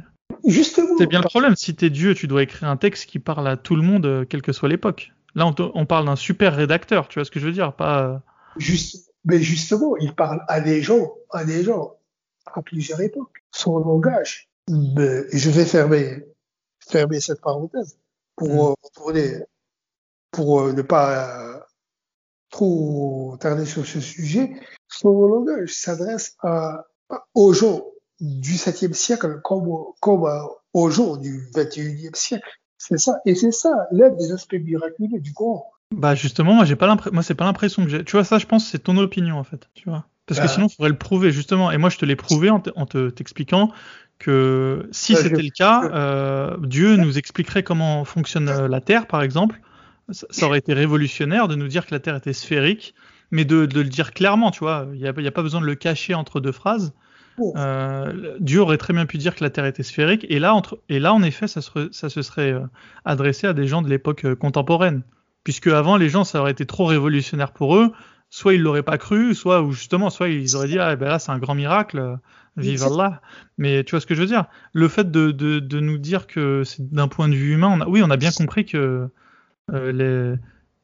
[0.47, 1.55] Justement, C'est bien le problème.
[1.55, 4.25] Si t'es Dieu, tu dois écrire un texte qui parle à tout le monde, euh,
[4.25, 5.11] quelle que soit l'époque.
[5.35, 8.03] Là, on, on parle d'un super rédacteur, tu vois ce que je veux dire Pas.
[8.03, 8.17] euh,
[8.57, 11.95] juste, mais justement, il parle à des gens, à des gens,
[12.45, 13.43] à plusieurs époques.
[13.51, 16.23] Son langage, mais je vais fermer,
[16.89, 17.97] fermer cette parenthèse
[18.35, 19.43] pour euh, retourner,
[20.31, 21.59] pour euh, ne pas euh,
[22.49, 24.51] trop tarder sur ce sujet.
[24.87, 26.37] Son langage s'adresse
[27.33, 27.83] aux gens
[28.19, 29.67] du 7e siècle comme,
[29.99, 30.27] comme
[30.73, 32.47] aux gens du 21e siècle.
[32.77, 35.69] C'est ça, et c'est ça l'un des aspects miraculeux du Coran.
[35.91, 38.03] Bah justement, moi j'ai pas l'impression, moi c'est pas l'impression que j'ai.
[38.03, 40.05] Tu vois ça, je pense que c'est ton opinion en fait, tu vois.
[40.25, 40.47] Parce que Ah.
[40.47, 41.71] sinon, il faudrait le prouver justement.
[41.71, 43.71] Et moi, je te l'ai prouvé en te- en te t'expliquant
[44.21, 49.07] que si je- c'était le cas, euh, Dieu nous expliquerait comment fonctionne euh, la Terre,
[49.07, 49.59] par exemple.
[50.09, 52.93] Ça, ça aurait été révolutionnaire de nous dire que la Terre était sphérique,
[53.31, 54.87] mais de, de le dire clairement, tu vois.
[54.93, 56.93] Il n'y a, pas besoin de le cacher entre deux phrases.
[57.55, 60.79] Euh, Dieu aurait très bien pu dire que la Terre était sphérique, et là, entre,
[60.89, 62.61] et là en effet, ça, serait- ça se serait euh,
[63.05, 65.01] adressé à des gens de l'époque euh, contemporaine.
[65.43, 67.91] Puisque avant, les gens, ça aurait été trop révolutionnaire pour eux.
[68.33, 71.19] Soit ils l'auraient pas cru, soit ou justement, soit ils auraient dit ah ben là
[71.19, 72.15] c'est un grand miracle, euh,
[72.55, 72.81] vive.
[72.83, 73.21] Allah.
[73.57, 74.45] Mais tu vois ce que je veux dire?
[74.71, 77.81] Le fait de, de, de nous dire que c'est d'un point de vue humain, on
[77.81, 79.09] a, oui, on a bien compris que
[79.73, 80.39] euh, les,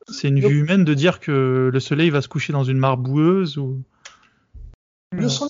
[0.10, 2.98] c'est une vue humaine de dire que le soleil va se coucher dans une mare
[2.98, 3.82] boueuse ou.
[5.14, 5.50] Le soleil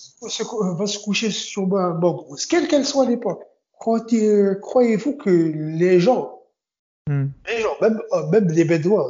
[0.78, 3.42] va se coucher sur ma bambousse, quelle qu'elle soit l'époque.
[3.74, 6.34] Croyez- Croyez-vous que les gens,
[7.10, 7.28] Hmm.
[7.48, 9.06] les gens, même, euh, même les Bédouins,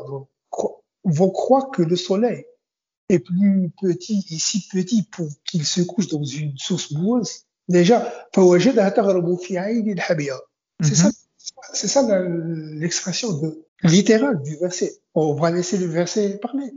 [1.04, 2.46] vont croire que le soleil
[3.10, 8.14] et plus petit et si petit pour qu'il se couche dans une source boueuse, déjà,
[10.82, 10.96] c'est mhm.
[10.96, 11.10] ça,
[11.74, 12.26] c'est ça
[12.76, 15.00] l'expression de, littérale du verset.
[15.14, 16.72] On va laisser le verset parler.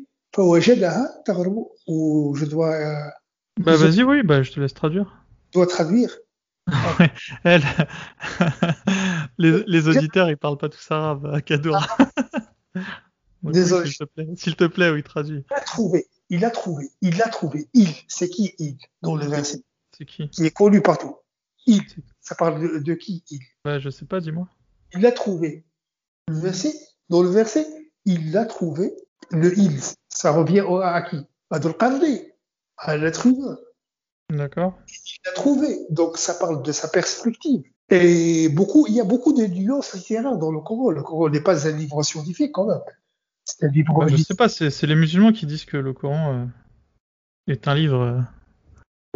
[1.88, 2.74] Ou je dois.
[2.74, 3.10] Euh,
[3.58, 5.24] bah vas-y, oui, bah, je te laisse traduire.
[5.48, 6.16] Je dois traduire.
[9.38, 12.08] Les, les, auditeurs, ils parlent pas tous arabe à euh, ah.
[13.42, 13.88] Désolé.
[13.88, 15.42] S'il te plaît, s'il te plaît, oui, traduis.
[15.48, 15.64] Pas
[16.30, 17.68] il a trouvé, il a trouvé.
[17.74, 19.62] Il, c'est qui il dans le verset?
[19.96, 20.30] C'est qui?
[20.30, 21.16] Qui est connu partout.
[21.66, 21.82] Il,
[22.20, 23.40] ça parle de, de qui il?
[23.64, 24.48] Bah je sais pas, dis-moi.
[24.94, 25.64] Il l'a trouvé.
[26.28, 26.72] Le verset,
[27.08, 27.66] dans le verset,
[28.06, 28.94] il l'a trouvé.
[29.30, 29.78] Le il,
[30.08, 31.18] ça revient au- à qui?
[31.50, 32.22] À Dulqarni,
[32.78, 33.58] à l'être humain.
[34.30, 34.78] D'accord.
[34.88, 35.86] Il l'a trouvé.
[35.90, 37.62] Donc ça parle de sa perspective.
[37.90, 40.90] Et beaucoup, il y a beaucoup de nuances littéraires dans le Coran.
[40.90, 42.80] Le Coran n'est pas un livre scientifique quand même.
[43.62, 47.74] Bah, je sais pas, c'est les musulmans qui disent que le Coran euh, est un
[47.74, 48.00] livre.
[48.00, 48.20] euh,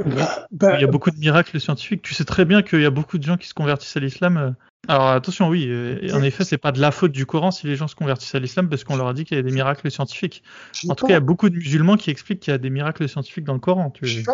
[0.05, 2.03] Bah, bah, Il y a beaucoup de miracles scientifiques.
[2.03, 4.37] Tu sais très bien qu'il y a beaucoup de gens qui se convertissent à l'islam.
[4.37, 4.51] euh.
[4.87, 5.71] Alors attention, oui,
[6.13, 8.39] en effet, c'est pas de la faute du Coran si les gens se convertissent à
[8.39, 10.43] l'islam parce qu'on leur a dit qu'il y a des miracles scientifiques.
[10.89, 12.59] En tout pas- cas, il y a beaucoup de musulmans qui expliquent qu'il y a
[12.59, 13.91] des miracles scientifiques dans le Coran.
[13.91, 14.25] Tu...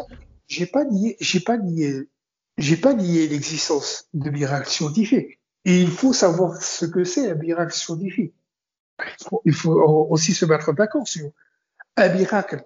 [0.48, 2.08] j'ai pas nié, j'ai pas nié,
[2.58, 5.38] j'ai pas nié l'existence de miracles scientifiques.
[5.64, 8.32] Et il faut savoir ce que c'est un miracle scientifique.
[9.20, 11.30] Il faut, il faut aussi se mettre d'accord sur
[11.96, 12.64] un miracle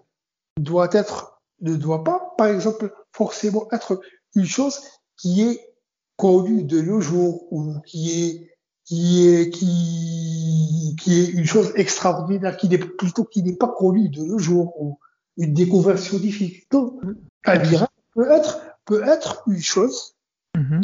[0.58, 4.00] doit être, ne doit pas, par exemple, forcément être
[4.34, 4.80] une chose
[5.16, 5.74] qui est
[6.16, 8.50] connue de nos jours ou qui est
[8.84, 14.08] qui est qui qui est une chose extraordinaire qui n'est plutôt qui n'est pas connue
[14.10, 14.98] de nos jours ou
[15.36, 16.70] une découverte scientifique.
[16.70, 17.00] Donc,
[17.44, 20.14] un miracle peut être peut être une chose
[20.56, 20.82] Mhm.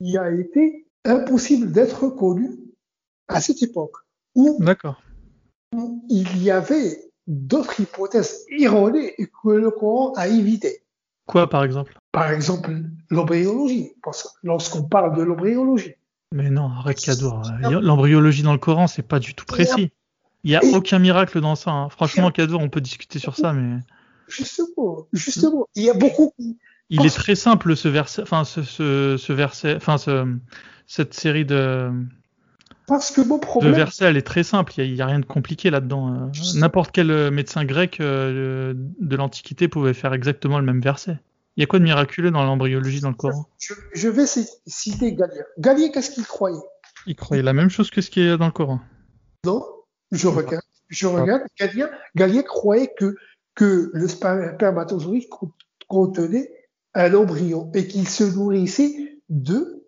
[0.00, 2.58] qui a été impossible d'être connue
[3.28, 3.96] à cette époque
[4.38, 4.58] où
[6.08, 10.82] il y avait d'autres hypothèses erronées que le Coran a évité.
[11.26, 11.94] Quoi, par exemple?
[12.12, 12.74] Par exemple,
[13.10, 13.92] l'embryologie.
[14.42, 15.94] Lorsqu'on parle de l'embryologie,
[16.32, 17.42] Mais non, arrête Kadour.
[17.82, 19.90] L'embryologie dans le Coran, c'est pas du tout précis.
[20.44, 21.70] Il y a aucun miracle dans ça.
[21.70, 21.88] hein.
[21.90, 23.80] Franchement, Kadour, on peut discuter sur ça, mais
[24.28, 26.32] Justement, justement, il y a beaucoup
[26.90, 30.36] il est très simple ce verset, enfin ce, ce, ce verset, enfin ce,
[30.86, 31.90] cette série de,
[32.88, 34.72] parce que mon problème, versets, elle est très simple.
[34.78, 36.14] Il y a, y a rien de compliqué là-dedans.
[36.14, 41.18] Euh, N'importe quel euh, médecin grec euh, de l'Antiquité pouvait faire exactement le même verset.
[41.56, 43.46] Il y a quoi de miraculeux dans l'embryologie dans le Coran?
[43.58, 44.26] Je, je vais
[44.66, 45.42] citer Galien.
[45.58, 46.56] Galien, qu'est-ce qu'il croyait?
[47.06, 48.80] Il croyait la même chose que ce qui est dans le Coran.
[49.44, 49.64] Non,
[50.12, 51.42] je regarde, je regarde.
[51.58, 53.16] Galien, Galien croyait que,
[53.54, 55.52] que le sper- spermatozoïde con-
[55.88, 56.50] contenait
[56.94, 59.84] un embryon et qu'il se nourrissait de,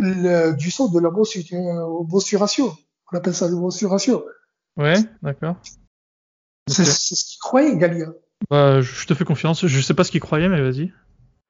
[0.00, 2.76] le- du sang de la mensu- euh, mensuration.
[3.12, 4.22] On appelle ça la mensuration.
[4.76, 5.56] Ouais, d'accord.
[6.68, 8.12] C'est ce qu'il croyait, Galien.
[8.48, 9.66] Bah, je te fais confiance.
[9.66, 10.92] Je sais pas ce qu'il croyait, mais vas-y.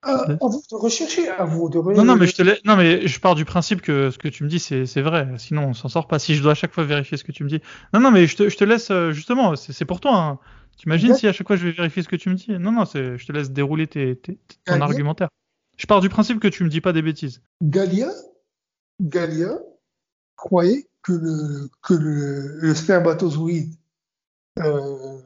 [0.02, 3.20] À vous de rechercher, à vous de Non, non, mais je te non, mais je
[3.20, 5.28] pars du principe que ce que tu me dis, c'est vrai.
[5.36, 6.18] Sinon, on s'en sort pas.
[6.18, 7.60] Si je dois à chaque fois vérifier ce que tu me dis.
[7.92, 10.16] Non, non, mais je te, je te laisse, euh, justement, c'est pour toi.
[10.16, 10.38] Hein.
[10.78, 12.46] T'imagines si à chaque fois je vais vérifier ce que tu me dis?
[12.58, 15.28] Non, non, je te laisse dérouler tes, tes- ton argumentaire.
[15.76, 17.42] Je pars du principe que tu me dis pas des bêtises.
[17.62, 18.10] Galien,
[19.00, 19.58] Galien
[20.36, 23.74] croyait que le, que le, le spermatozoïde
[24.58, 25.18] euh,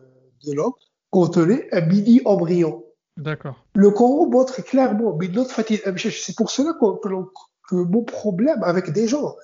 [0.46, 0.72] de l'homme
[1.10, 2.84] contenait un mini embryon.
[3.16, 3.64] D'accord.
[3.74, 9.08] Le Coran montre clairement, mais notre fatigue, c'est pour cela que, mon problème avec des
[9.08, 9.36] gens,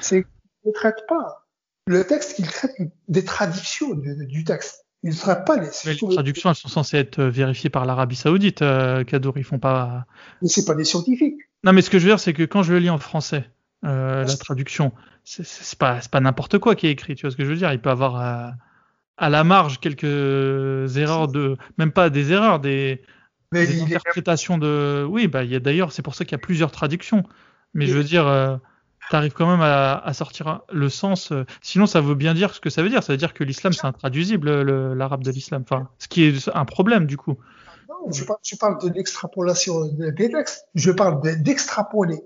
[0.00, 1.46] c'est qu'ils ne traitent pas
[1.86, 2.76] le texte, qu'ils traitent
[3.08, 4.84] des traductions de- du texte.
[5.02, 5.68] Ils ne traitent pas les.
[5.84, 9.38] Mais les traductions, elles sont censées être euh, vérifiées par l'Arabie Saoudite, euh, Kadour.
[9.38, 10.06] Ils font pas.
[10.42, 11.38] Mais c'est pas des scientifiques.
[11.62, 13.48] Non, mais ce que je veux dire, c'est que quand je le lis en français,
[13.84, 14.92] euh, la traduction,
[15.24, 17.14] c'est- pas, pas n'importe quoi qui est écrit.
[17.14, 18.16] Tu vois ce que je veux dire Il peut avoir
[19.18, 23.02] à la marge quelques erreurs de, même pas des erreurs, des,
[23.52, 25.06] Mais des est- interprétations de.
[25.08, 27.22] Oui, bah d'ailleurs, c'est pour ça qu'il y a plusieurs traductions.
[27.74, 28.56] Mais je veux dire, euh,
[29.10, 31.30] t'arrives quand même à, à sortir le sens.
[31.32, 33.02] euh, sinon, ça veut bien dire ce que ça veut dire.
[33.02, 35.62] Ça veut dire que l'islam c'est intraduisible, le- l'arabe de l'islam.
[35.68, 37.36] Enfin, ce qui est un problème du coup.
[37.88, 40.66] non, je, parle, je parle de l'extrapolation des textes.
[40.74, 42.20] Je parle de- d'extrapoler.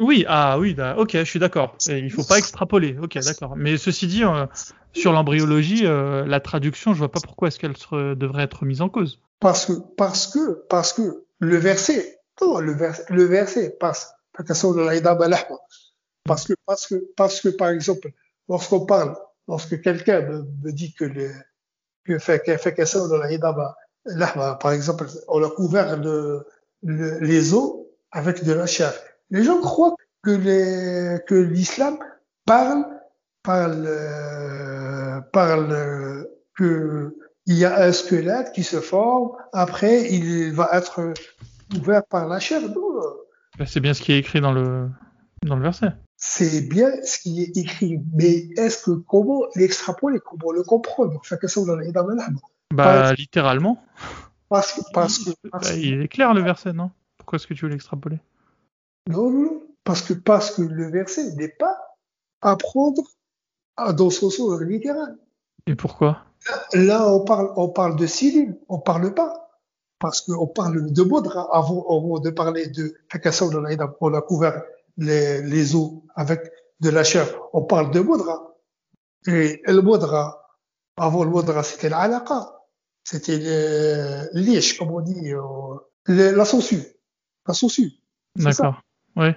[0.00, 1.76] Oui, ah oui, da- ok, je suis d'accord.
[1.88, 3.56] Il faut pas extrapoler, ok, d'accord.
[3.56, 4.46] Mais ceci dit, euh,
[4.92, 7.74] sur l'embryologie, euh, la traduction, je vois pas pourquoi est-ce qu'elle
[8.16, 9.20] devrait être mise en cause.
[9.40, 12.76] Parce que, parce que, parce que le verset, non, le
[13.10, 13.76] le verset.
[13.80, 14.16] Parce
[16.46, 18.10] que, parce que, parce que, par exemple,
[18.48, 19.14] lorsqu'on parle,
[19.46, 21.30] lorsque quelqu'un me, dit que le,
[22.04, 22.42] que fait,
[24.60, 26.46] par exemple, on a couvert le,
[26.82, 27.74] le- les os
[28.10, 28.92] avec de la chair.
[29.30, 31.98] Les gens croient que les, que l'islam
[32.46, 32.84] parle,
[33.42, 36.26] parle, euh, parle,
[36.56, 41.12] que il y a un squelette qui se forme, après il va être
[41.70, 42.62] couvert par la chair.
[43.66, 44.88] C'est bien ce qui est écrit dans le,
[45.42, 45.92] dans le verset.
[46.16, 51.20] c'est bien ce qui est écrit, mais est-ce que comment l'extrapoler, comment le comprendre?
[52.72, 53.84] Bah, littéralement.
[54.48, 56.90] Parce que, parce que, Bah, parce que- il est clair le verset, non?
[57.18, 58.18] Pourquoi est-ce que tu veux l'extrapoler?
[59.08, 61.76] Non, non, non, parce que, parce que le verset n'est pas
[62.40, 63.02] à prendre
[63.96, 65.16] dans son sens littéral.
[65.66, 66.22] Et pourquoi?
[66.74, 69.40] Là, on parle, on parle de Cyril, on parle pas.
[69.98, 74.20] Parce qu'on parle de Baudra avant, avant de parler de Fakassa, on a, on a
[74.20, 74.62] couvert
[74.98, 76.40] les, les os avec
[76.80, 77.26] de la chair.
[77.54, 78.54] On parle de Baudra.
[79.26, 80.58] Et le Baudra,
[80.98, 82.60] avant le Baudra, c'était l'alaqa.
[83.04, 85.40] C'était le liche, comme on dit, euh,
[86.06, 86.82] le- la sangsue.
[87.46, 87.92] La sangsue.
[88.36, 88.82] D'accord.
[89.16, 89.36] Ouais.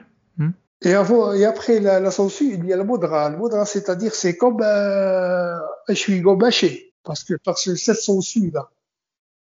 [0.84, 3.30] Et avant, et après la, la il y a le Baudra.
[3.30, 5.58] Le Baudra, c'est-à-dire, c'est comme, euh,
[5.94, 6.94] suis gombaché.
[7.04, 8.70] Parce que, parce que cette sangsue là,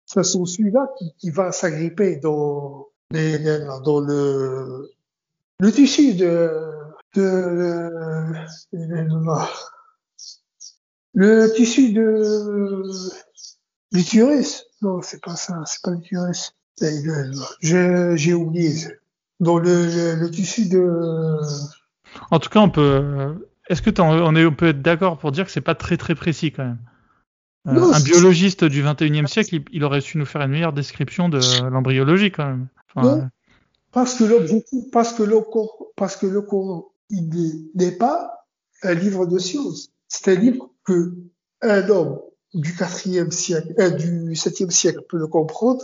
[0.06, 4.90] cette sangsue là qui, qui va s'agripper dans, dans le,
[5.58, 6.50] le tissu de,
[11.14, 12.82] le, tissu de
[13.92, 14.66] l'utérus.
[14.80, 16.54] Non, c'est pas ça, c'est pas l'utérus.
[17.60, 18.86] J'ai oublié.
[19.40, 21.38] Dans le, tissu de,
[22.30, 22.80] En tout cas, on peut.
[22.80, 23.34] euh,
[23.68, 26.14] Est-ce que on, est, on peut être d'accord pour dire que c'est pas très très
[26.14, 26.78] précis quand même?
[27.68, 30.72] Euh, Non, Un biologiste du 21e siècle, il, il aurait su nous faire une meilleure
[30.72, 31.38] description de
[31.70, 32.68] l'embryologie quand même.
[32.94, 33.28] Enfin, Non.
[33.92, 37.28] Parce que l'objectif, parce que le Coran, parce que le Coran, il
[37.74, 38.46] n'est- pas
[38.82, 39.88] un livre de sciences.
[40.08, 41.14] C'est un livre que
[41.62, 42.18] un homme
[42.54, 45.82] du quatrième siècle, euh, du septième siècle peut le comprendre,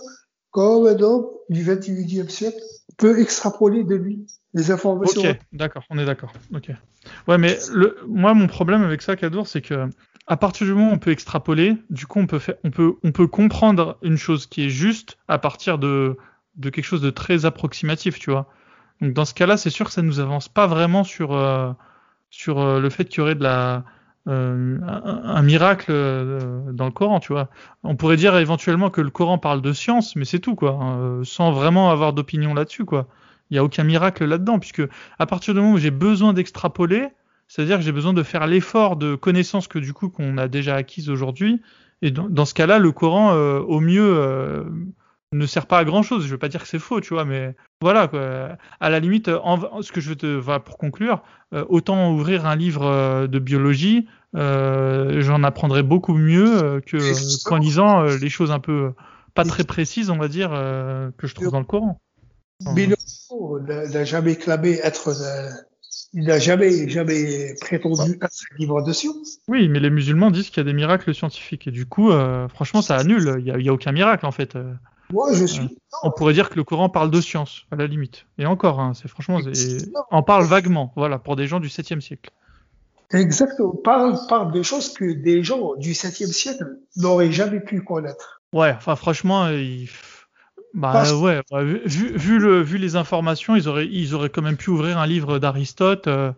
[0.50, 2.60] comme un homme du 21e siècle
[2.96, 5.20] peut extrapoler de lui les informations.
[5.20, 6.32] Ok, d'accord, on est d'accord.
[6.54, 6.70] Ok.
[7.28, 7.58] Ouais, mais
[8.06, 9.88] moi, mon problème avec ça, Kadour, c'est que
[10.26, 13.12] à partir du moment où on peut extrapoler, du coup, on peut on peut, on
[13.12, 16.16] peut comprendre une chose qui est juste à partir de,
[16.56, 18.48] de quelque chose de très approximatif, tu vois.
[19.00, 21.72] Donc dans ce cas-là, c'est sûr que ça nous avance pas vraiment sur, euh,
[22.30, 23.84] sur euh, le fait qu'il y aurait de la,
[24.26, 27.50] euh, un, miracle euh, dans le Coran, tu vois.
[27.82, 31.20] On pourrait dire éventuellement que le Coran parle de science, mais c'est tout, quoi, hein,
[31.24, 33.06] sans vraiment avoir d'opinion là-dessus, quoi.
[33.50, 34.82] Il n'y a aucun miracle là-dedans, puisque
[35.18, 37.08] à partir du moment où j'ai besoin d'extrapoler,
[37.48, 40.74] c'est-à-dire que j'ai besoin de faire l'effort de connaissances que du coup qu'on a déjà
[40.74, 41.60] acquises aujourd'hui,
[42.00, 44.64] et dans, dans ce cas-là, le Coran, au mieux
[45.36, 46.24] ne sert pas à grand chose.
[46.24, 48.56] Je veux pas dire que c'est faux, tu vois, mais voilà, quoi.
[48.80, 52.56] À la limite, ce que je veux te, voilà, pour conclure, euh, autant ouvrir un
[52.56, 58.58] livre euh, de biologie, euh, j'en apprendrai beaucoup mieux que qu'en lisant les choses un
[58.58, 58.92] peu
[59.34, 60.50] pas très précises, on va dire,
[61.16, 62.00] que je trouve dans le Coran.
[62.74, 62.96] Mais le
[63.90, 65.12] n'a jamais clamé être
[66.16, 69.38] il n'a jamais, jamais prétendu à un livre de science.
[69.48, 71.66] Oui, mais les musulmans disent qu'il y a des miracles scientifiques.
[71.66, 72.12] Et du coup,
[72.48, 73.36] franchement, ça annule.
[73.38, 74.56] Il n'y a, a, aucun miracle, en fait.
[75.14, 75.78] Moi, je suis.
[76.02, 78.26] On pourrait dire que le Coran parle de science, à la limite.
[78.36, 79.38] Et encore, hein, c'est franchement,
[80.10, 82.32] on parle vaguement, voilà, pour des gens du 7e siècle.
[83.12, 83.76] Exactement.
[83.76, 88.42] Parle, parle de choses que des gens du 7e siècle n'auraient jamais pu connaître.
[88.52, 89.88] Ouais, enfin, franchement, il...
[90.74, 91.40] bah, ouais,
[91.84, 95.06] vu, vu, le, vu les informations, ils auraient, ils auraient quand même pu ouvrir un
[95.06, 96.32] livre d'Aristote, euh,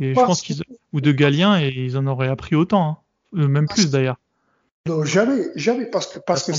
[0.00, 0.62] et je pense qu'ils,
[0.94, 2.96] ou de Galien, et ils en auraient appris autant, hein.
[3.36, 4.16] Euh, même plus d'ailleurs.
[4.86, 6.52] Non, jamais, jamais, parce que, parce que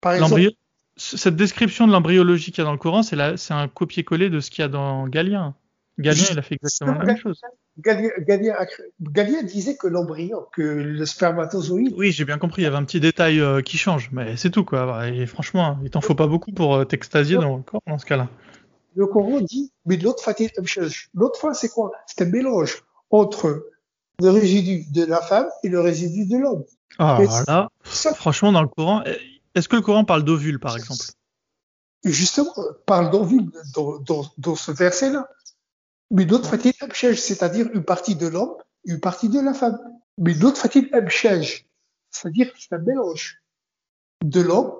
[0.00, 0.50] par exemple,
[0.96, 4.50] cette description de l'embryologie qu'il y a dans le Coran, c'est un copier-coller de ce
[4.50, 5.54] qu'il y a dans Galien.
[5.98, 7.40] Galien, il a fait exactement la même chose.
[7.78, 11.94] Galien, disait que l'embryon, que le spermatozoïde.
[11.96, 12.62] Oui, j'ai bien compris.
[12.62, 15.08] Il y avait un petit détail euh, qui change, mais c'est tout quoi.
[15.08, 18.06] Et franchement, il t'en faut pas beaucoup pour euh, t'extasier dans le Coran dans ce
[18.06, 18.28] cas-là.
[18.94, 20.34] Le Coran dit, mais l'autre fois,
[21.14, 21.92] l'autre fois, c'est quoi?
[22.06, 23.66] C'est un mélange entre
[24.20, 26.64] le résidu de la femme et le résidu de l'homme.
[26.98, 29.02] Ah là, franchement, dans le Coran,
[29.56, 31.06] est-ce que le Coran parle d'ovule, par exemple?
[32.04, 32.54] Justement,
[32.84, 35.28] parle d'ovule dans, ce verset-là.
[36.10, 38.54] Mais d'autres fatil c'est-à-dire une partie de l'homme,
[38.84, 39.78] une partie de la femme.
[40.18, 40.88] Mais d'autres fatil
[42.10, 43.42] c'est-à-dire que c'est un mélange
[44.22, 44.72] de l'homme,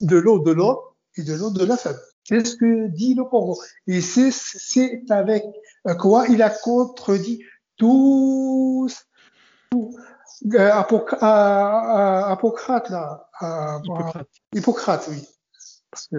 [0.00, 0.78] de l'eau de l'homme
[1.16, 1.96] et de l'eau de la femme.
[2.24, 3.56] C'est ce que dit le Coran.
[3.86, 5.44] Et c'est avec
[5.98, 7.44] quoi il a contredit
[7.76, 9.06] tous,
[10.54, 11.20] euh, Apocrate,
[12.90, 13.28] là.
[14.54, 15.08] Hippocrate.
[15.10, 15.26] oui.
[15.90, 16.16] Parce que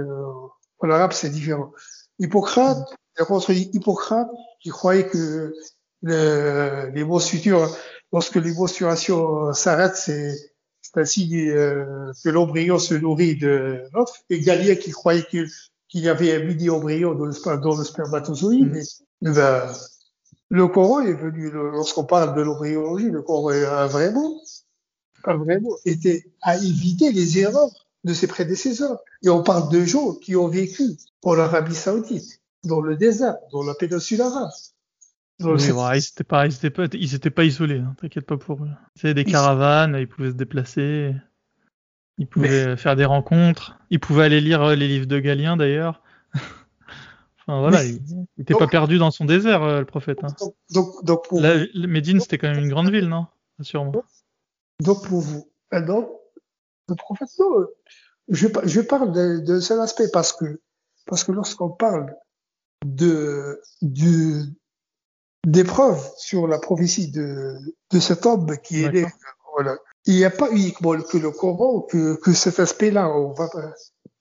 [0.80, 1.72] en arabe, c'est différent.
[2.20, 2.78] Hippocrate,
[3.18, 4.30] il a contredit Hippocrate,
[4.62, 5.54] qui croyait que
[6.02, 7.68] le, les menstruations,
[8.12, 10.36] lorsque les menstruations s'arrêtent, c'est
[10.94, 14.16] c'est ainsi euh, que l'embryon se nourrit de l'autre.
[14.30, 18.74] Et Galien qui croyait qu'il y avait un mini-embryon dans le, dans le spermatozoïde.
[18.74, 18.82] Mm.
[19.22, 19.74] Mais, ben,
[20.50, 24.42] le Coran est venu, lorsqu'on parle de l'embryologie, le Coran a vraiment,
[25.24, 29.00] a vraiment été à éviter les erreurs de ses prédécesseurs.
[29.24, 30.84] Et on parle de gens qui ont vécu
[31.24, 34.52] en Arabie Saoudite, dans le désert, dans la péninsule arabe.
[35.40, 38.70] ils n'étaient pas, isolés, hein, t'inquiète pas pour eux.
[39.04, 41.14] Ils des caravanes, ils pouvaient se déplacer,
[42.18, 46.02] ils pouvaient faire des rencontres, ils pouvaient aller lire les livres de Galien d'ailleurs
[47.48, 48.02] voilà, il
[48.38, 50.20] n'était pas perdu dans son désert, euh, le prophète.
[50.24, 50.36] Hein.
[50.72, 53.28] Donc, donc, pour Médine, c'était quand même une grande ville, non?
[53.62, 53.94] Sûrement.
[54.82, 56.10] Donc, pour vous, donc,
[56.90, 57.66] le prophète, non,
[58.28, 60.62] je, je parle de, de cet aspect parce que,
[61.06, 62.14] parce que lorsqu'on parle
[62.86, 64.44] de, de,
[65.46, 67.56] d'épreuves sur la prophétie de,
[67.92, 69.06] de cet homme qui est né,
[69.54, 69.78] voilà.
[70.06, 73.10] Il n'y a pas uniquement que le Coran, que, que cet aspect-là.
[73.10, 73.50] On va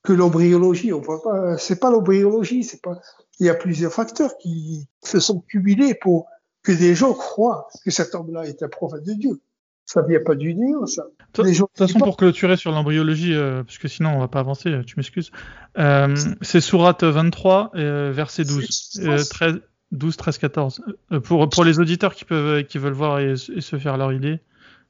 [0.06, 0.92] que l'embryologie.
[0.92, 2.98] On voit pas, c'est pas l'embryologie, c'est pas.
[3.38, 6.26] Il y a plusieurs facteurs qui se sont cumulés pour
[6.62, 9.40] que des gens croient que cet homme-là est un prophète de Dieu.
[9.84, 11.04] Ça vient pas du néant, ça.
[11.34, 14.80] De toute façon, pour clôturer sur l'embryologie, euh, parce que sinon on va pas avancer,
[14.86, 15.30] tu m'excuses.
[15.78, 19.60] Euh, c'est Sourate 23, euh, verset 12, 13,
[19.92, 20.82] 12, 13, 14.
[21.22, 24.40] pour pour les auditeurs qui peuvent qui veulent voir et, et se faire leur idée,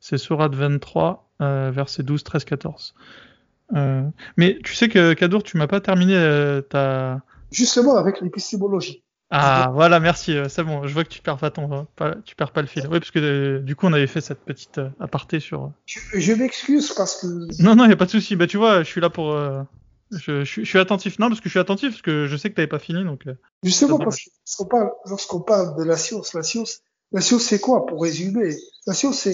[0.01, 2.95] c'est Sourate 23, verset 12, 13, 14.
[3.75, 4.03] Euh,
[4.37, 7.21] mais tu sais que Kadour, tu m'as pas terminé euh, ta.
[7.51, 9.03] Justement avec l'épistémologie.
[9.31, 10.37] Ah voilà, merci.
[10.37, 10.87] Euh, c'est bon.
[10.87, 11.87] Je vois que tu perds pas ton,
[12.25, 12.85] tu perds pas le fil.
[12.85, 15.73] Oui, parce que du coup, on avait fait cette petite aparté sur.
[15.87, 17.63] Je, m'excuse parce que.
[17.63, 18.37] Non, non, y a pas de souci.
[18.37, 19.37] Bah tu vois, je suis là pour.
[20.13, 21.19] Je, je, suis attentif.
[21.19, 23.25] Non, parce que je suis attentif parce que je sais que t'avais pas fini, donc.
[23.65, 27.61] Justement parce que lorsqu'on parle, lorsqu'on parle de la science, la science, la science, c'est
[27.61, 28.55] quoi pour résumer?
[28.87, 29.27] La science,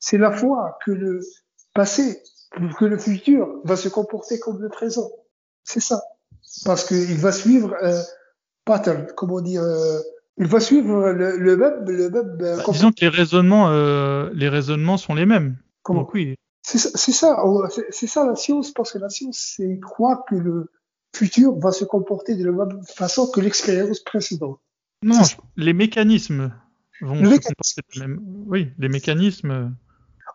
[0.00, 1.20] c'est la foi que le
[1.72, 2.20] passé
[2.78, 5.10] que le futur va se comporter comme le présent.
[5.64, 6.02] C'est ça.
[6.64, 8.02] Parce qu'il va suivre un
[8.64, 9.98] pattern, comment dire, euh,
[10.36, 12.36] il va suivre le, le même, le même.
[12.40, 15.56] Euh, bah, disons que les raisonnements, euh, les raisonnements sont les mêmes.
[15.82, 16.34] Comment oui.
[16.62, 17.36] C'est ça, c'est ça,
[17.90, 20.70] ça la science, parce que la science, c'est croire que le
[21.14, 24.60] futur va se comporter de la même façon que l'expérience précédente.
[25.02, 25.16] Non,
[25.56, 26.52] les mécanismes
[27.00, 27.48] vont Le se mécanisme.
[27.54, 29.74] comporter de la même- Oui, les mécanismes.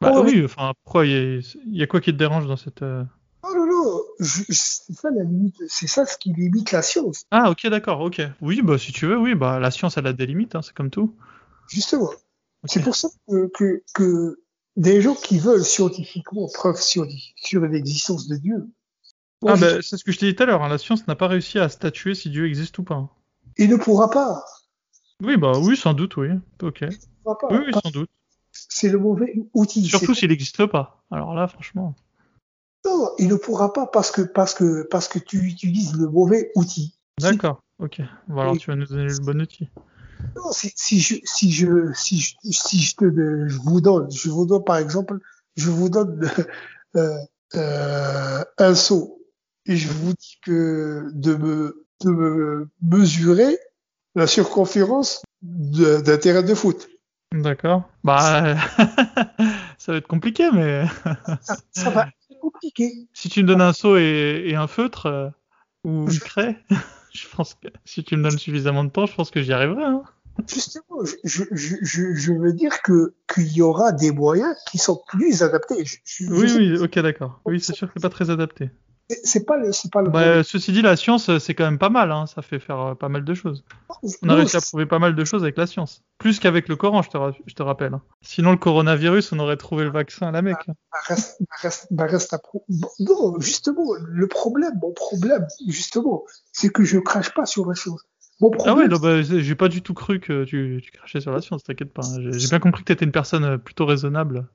[0.03, 0.43] Euh, Oh, Bah oui.
[0.45, 2.81] enfin, pourquoi il y, a- il y a quoi qui te dérange dans cette.
[2.81, 3.03] euh,
[3.43, 4.53] Non, non, non, c'est
[4.93, 8.22] ça la limite, c'est ça ce qui limite la science, Ah, ok, d'accord, ok.
[8.41, 10.73] Oui, bah si tu veux, oui, bah la science, elle a des limites, hein, c'est
[10.73, 11.15] comme tout.
[11.69, 12.09] justement.
[12.65, 14.39] C'est pour ça que, que, que
[14.76, 18.67] des gens qui veulent scientifiquement preuve sur l'existence de Dieu,
[19.47, 21.15] Ah, bah, c'est ce que je t'ai dit tout à l'heure, hein, la science n'a
[21.15, 22.95] pas réussi à statuer si Dieu existe ou pas.
[22.95, 23.09] hein.
[23.57, 24.43] il ne pourra pas.
[25.23, 26.30] Oui, bah oui, sans doute, oui.
[26.63, 26.84] Ok.
[26.84, 28.09] Oui, oui, sans doute.
[28.70, 29.86] C'est le mauvais outil.
[29.86, 31.04] Surtout s'il n'existe pas.
[31.12, 31.96] Alors là, franchement.
[32.86, 36.52] Non, il ne pourra pas parce que, parce que, parce que tu utilises le mauvais
[36.56, 36.96] outil.
[37.20, 38.02] D'accord, ok.
[38.28, 39.70] Bon, alors tu vas nous donner le bon outil.
[40.36, 43.06] Non, si, si je, si je, si je, si je te,
[43.48, 45.20] je vous donne, je vous donne par exemple,
[45.56, 46.30] je vous donne
[46.96, 47.18] euh,
[47.56, 49.22] euh, un saut
[49.66, 53.58] et je vous dis que de me, de me mesurer
[54.16, 56.88] la circonférence d'un terrain de foot.
[57.31, 57.89] D'accord.
[58.03, 58.56] Bah,
[59.77, 60.85] ça va être compliqué, mais
[61.41, 63.07] Ça, ça va être compliqué.
[63.14, 65.30] si tu me donnes un seau et, et un feutre euh,
[65.84, 66.64] ou une craie,
[67.14, 69.84] je pense que si tu me donnes suffisamment de temps, je pense que j'y arriverai.
[69.84, 70.03] Hein.
[70.49, 74.77] Justement, je, je, je, je- je veux dire que qu'il y aura des moyens qui
[74.77, 75.84] sont plus adaptés.
[76.30, 77.41] Oui, oui, ok, d'accord.
[77.45, 78.69] Oui, c'est sûr que c'est pas très adapté.
[79.10, 80.10] C'est- pas le, c'est pas le.
[80.10, 82.11] Bah, ceci dit, la science, euh, c'est quand même pas mal.
[82.11, 82.26] Hein.
[82.26, 83.64] Ça fait faire euh, pas mal de choses.
[84.23, 86.03] On a réussi à prouver pas mal de choses avec la science.
[86.18, 87.94] Plus qu'avec le Coran, je te, ra- je te rappelle.
[87.94, 88.02] hein.
[88.22, 90.65] Sinon, le coronavirus, on aurait trouvé le vaccin à la Mecque.
[90.68, 90.73] bah,
[91.07, 96.23] reste, bah, reste, bah, reste à pro- bon, Non, justement, le problème, mon problème, justement,
[96.52, 98.02] c'est que je crache pas sur la chose.
[98.41, 100.91] Mon Ah problème, ouais, non, bah, c'est- j'ai pas du tout cru que tu, tu
[100.91, 102.02] crachais sur la science, t'inquiète pas.
[102.03, 102.18] hein.
[102.22, 104.48] J'ai j'ai bien compris que t'étais une personne euh, plutôt raisonnable.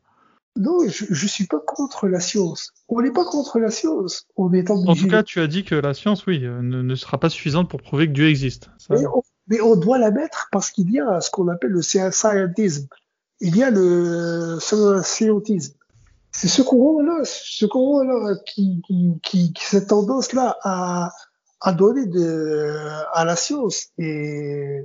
[0.57, 2.71] Non, je, je suis pas contre la science.
[2.89, 4.27] On n'est pas contre la science.
[4.37, 5.03] On est En obligé.
[5.05, 7.71] tout cas, tu as dit que la science, oui, euh, ne, ne sera pas suffisante
[7.71, 8.69] pour prouver que Dieu existe.
[8.79, 11.71] Ça- mais, on, mais on doit la mettre parce qu'il y a ce qu'on appelle
[11.71, 12.89] le sci- scientisme.
[13.41, 14.59] Il y a le
[15.03, 15.75] scientisme.
[16.33, 21.11] C'est ce courant-là, ce courant-là qui, qui, qui, qui- cette tendance-là à,
[21.61, 22.77] à donner de,
[23.13, 24.81] à la science et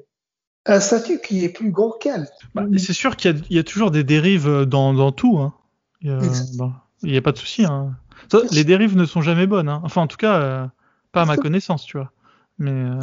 [0.66, 2.28] un statut qui est plus grand qu'elle.
[2.54, 5.38] Bah, c'est sûr qu'il y, a- il y a toujours des dérives dans, dans tout.
[5.38, 5.54] Hein.
[6.02, 6.20] Il a-
[6.58, 7.66] bah, n'y a pas de souci.
[7.66, 7.96] Hein.
[8.52, 9.70] Les dérives ne sont jamais bonnes.
[9.70, 9.82] hein.
[9.84, 10.66] Enfin, en tout cas, euh,
[11.12, 12.12] pas à ma connaissance, tu vois.
[12.58, 13.00] Mais euh.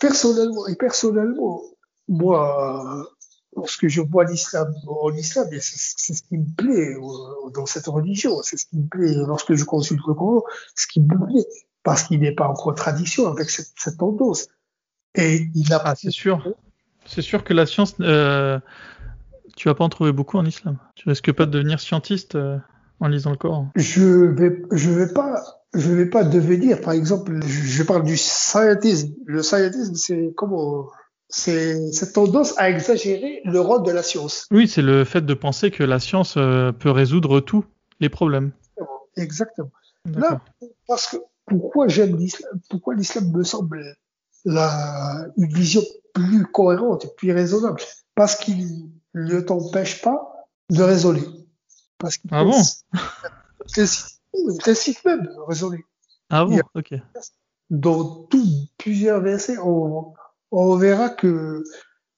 [0.00, 1.62] Personnellement, et personnellement,
[2.08, 3.06] moi,
[3.56, 8.40] lorsque je vois l'islam en islam, c'est ce qui me plaît euh, dans cette religion,
[8.42, 10.42] c'est ce qui me plaît lorsque je consulte le Coran,
[10.74, 11.46] ce qui me plaît,
[11.82, 14.48] parce qu'il n'est pas en contradiction avec cette, cette tendance.
[15.14, 16.42] Et il a ah, c'est sûr.
[17.06, 18.58] C'est sûr que la science, euh,
[19.56, 20.78] tu vas pas en trouver beaucoup en islam.
[20.94, 22.58] Tu risques pas de devenir scientiste euh,
[23.00, 23.70] en lisant le Coran.
[23.76, 25.42] je vais, je vais pas,
[25.74, 29.14] je vais pas devenir, par exemple, je, parle du scientisme.
[29.26, 30.88] Le scientisme, c'est comment,
[31.28, 34.46] c'est cette tendance à exagérer le rôle de la science.
[34.50, 37.64] Oui, c'est le fait de penser que la science euh, peut résoudre tous
[38.00, 38.52] les problèmes.
[39.16, 39.70] Exactement.
[40.06, 40.40] D'accord.
[40.60, 41.16] Là, parce que
[41.46, 43.82] pourquoi j'aime l'islam, pourquoi l'islam me semble
[44.44, 47.80] la, une vision plus cohérente et plus raisonnable
[48.14, 51.22] Parce qu'il ne t'empêche pas de raisonner.
[51.98, 52.52] Parce qu'il Ah bon
[53.74, 55.84] t'incite- il t'incite même à raisonner.
[56.30, 56.94] Ah bon, ok.
[57.70, 60.12] Dans tous plusieurs versets, on,
[60.50, 61.62] on verra que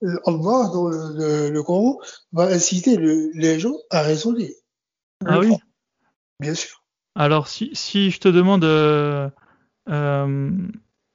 [0.02, 1.98] euh, Allah, dans le, le, le Coran,
[2.32, 4.54] va inciter le- les gens à raisonner.
[5.24, 5.54] Ah oui.
[6.40, 6.82] Bien sûr.
[7.14, 9.30] Alors, si, si je te demande, euh,
[9.88, 10.58] euh,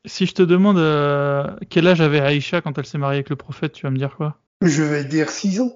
[0.06, 3.36] si je te demande euh, quel âge avait Aïcha quand elle s'est mariée avec le
[3.36, 4.38] prophète, tu vas me dire quoi?
[4.62, 5.72] Je vais dire six ans.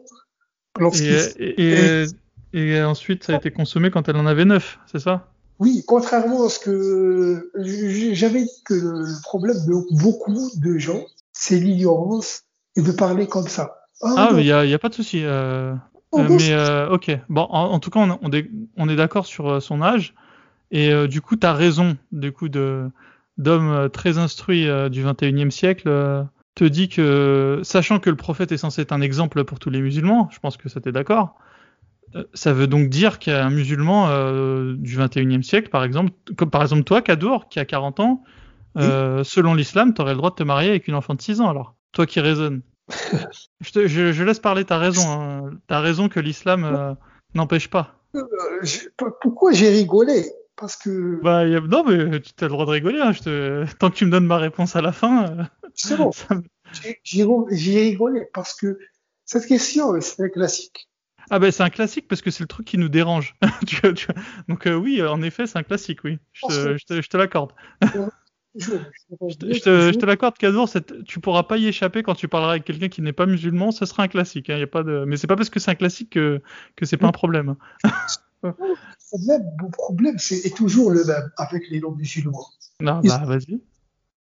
[0.79, 2.05] Lorsqu'il- et, et,
[2.53, 5.27] et, et ensuite, ça a été consommé quand elle en avait 9, c'est ça?
[5.59, 7.49] Oui, contrairement à ce que
[8.13, 12.43] j'avais dit que le problème de beaucoup de gens, c'est l'ignorance
[12.75, 13.77] et de parler comme ça.
[14.01, 15.21] Ah, mais il n'y a, pas de souci.
[15.23, 15.73] euh,
[16.13, 17.19] non, euh, mais ok.
[17.29, 20.13] Bon, en, en tout cas, on, on est, on est d'accord sur son âge.
[20.71, 22.89] Et du coup, tu as raison, du coup, de
[23.37, 26.23] d'homme euh, très instruit euh, du 21e siècle, euh,
[26.55, 29.81] te dit que, sachant que le prophète est censé être un exemple pour tous les
[29.81, 31.35] musulmans, je pense que ça t'es d'accord,
[32.33, 36.83] ça veut donc dire qu'un musulman euh, du 21e siècle, par exemple, comme par exemple
[36.83, 38.23] toi, Kadour, qui a 40 ans,
[38.77, 41.41] euh, selon l'islam, tu aurais le droit de te marier avec une enfant de 6
[41.41, 41.75] ans, alors.
[41.91, 42.61] Toi qui raisonnes.
[43.61, 45.03] je, te- je, je laisse parler ta raison.
[45.07, 45.51] Hein.
[45.67, 46.93] T'as raison que l'islam euh,
[47.33, 47.95] n'empêche pas.
[49.21, 50.25] pourquoi j'ai rigolé?
[50.57, 52.99] Parce que Bah, a- non, mais tu as le droit de rigoler.
[53.01, 53.11] Hein.
[53.11, 53.65] Je te...
[53.79, 55.25] Tant que tu me donnes ma réponse à la fin.
[55.31, 55.43] euh,
[55.75, 58.77] justement, ça me- j'ai- j'ai j'ai rigolé parce que
[59.25, 60.87] cette question, c'est un classique.
[61.31, 63.35] Ah, bah, c'est un classique parce que c'est le truc qui nous dérange.
[63.67, 64.15] Tu vois, tu vois.
[64.47, 66.19] Donc, euh, oui, en effet, c'est un classique, oui.
[66.33, 67.51] Je te, je te, je te l'accorde.
[68.57, 68.69] Je,
[69.59, 70.69] te, je te l'accorde, Kadour,
[71.05, 73.85] tu pourras pas y échapper quand tu parleras avec quelqu'un qui n'est pas musulman, ce
[73.85, 74.49] sera un classique.
[74.49, 75.03] Hein, y a pas de...
[75.05, 76.41] Mais c'est pas parce que c'est un classique que,
[76.75, 77.55] que c'est pas un problème.
[78.43, 78.53] Le
[79.09, 82.47] problème, mon problème, c'est toujours le même avec les non-musulmans.
[82.81, 83.61] Non, bah, vas-y.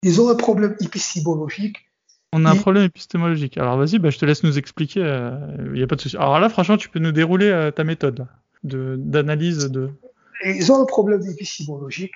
[0.03, 1.77] Ils ont un problème épistémologique.
[2.33, 3.57] On a un problème épistémologique.
[3.57, 5.01] Alors vas-y, bah, je te laisse nous expliquer.
[5.01, 6.17] Il euh, n'y a pas de souci.
[6.17, 8.25] Alors là, franchement, tu peux nous dérouler euh, ta méthode
[8.63, 9.89] d'analyse de,
[10.45, 12.15] Ils ont un problème épistémologique.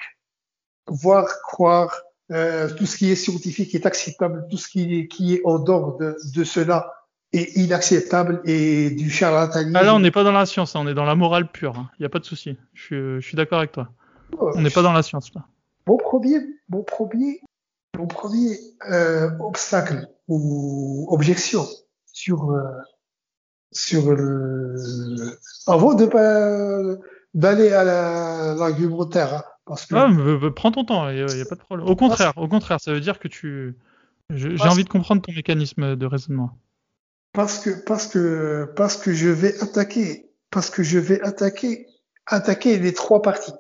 [0.88, 2.02] Voir, croire,
[2.32, 5.60] euh, tout ce qui est scientifique est acceptable, tout ce qui est, qui est en
[5.60, 6.92] dehors de, de cela
[7.34, 9.76] est inacceptable et du charlatanisme.
[9.76, 11.74] Ah là, on n'est pas dans la science, hein, on est dans la morale pure.
[11.76, 11.90] Il hein.
[12.00, 12.58] n'y a pas de souci.
[12.74, 13.90] Je, je suis d'accord avec toi.
[14.40, 15.46] on n'est pas dans la science là.
[15.88, 16.40] Mon premier,
[16.70, 17.42] mon premier,
[17.98, 18.58] mon premier
[18.90, 21.66] euh, obstacle ou objection
[22.12, 22.64] sur euh,
[23.72, 24.76] sur le
[25.66, 27.00] avant de
[27.34, 27.84] d'aller à
[28.56, 31.88] l'argumentaire hein, parce que ah, prends ton temps, il n'y a, pas de problème.
[31.88, 33.78] Au contraire, au contraire, ça veut dire que tu
[34.30, 36.58] j'ai envie de comprendre ton mécanisme de raisonnement.
[37.34, 41.88] Parce que parce que parce que je vais attaquer parce que je vais attaquer
[42.26, 43.54] attaquer les trois parties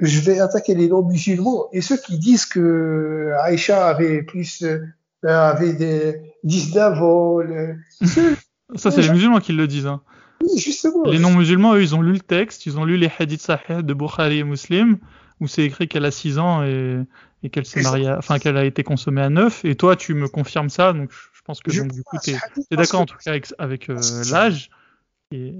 [0.00, 4.78] je vais attaquer les non-musulmans et ceux qui disent que Aïcha avait plus, euh,
[5.24, 7.78] avait des 19 vols.
[8.76, 9.86] Ça, c'est les musulmans qui le disent.
[9.86, 10.02] Hein.
[10.42, 11.04] Oui, justement.
[11.04, 13.94] Les non-musulmans, eux, ils ont lu le texte, ils ont lu les hadiths sahih de
[13.94, 14.98] Bukhari et Muslim,
[15.40, 17.00] où c'est écrit qu'elle a 6 ans et,
[17.42, 19.64] et qu'elle s'est mariée, enfin, qu'elle a été consommée à 9.
[19.64, 21.10] Et toi, tu me confirmes ça, donc
[21.48, 22.36] pense que donc, du coup, t'es
[22.70, 23.98] es, d'accord en tout cas avec, avec euh,
[24.30, 24.70] l'âge.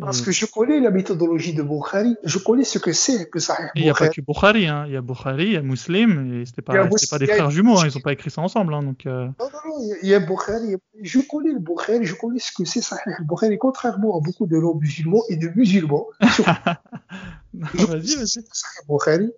[0.01, 3.55] Parce que je connais la méthodologie de Bukhari, je connais ce que c'est que ça.
[3.74, 4.85] Il n'y a pas que Bukhari, hein.
[4.86, 6.73] il y a Bukhari, il y a Muslim, et c'était pas,
[7.10, 7.86] pas des frères jumeaux, hein.
[7.86, 8.73] ils n'ont pas écrit ça ensemble.
[8.73, 9.27] Hein, donc, euh...
[9.39, 12.65] Non, non, non, il y a Bukhari, je connais le Bukhari, je connais ce que
[12.65, 16.06] c'est Sahih Bukhari, contrairement à beaucoup de non-musulmans et de musulmans.
[17.52, 18.44] vas-y, vas-y.
[18.89, 19.31] Bukhari.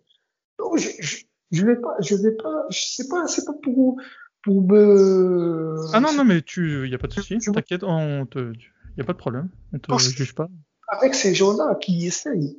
[0.61, 1.17] Non, je, je,
[1.51, 3.97] je vais pas, je vais pas, sais pas, c'est pas pour,
[4.43, 5.77] pour me.
[5.93, 8.39] Ah non, non, mais tu, il n'y a pas de souci, t'inquiète, on te.
[8.39, 9.49] Il n'y a pas de problème.
[9.73, 10.49] On ne te juge pas.
[10.89, 12.57] Avec ces gens-là qui essayent.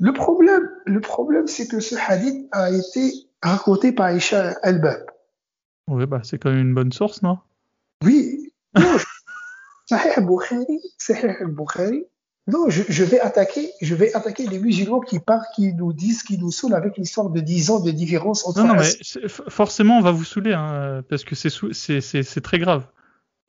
[0.00, 3.12] Le problème, le problème, c'est que ce hadith a été
[3.42, 5.04] raconté par Isha al-Bab.
[5.88, 7.38] Oui, bah, c'est quand même une bonne source, non?
[8.04, 8.52] Oui.
[9.86, 12.04] Sahih al-Bukhari, Sahih al-Bukhari.
[12.48, 16.22] Non, je, je, vais attaquer, je vais attaquer les musulmans qui partent, qui nous disent,
[16.22, 18.60] qui nous saoulent avec l'histoire de 10 ans de différence entre.
[18.60, 22.86] Non, non, mais forcément, on va vous saouler, hein, parce que c'est très grave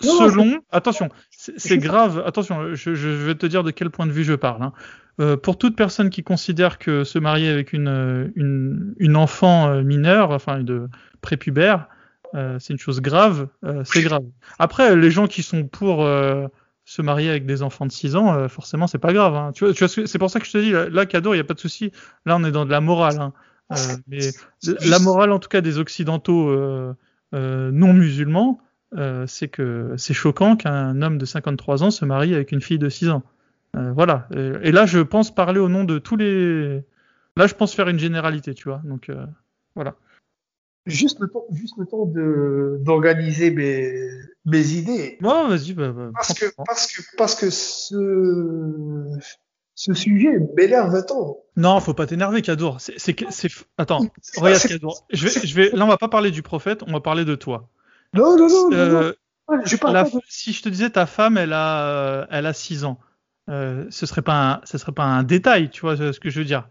[0.01, 4.23] selon, attention, c'est grave, attention, je, je, vais te dire de quel point de vue
[4.23, 4.63] je parle.
[4.63, 4.73] Hein.
[5.19, 9.83] Euh, pour toute personne qui considère que se marier avec une, une, une enfant euh,
[9.83, 10.87] mineure, enfin de
[11.21, 11.87] prépubère,
[12.35, 14.23] euh, c'est une chose grave, euh, c'est grave.
[14.59, 16.07] Après, les gens qui sont pour
[16.89, 19.35] se marier avec des enfants de 6 ans, forcément, c'est pas grave.
[19.35, 19.51] Hein.
[19.53, 21.41] Tu vois, tu vois c'est pour ça que je te dis, là, cadeau, il n'y
[21.41, 21.91] a pas de souci.
[22.25, 23.19] Là, on est dans de la morale.
[23.19, 23.33] Hein.
[24.07, 24.31] mais
[24.85, 26.51] la morale, en tout cas, des occidentaux
[27.33, 28.59] non musulmans,
[28.97, 32.79] euh, c'est que c'est choquant qu'un homme de 53 ans se marie avec une fille
[32.79, 33.23] de 6 ans.
[33.75, 34.27] Euh, voilà.
[34.33, 36.83] Et, là, je pense parler au nom de tous les.
[37.35, 38.81] Là, je pense faire une généralité, tu vois.
[38.83, 39.25] Donc, euh,
[39.75, 39.95] voilà.
[40.85, 44.09] Juste le temps, juste le temps de d'organiser mes,
[44.45, 45.17] mes idées.
[45.21, 45.73] Non, vas-y.
[45.73, 49.05] Bah, bah, parce, que, parce que parce que ce
[49.75, 51.37] ce sujet m'énerve tant.
[51.55, 52.77] Non, faut pas t'énerver, Kadour.
[52.79, 53.15] C'est c'est
[53.77, 54.01] attends.
[54.37, 55.05] Regarde, Kadour.
[55.11, 57.35] Je vais je vais là, on va pas parler du prophète, on va parler de
[57.35, 57.69] toi.
[58.13, 58.71] Non, non, non.
[58.73, 59.13] Euh,
[60.27, 62.99] Si je te disais ta femme, elle a, euh, elle a 6 ans,
[63.49, 66.39] euh, ce serait pas, un, ce serait pas un détail, tu vois ce que je
[66.39, 66.67] veux dire.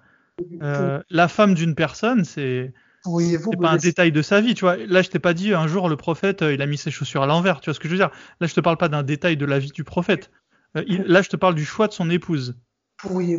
[0.62, 2.72] Euh, la femme d'une personne, c'est
[3.06, 4.76] oui, pas un détail de sa vie, tu vois.
[4.76, 7.22] Là, je t'ai pas dit un jour le prophète, euh, il a mis ses chaussures
[7.22, 8.10] à l'envers, tu vois ce que je veux dire.
[8.40, 10.30] Là, je te parle pas d'un détail de la vie du prophète.
[10.76, 12.56] Euh, il, là, je te parle du choix de son épouse.
[13.04, 13.38] Oui,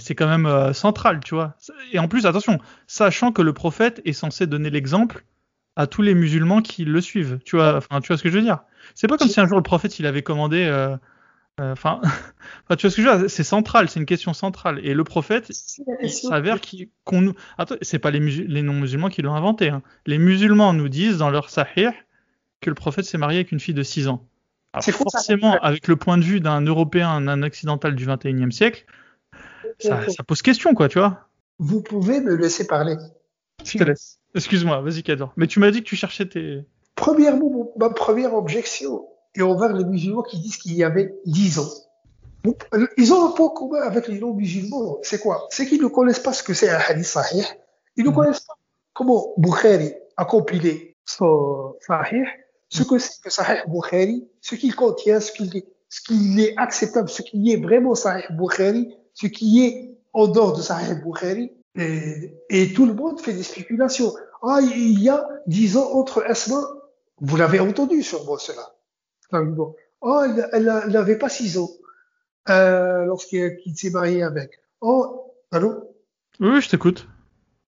[0.00, 1.56] c'est quand même central, tu vois.
[1.92, 5.24] Et en plus, attention, sachant que le prophète est censé donner l'exemple
[5.76, 7.38] à tous les musulmans qui le suivent.
[7.44, 8.58] Tu vois, enfin, tu vois ce que je veux dire
[8.94, 10.64] C'est pas comme si un jour le prophète il avait commandé.
[10.64, 10.96] Euh,
[11.60, 12.00] euh, enfin,
[12.70, 14.80] tu vois ce que je veux dire C'est central, c'est une question centrale.
[14.84, 15.50] Et le prophète,
[16.02, 16.58] il s'avère
[17.04, 17.34] qu'on nous.
[17.58, 19.68] Attends, c'est pas les, les non-musulmans qui l'ont inventé.
[19.68, 19.82] Hein.
[20.06, 21.90] Les musulmans nous disent dans leur sahih
[22.60, 24.26] que le prophète s'est marié avec une fille de 6 ans.
[24.72, 28.86] Alors, forcément, avec le point de vue d'un Européen, d'un occidental du 21e siècle,
[29.78, 31.28] ça, ça pose question, quoi, tu vois.
[31.58, 32.96] Vous pouvez me laisser parler.
[33.64, 34.18] Je te laisse.
[34.34, 35.34] Excuse-moi, vas-y, Cador.
[35.36, 36.64] Mais tu m'as dit que tu cherchais tes.
[36.94, 41.68] Premièrement, ma première objection est envers les musulmans qui disent qu'il y avait 10 ans.
[42.96, 44.98] Ils ont un point commun avec les non-musulmans.
[45.02, 45.46] C'est quoi?
[45.50, 47.44] C'est qu'ils ne connaissent pas ce que c'est un hadith sahih.
[47.96, 48.14] Ils ne mm.
[48.14, 48.54] connaissent pas
[48.92, 52.24] comment Bukhari a compilé son sahih,
[52.68, 57.52] ce que c'est que sahih Bukhari, ce qu'il contient, ce qu'il est acceptable, ce qui
[57.52, 61.52] est vraiment sahih Bukhari, ce qui est en dehors de sahih Bukhari.
[61.78, 64.12] Et, et tout le monde fait des spéculations.
[64.42, 66.60] Ah, il y a dix ans entre Asma,
[67.20, 68.74] vous l'avez entendu sûrement cela.
[70.00, 70.22] Oh,
[70.52, 71.70] elle, n'avait pas six ans
[72.48, 74.60] euh, lorsqu'il s'est marié avec.
[74.80, 75.94] Oh, allô?
[76.40, 77.08] Oui, je t'écoute.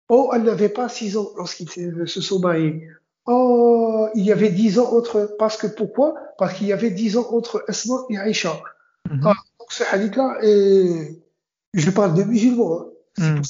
[0.08, 2.88] Oh, elle n'avait pas six ans lorsqu'ils se sont mariés.
[3.26, 5.36] Oh, il y avait dix ans entre.
[5.38, 6.14] Parce que pourquoi?
[6.38, 8.60] Parce qu'il y avait dix ans entre Asma et Aïcha.
[9.10, 9.22] Mm -hmm.
[9.24, 10.38] ah, donc ce hadith-là,
[11.74, 12.86] je parle de musulmans.
[13.18, 13.36] Hein.
[13.36, 13.42] Mm.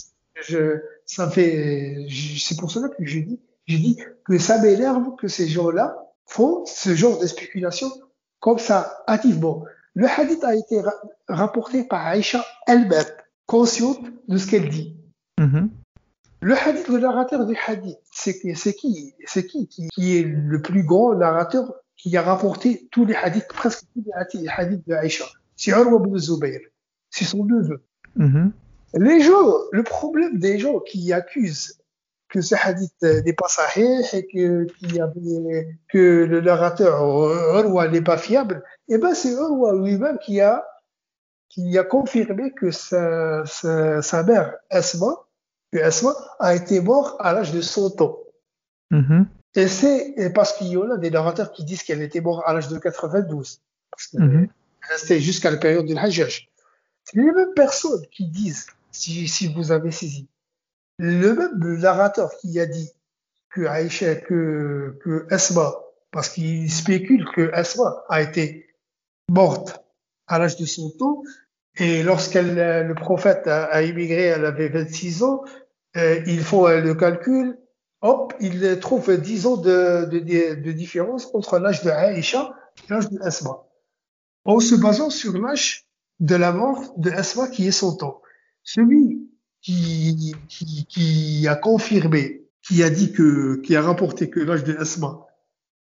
[0.48, 2.06] Je, ça fait,
[2.38, 6.64] c'est pour cela que je dis, je dis que ça m'énerve que ces gens-là font
[6.66, 7.90] ce genre de spéculation
[8.40, 9.64] comme ça, hâtivement.
[9.94, 10.92] Le hadith a été ra
[11.28, 13.04] rapporté par Aïcha elle-même,
[13.46, 14.96] consciente de ce qu'elle dit.
[15.38, 15.68] Mm -hmm.
[16.40, 18.74] Le hadith, le narrateur du hadith, c'est qui C'est
[19.46, 21.64] qui, qui qui est le plus grand narrateur
[21.96, 25.26] qui a rapporté tous les hadiths, presque tous les hadiths de Aïcha
[25.56, 26.60] C'est Urwa ibn Zubayr.
[27.10, 27.78] C'est son neveu.
[28.16, 28.48] Mm -hmm.
[29.08, 31.78] Les gens, le problème des gens qui accusent
[32.28, 38.02] que ce hadith n'est pas sahih et que, y avait, que le narrateur Urwa n'est
[38.02, 40.66] pas fiable, eh ben c'est Urwa lui-même qui a,
[41.48, 45.12] qui a confirmé que sa, sa, sa mère, Asma,
[45.72, 48.18] que Asma a été mort à l'âge de 100 ans.
[48.90, 49.26] Mm -hmm.
[49.56, 52.52] Et c'est parce qu'il y en a des narrateurs qui disent qu'elle était morte à
[52.52, 53.62] l'âge de 92.
[53.90, 54.48] Parce qu'elle est
[54.92, 56.50] restée jusqu'à la période du Hajjaj.
[57.04, 60.28] C'est les mêmes personnes qui disent, si, si vous avez saisi,
[60.98, 62.90] le même narrateur qui a dit
[63.51, 65.74] que Aïcha, que, que Asma,
[66.10, 68.66] parce qu'il spécule que Asma a été
[69.28, 69.85] morte
[70.27, 71.23] à l'âge de 100 ans,
[71.78, 72.55] et lorsqu'elle,
[72.86, 75.44] le prophète a, a immigré, elle avait 26 ans,
[75.97, 77.59] euh, font euh, le calcul,
[78.02, 83.10] hop, ils trouvent 10 ans de, de, de, différence entre l'âge de Aïcha et l'âge
[83.10, 83.64] de Asma.
[84.44, 85.86] En se basant sur l'âge
[86.20, 88.23] de la mort de Asma qui est 100 ans.
[88.62, 89.28] Celui
[89.66, 94.76] qui, qui, qui a confirmé, qui a dit que, qui a rapporté que l'âge de
[94.76, 95.26] Asma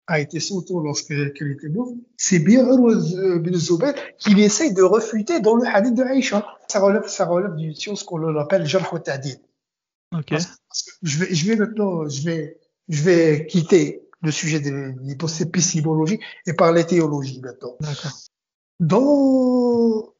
[0.07, 4.82] a été 100 ans lorsqu'elle qu était morte, c'est bien bin Zubayr qui essaye de
[4.82, 6.45] refuter dans le hadith de Aïcha.
[6.68, 8.91] Ça relève, ça relève d'une science qu'on appelle Jarh
[11.02, 16.53] je vais, je vais maintenant, je vais, je vais quitter le sujet de l'épistémologie et
[16.53, 17.76] parler théologie maintenant.
[17.80, 18.14] D'accord.
[18.80, 20.14] Dans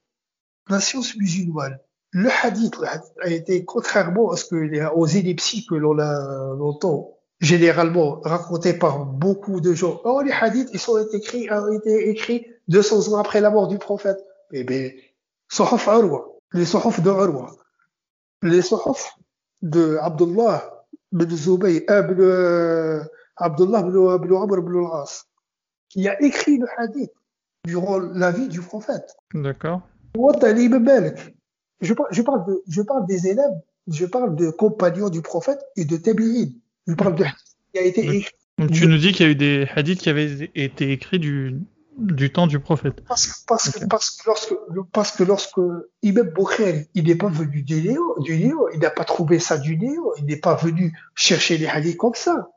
[0.70, 1.80] la science musulmane,
[2.16, 6.56] le hadith, le hadith a été, contrairement à ce que aux ellipsies que l'on a
[6.56, 7.12] longtemps,
[7.42, 10.00] généralement raconté par beaucoup de gens.
[10.06, 13.78] Oh, les hadiths, ils sont écrits, ont été écrits 200 ans après la mort du
[13.78, 14.18] prophète.
[14.54, 14.92] Eh bien,
[15.50, 15.90] Sohaf
[16.54, 17.52] les Sohaf de Urwa,
[18.44, 19.18] les Sohaf
[19.62, 23.04] de Abdullah bin Zubayr, euh, euh,
[23.36, 25.26] Abdullah bin, bin Amr bin al-As,
[25.90, 27.12] qui a écrit le hadith
[27.66, 29.18] durant la vie du prophète.
[29.34, 29.82] D'accord.
[31.82, 35.60] Je parle, je parle de, je parle des élèves, je parle de compagnons du prophète
[35.76, 36.50] et de tabi'in.
[36.88, 37.26] Je parle de
[37.74, 38.34] qui a été écrit.
[38.58, 41.60] Donc tu nous dis qu'il y a eu des hadiths qui avaient été écrits du,
[41.98, 43.04] du temps du prophète.
[43.06, 43.82] Parce, parce, Ok.
[43.82, 44.54] que, parce que lorsque,
[44.94, 45.60] parce que lorsque
[46.02, 49.58] Ibn Bukhari, il n'est pas venu du néo, du néo, il n'a pas trouvé ça
[49.58, 52.48] du néo, il n'est pas venu chercher les hadiths comme ça.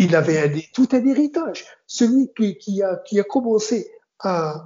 [0.00, 1.64] Il avait un- tout un héritage.
[1.88, 3.90] Celui qui, qui a, qui a commencé
[4.20, 4.62] à,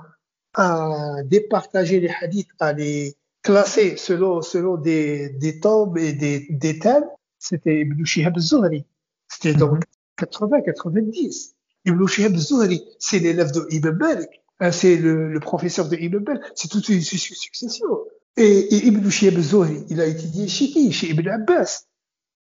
[0.52, 6.78] à départager les hadiths, à les classer selon, selon des, des tomes et des, des
[6.78, 7.04] thèmes,
[7.38, 8.84] c'était Ibn Shihab al-Zuhri.
[9.28, 9.80] C'était Mhm.
[10.18, 11.54] 80-90.
[11.84, 14.28] Ibn Shihab al-Zuhri, c'est l'élève de Ibn Malik.
[14.60, 16.42] Hein, C'est le, le professeur de Ibn Malik.
[16.54, 17.86] C'est toute une su- su- succession.
[18.36, 20.92] Et, et Ibn Shihab al-Zuhri, il a étudié chez qui?
[20.92, 21.86] Chez Ibn Abbas.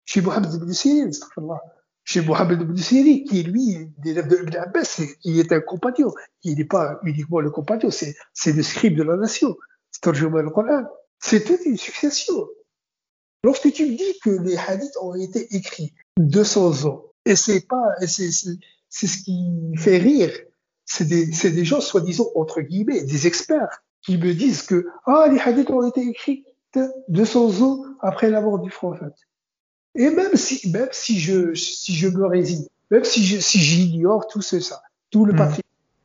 [0.06, 1.10] Chez Mohammed ibn Sirin.
[2.04, 6.12] Chez Mohammed ibn Sirin, qui est lui, l'élève de Ibn Abbas, qui est un compagnon.
[6.44, 9.56] Il n'est pas uniquement le compagnon, c'est, c'est le scribe de la nation.
[9.94, 10.86] C'est Tarjuma al-Qur'an.
[11.20, 12.48] C'est toute une succession.
[13.46, 17.84] Lorsque tu me dis que les hadiths ont été écrits 200 ans, et c'est pas,
[18.06, 19.48] c'est, ce qui
[19.78, 20.32] fait rire,
[20.86, 25.40] c'est des, des gens, soi-disant, entre guillemets, des experts, qui me disent que, ah, les
[25.40, 26.46] hadiths ont été écrits
[27.10, 29.14] 200 ans après la mort du prophète.
[29.96, 34.28] Et même si, même si je, si je me résigne, même si je, si j'ignore
[34.28, 35.38] tout ce, ça, tout le Mhm.
[35.38, 35.62] patrimoine,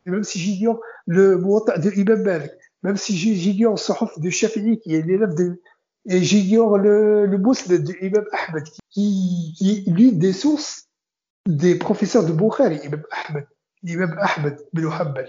[0.06, 2.52] et même si j'ignore le Muwatta de Ibn Malik,
[2.82, 5.60] même si j'ignore le Sahaf de Shafi'i, qui est l'élève de,
[6.06, 10.88] et j'ignore le, le de Imam Ahmed, qui, qui est l'une des sources
[11.46, 13.46] des professeurs de Bukhari, Imam Ahmed,
[13.82, 15.28] Imam Ahmed bin Hanbal,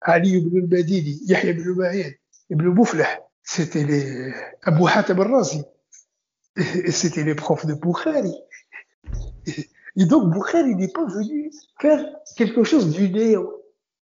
[0.00, 2.10] Ali ibn al-Madini, Yahya ibn Ma'in,
[2.50, 4.32] Ibn Muflah, c'était les
[4.62, 5.62] Abu Hatim al-Razi,
[6.90, 8.34] c'était les profs de Bukhari.
[9.46, 12.04] Et, donc Bukhari n'est pas venu faire
[12.36, 13.08] quelque chose du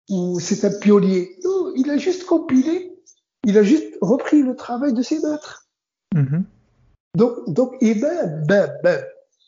[0.09, 1.37] ou c'est un pionnier.
[1.43, 2.91] Non, il a juste compilé,
[3.45, 5.67] il a juste repris le travail de ses maîtres.
[6.13, 6.43] Mhm.
[7.15, 9.03] Donc, donc, et même, même, même,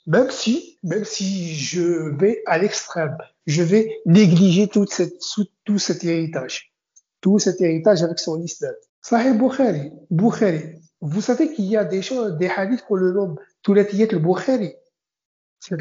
[0.08, 3.18] même si, même si je vais à l'extrême,
[3.48, 5.20] je vais négliger tout, cette,
[5.66, 6.74] tout cet héritage,
[7.22, 8.74] tout cet héritage avec son islam.
[9.02, 10.62] Sahih Bukhari, Bukhari.
[11.02, 14.74] Vous savez qu'il y a des choses, des hadiths qu'on le nomme Toulatiyat al-Bukhari.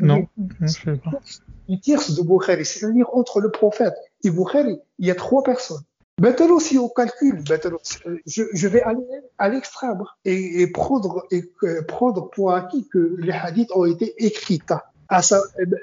[0.03, 0.27] Non,
[0.61, 1.21] je sais pas.
[1.69, 3.95] Une tierce de Bukhari, c'est-à-dire entre le prophète
[4.25, 5.83] et Bukhari, il y a trois personnes.
[6.21, 7.79] Maintenant, si on calcule, maintenant,
[8.27, 9.01] je, je vais aller
[9.39, 11.43] à l'extrême et, et, prendre, et
[11.89, 14.61] prendre pour acquis que les hadiths ont été écrits,
[15.09, 15.23] à,
[15.59, 15.79] eh ben,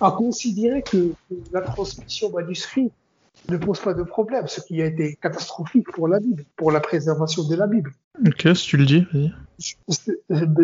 [0.00, 1.12] à considérer que
[1.52, 2.92] la transmission manuscrite
[3.48, 6.80] ne pose pas de problème, ce qui a été catastrophique pour la Bible, pour la
[6.80, 7.92] préservation de la Bible.
[8.26, 9.32] Ok, si tu le dis, vas-y.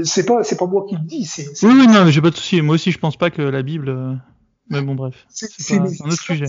[0.04, 1.30] C'est pas, c'est pas moi qui le dis.
[1.62, 2.60] Oui, oui, non, mais j'ai pas de souci.
[2.60, 3.88] Moi aussi, je pense pas que la Bible.
[3.90, 4.14] euh,
[4.68, 5.26] Mais bon, bref.
[5.28, 6.46] C'est un autre sujet.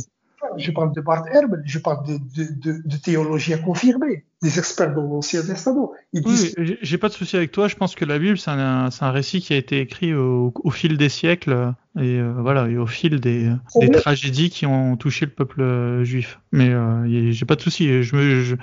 [0.58, 4.94] Je parle de Bart Ehrman, je parle de, de, de, de théologiens confirmés, des experts
[4.94, 5.92] dans l'Ancien Testament.
[6.12, 7.68] Ils Oui, j'ai- j'ai pas de souci avec toi.
[7.68, 10.98] Je pense que la Bible, c'est un, récit qui a été écrit au, au fil
[10.98, 13.52] des siècles et euh, voilà, et au fil des,
[13.94, 16.40] tragédies qui ont touché le peuple euh, juif.
[16.52, 18.04] Mais euh, j'ai pas de souci.
[18.04, 18.56] Je, me- je,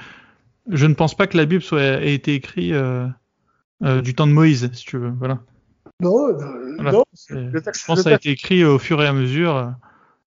[0.69, 3.09] je ne pense pas que la Bible soit ait été écrite euh,
[4.03, 5.13] du temps de Moïse, si tu veux.
[5.19, 5.41] Voilà.
[6.01, 6.37] non, non,
[6.79, 6.93] Voilà.
[6.93, 9.75] non, le texte, Je pense que ça a été écrit au fur et à mesure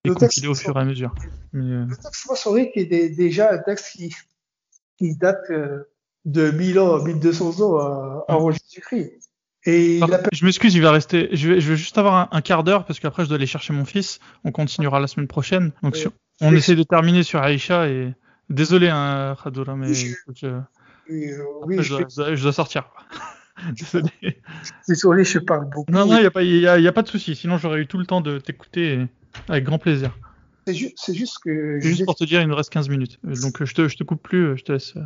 [0.05, 1.13] Le texte- au fur et à mesure.
[1.53, 4.13] Mais, euh, le texte maçonnique est dé- déjà un texte qui,
[4.97, 5.83] qui date euh,
[6.25, 9.13] de 1000 ans, 1200 ans euh, avant Jésus-Christ.
[9.65, 11.29] Et appelle- Je m'excuse, il va rester.
[11.31, 13.45] Je vais, je vais juste avoir un, un quart d'heure parce qu'après je dois aller
[13.45, 14.19] chercher mon fils.
[14.43, 15.71] On continuera la semaine prochaine.
[15.83, 16.01] Donc Oui.
[16.01, 16.11] sur-
[16.41, 16.57] on Oui.
[16.57, 18.13] essaie de terminer sur Aïcha et
[18.49, 20.13] désolé hein, Khadoura, mais Je- oui,
[20.43, 20.59] euh,
[21.61, 22.89] après, oui, je, dois, suis je dois- je dois sortir.
[23.77, 24.09] désolé.
[24.89, 25.89] désolé, je parle beaucoup.
[25.93, 27.33] Non non, il y a pas, a, a de souci.
[27.35, 29.07] Sinon j'aurais eu tout le temps de t'écouter et-
[29.49, 30.17] avec grand plaisir.
[30.67, 32.89] C'est ju- c'est juste que C'est juste je- pour te dire, il nous reste 15
[32.89, 33.19] minutes.
[33.23, 34.95] Donc je te, je te coupe plus, je te laisse.
[34.95, 35.01] euh.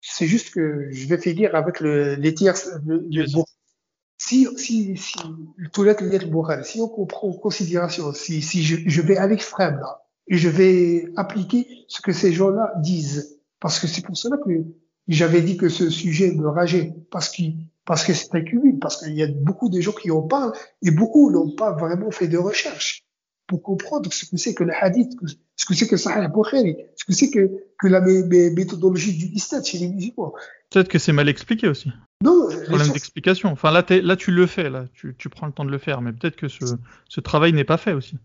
[0.00, 2.54] c'est juste que je vais finir avec le, les tiers,
[2.86, 3.44] le, le bon.
[4.18, 5.18] Si, si, si,
[5.72, 5.94] tout le
[6.62, 11.06] si on comprend en considération, si, si je, je vais à l'extrême là, je vais
[11.16, 14.50] appliquer ce que ces gens-là disent, parce que c'est pour cela que
[15.08, 19.02] j'avais dit que ce sujet me rageait, parce qu'il, parce que c'est un cumul, parce
[19.02, 22.28] qu'il y a beaucoup de gens qui en parlent, et beaucoup n'ont pas vraiment fait
[22.28, 23.03] de recherche
[23.46, 25.12] pour comprendre ce que c'est que le hadith,
[25.56, 29.16] ce que c'est que Sahih Bukhari, ce que c'est que, que la mé- mé- méthodologie
[29.16, 30.32] du istat chez les musulmans.
[30.70, 31.90] Peut-être que c'est mal expliqué aussi.
[32.22, 33.50] Non, les Problème d'explication.
[33.52, 36.00] Enfin là, là tu le fais, là tu, tu prends le temps de le faire,
[36.00, 36.64] mais peut-être que ce,
[37.08, 38.16] ce travail n'est pas fait aussi.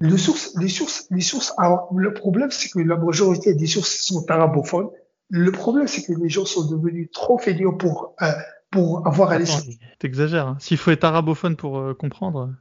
[0.00, 3.96] les sources, les sources, les sources, alors, le problème, c'est que la majorité des sources
[4.02, 4.88] sont arabophones.
[5.30, 8.26] Le problème, c'est que les gens sont devenus trop fainéants pour, euh,
[8.70, 9.78] pour avoir Attends, esprit.
[9.98, 10.46] t'exagères.
[10.46, 10.56] hein.
[10.60, 12.52] S'il faut être arabophone pour euh, comprendre.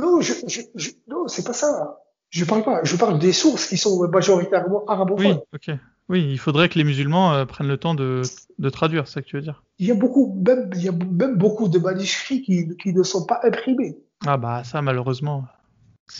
[0.00, 1.98] Non, je, je, je- non, c'est pas ça.
[2.30, 2.80] Je parle pas.
[2.84, 5.40] Je parle des sources qui sont majoritairement Oui, arabophones.
[5.54, 5.70] ok.
[6.08, 8.22] Oui, il faudrait que les musulmans euh, prennent le temps de,
[8.58, 9.62] de traduire, c'est ça que tu veux dire.
[9.78, 13.02] Il y a beaucoup, même, il y a même beaucoup de manuscrits qui, qui ne
[13.04, 13.96] sont pas imprimés.
[14.26, 15.44] Ah bah ça, malheureusement.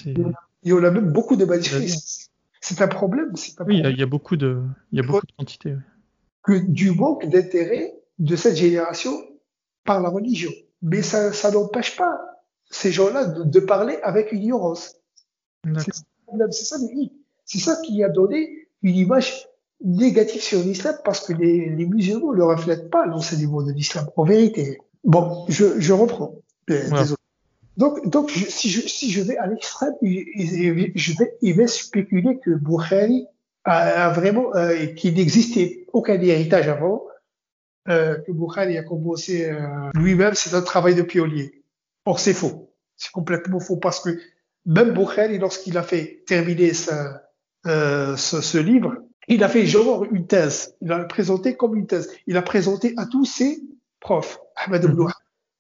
[0.07, 0.32] Il
[0.65, 1.93] y en a même beaucoup de manuscrits.
[2.61, 3.32] C'est un problème.
[3.59, 4.62] Un Oui, il y a- problème il y, a beaucoup de,
[4.93, 5.73] il y a beaucoup de quantité.
[5.73, 5.81] oui.
[6.44, 9.12] que du manque d'intérêt de cette génération
[9.85, 10.51] par la religion.
[10.82, 12.19] Mais ça, ça n'empêche pas
[12.70, 14.97] ces gens-là de, de parler avec ignorance.
[15.80, 16.02] C'est ça
[16.64, 16.76] ça.
[17.44, 19.47] C'est ça qui a donné une image
[19.84, 24.24] négative sur l'islam parce que les, les musulmans ne reflètent pas l'enseignement de l'islam, en
[24.24, 24.78] vérité.
[25.05, 26.36] Bon, je, je reprends.
[26.70, 26.88] Euh.
[27.76, 31.56] Donc, donc je- si, je, si je vais à l'extrême, il- il- je vais, il
[31.56, 33.26] va spéculer que Bukhari
[33.64, 37.05] a, a vraiment, euh, qu'il n'existait aucun héritage avant,
[37.88, 39.59] euh, que Bukhari a commencé euh,
[39.94, 41.60] lui-même, c'est un travail de pionnier.
[42.05, 42.72] Or, c'est faux.
[42.97, 44.10] C'est complètement faux parce que
[44.66, 47.22] même Bukhari, lorsqu'il a fait terminer sa,
[47.66, 48.94] euh, ce, ce livre,
[49.28, 50.74] il a fait genre une thèse.
[50.81, 52.10] Il a présenté comme une thèse.
[52.27, 53.62] Il a présenté à tous ses
[54.01, 54.40] profs.
[54.56, 55.09] Ahmed ibn Mhm.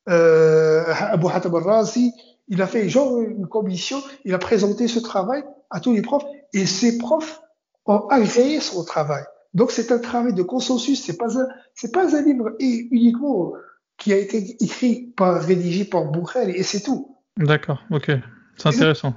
[0.08, 2.12] euh, Abu al-Razi,
[2.48, 6.24] il a fait genre une commission, il a présenté ce travail à tous les profs
[6.52, 7.40] et ces profs
[7.86, 9.22] ont agréé son travail.
[9.54, 13.52] Donc c'est un travail de consensus, c'est pas un, c'est pas un livre et uniquement
[14.00, 17.18] qui a été écrit par, rédigé par Bukhari et c'est tout.
[17.36, 18.10] D'accord, ok.
[18.56, 19.14] C'est intéressant.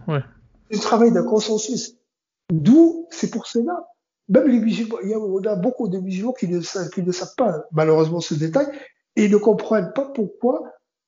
[0.70, 1.96] C'est un travail de consensus.
[2.52, 3.88] D'où, c'est pour cela,
[4.30, 7.02] même les musulmans, il y a, on a beaucoup de musulmans qui ne, savent, qui
[7.02, 8.68] ne savent pas malheureusement ce détail
[9.16, 10.62] et ne comprennent pas pourquoi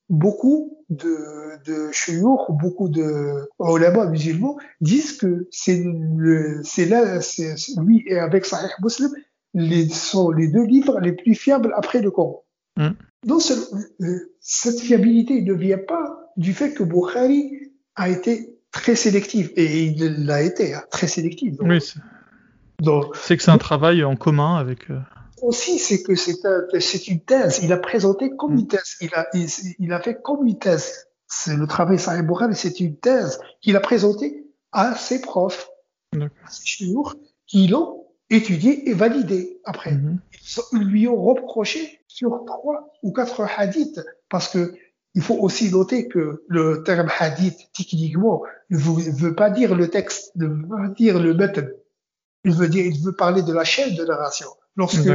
[0.08, 7.54] beaucoup de, de chouyours, beaucoup de ulama musulmans disent que c'est le, c'est là, c'est,
[7.78, 9.10] lui et avec Sahih Muslim,
[9.54, 12.44] les, sont les deux livres les plus fiables après le Coran.
[12.76, 12.90] Mm.
[13.26, 13.66] Non seulement,
[14.02, 17.52] euh, cette fiabilité ne vient pas du fait que Bukhari
[17.96, 21.56] a été très sélectif, et il l'a été, hein, très sélectif.
[21.56, 21.80] Donc, Oui,
[23.14, 24.90] c'est que c'est un travail en commun avec.
[24.90, 25.00] euh,
[25.42, 27.60] aussi, c'est que c'est un, c'est une thèse.
[27.62, 28.96] Il a présenté comme une thèse.
[29.00, 29.46] Il a, il,
[29.78, 31.08] il a fait comme une thèse.
[31.26, 35.68] C'est le travail Sahih Bukhari, c'est une thèse qu'il a présentée à ses profs,
[37.46, 39.92] qui l'ont étudié et validé après.
[39.92, 40.18] Mhm.
[40.72, 44.74] Ils lui ont reproché sur trois ou quatre hadiths parce que
[45.14, 50.30] il faut aussi noter que le terme hadith, techniquement, ne veut, pas dire le texte,
[50.36, 51.74] ne veut pas dire le méthode.
[52.44, 54.48] Il veut dire, il veut parler de la chaîne de narration.
[54.76, 55.08] Lorsque.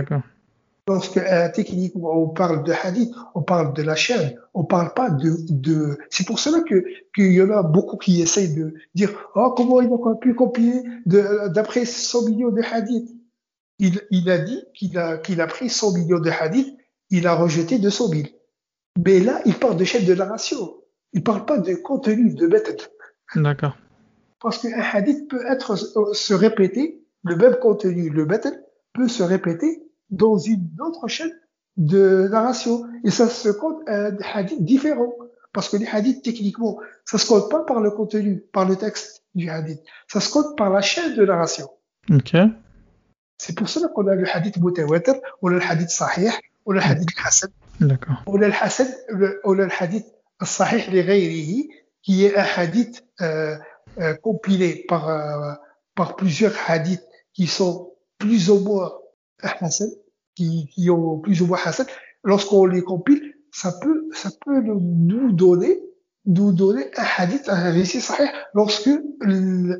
[0.87, 5.09] Lorsque euh, techniquement on parle de hadith, on parle de la chaîne, on parle pas
[5.09, 5.97] de, de...
[6.09, 6.83] c'est pour cela que
[7.15, 10.81] qu'il y en a beaucoup qui essayent de dire oh comment ils ont pu compiler
[11.05, 13.09] de- d'après 100 millions de hadiths.
[13.79, 16.75] Il, il a dit qu'il a qu'il a pris 100 millions de hadiths,
[17.09, 18.23] il a rejeté 200 000.
[19.03, 20.75] Mais là, il parle de chaîne de narration.
[21.13, 22.81] Il parle pas de contenu, de méthode.
[23.35, 23.77] D'accord.
[24.39, 28.63] Parce qu'un hadith peut être, se répéter, le même contenu, le méthode,
[28.93, 31.31] peut se répéter dans une autre chaîne
[31.77, 32.85] de narration.
[33.03, 35.13] Et ça se compte un hadith différent.
[35.53, 39.23] Parce que les hadiths, techniquement, ça se compte pas par le contenu, par le texte
[39.35, 39.81] du hadith.
[40.07, 41.69] Ça se compte par la chaîne de narration.
[42.09, 42.35] Ok.
[43.37, 46.29] C'est pour cela qu'on a le hadith mutawatir, ou le hadith sahih,
[46.65, 48.23] ou le hadith hasan, D'accord.
[48.27, 48.85] ou le hasan,
[49.43, 50.05] ou le hadith
[50.41, 51.69] sahih li
[52.03, 53.57] qui est un hadith euh,
[53.99, 55.53] euh, compilé par, euh,
[55.95, 58.93] par plusieurs hadiths qui sont plus ou moins
[59.41, 59.89] hasan,
[60.35, 61.85] qui, qui ont plus ou moins hasan.
[62.23, 65.81] Lorsqu'on les compile, ça peut, ça peut nous- donner,
[66.25, 68.89] nous donner un hadith, un récit sahih, lorsque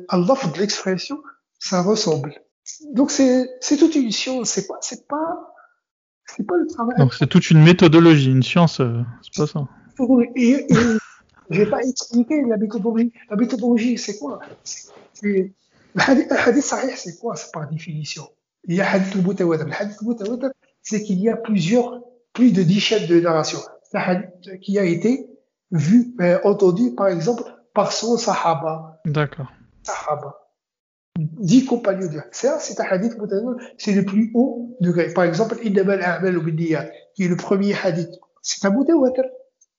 [0.08, 1.22] Allah de l'expression,
[1.58, 2.34] ça ressemble.
[2.92, 5.54] Donc c'est, c'est toute une science, c'est pas, c'est pas,
[6.26, 6.96] c'est pas le travail.
[6.98, 9.68] Donc c'est toute une méthodologie, une science, euh, c'est pas ça.
[10.34, 10.76] Et, et
[11.50, 13.12] j'ai pas expliqué la méthodologie.
[13.30, 14.40] La méthodologie, c'est quoi?
[14.64, 14.90] C'est
[15.94, 17.36] un hadith sahih, c'est quoi?
[17.36, 18.28] C'est par définition.
[18.64, 19.66] Il y a hadith mutawatir.
[19.66, 20.50] Le hadith mutawatir,
[20.82, 22.00] c'est qu'il y a plusieurs,
[22.32, 23.58] plus de dix chaînes de narration.
[23.90, 25.26] C'est un hadith qui a été
[25.70, 27.42] vu, euh, entendu, par exemple,
[27.74, 29.00] par son sahaba.
[29.04, 29.50] D'accord.
[29.82, 30.38] Sahaba.
[31.18, 35.12] Dix compagnons de ça, c'est un hadith mutawatir, c'est le plus haut degré.
[35.12, 38.10] Par exemple, Innama binniyat, qui est le premier hadith.
[38.40, 39.24] C'est un mutawatir.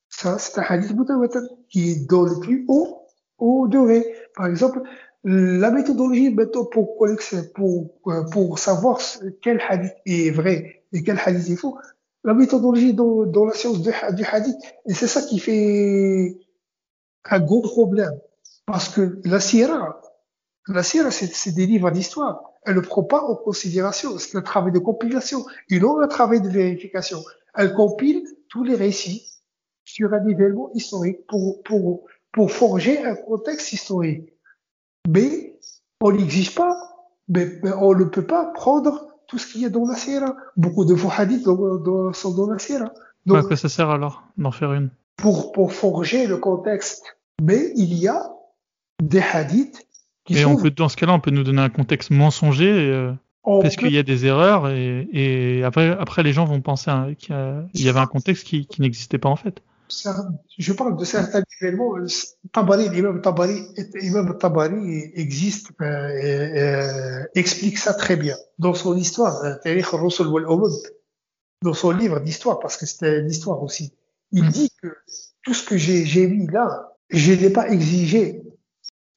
[0.10, 3.08] Ça, c'est un hadith mutawatir, qui est dans le plus haut,
[3.40, 4.06] haut degré.
[4.36, 4.84] Par exemple,
[5.24, 6.98] la méthodologie pour,
[7.56, 9.00] pour, euh, pour savoir
[9.42, 11.78] quel hadith est vrai et quel hadith est faux,
[12.24, 14.56] la méthodologie dans, dans la science du, ha- du hadith,
[14.88, 16.38] et c'est ça qui fait
[17.26, 18.20] un gros problème.
[18.66, 20.02] Parce que la sira,
[20.68, 22.52] la sira, c'est des livres d'histoire.
[22.66, 24.18] Elle ne prend pas en considération.
[24.18, 27.20] C'est un travail de compilation et non travail de vérification.
[27.56, 29.30] Elle compile tous les récits
[29.84, 34.33] sur un événement historique pour, pour, pour forger un contexte historique.
[35.10, 35.56] Mais
[36.02, 36.76] on n'exige pas,
[37.28, 40.36] mais, mais on ne peut pas prendre tout ce qu'il y a dans la sira.
[40.58, 42.86] Beaucoup de faux hadiths dans- dans- sont dans la sira.
[42.86, 42.92] À
[43.26, 44.90] Donc, quoi ça sert alors d'en faire une?
[45.18, 47.04] pour, pour forger le contexte.
[47.42, 48.30] Mais il y a
[49.02, 49.86] des hadiths
[50.26, 50.52] qui Et sont...
[50.52, 53.12] on peut, dans ce cas-là, on peut nous donner un contexte mensonger euh,
[53.44, 56.90] parce peut- qu'il y a des erreurs et, et après, après les gens vont penser
[56.92, 57.36] à- qu'il
[57.76, 59.62] y, avait un contexte qui, qui n'existait pas en fait.
[60.58, 61.98] Je parle de certains événements.
[61.98, 62.08] euh,
[62.52, 63.62] Tabari, l'imam Tabari,
[63.96, 69.42] l'imam Tabari existe, euh, euh, explique ça très bien dans son histoire,
[71.64, 73.94] dans son livre d'histoire, parce que c'était l'histoire aussi.
[74.32, 74.50] Il Mm.
[74.50, 74.88] dit que
[75.44, 78.42] tout ce que j'ai mis là, je n'ai pas exigé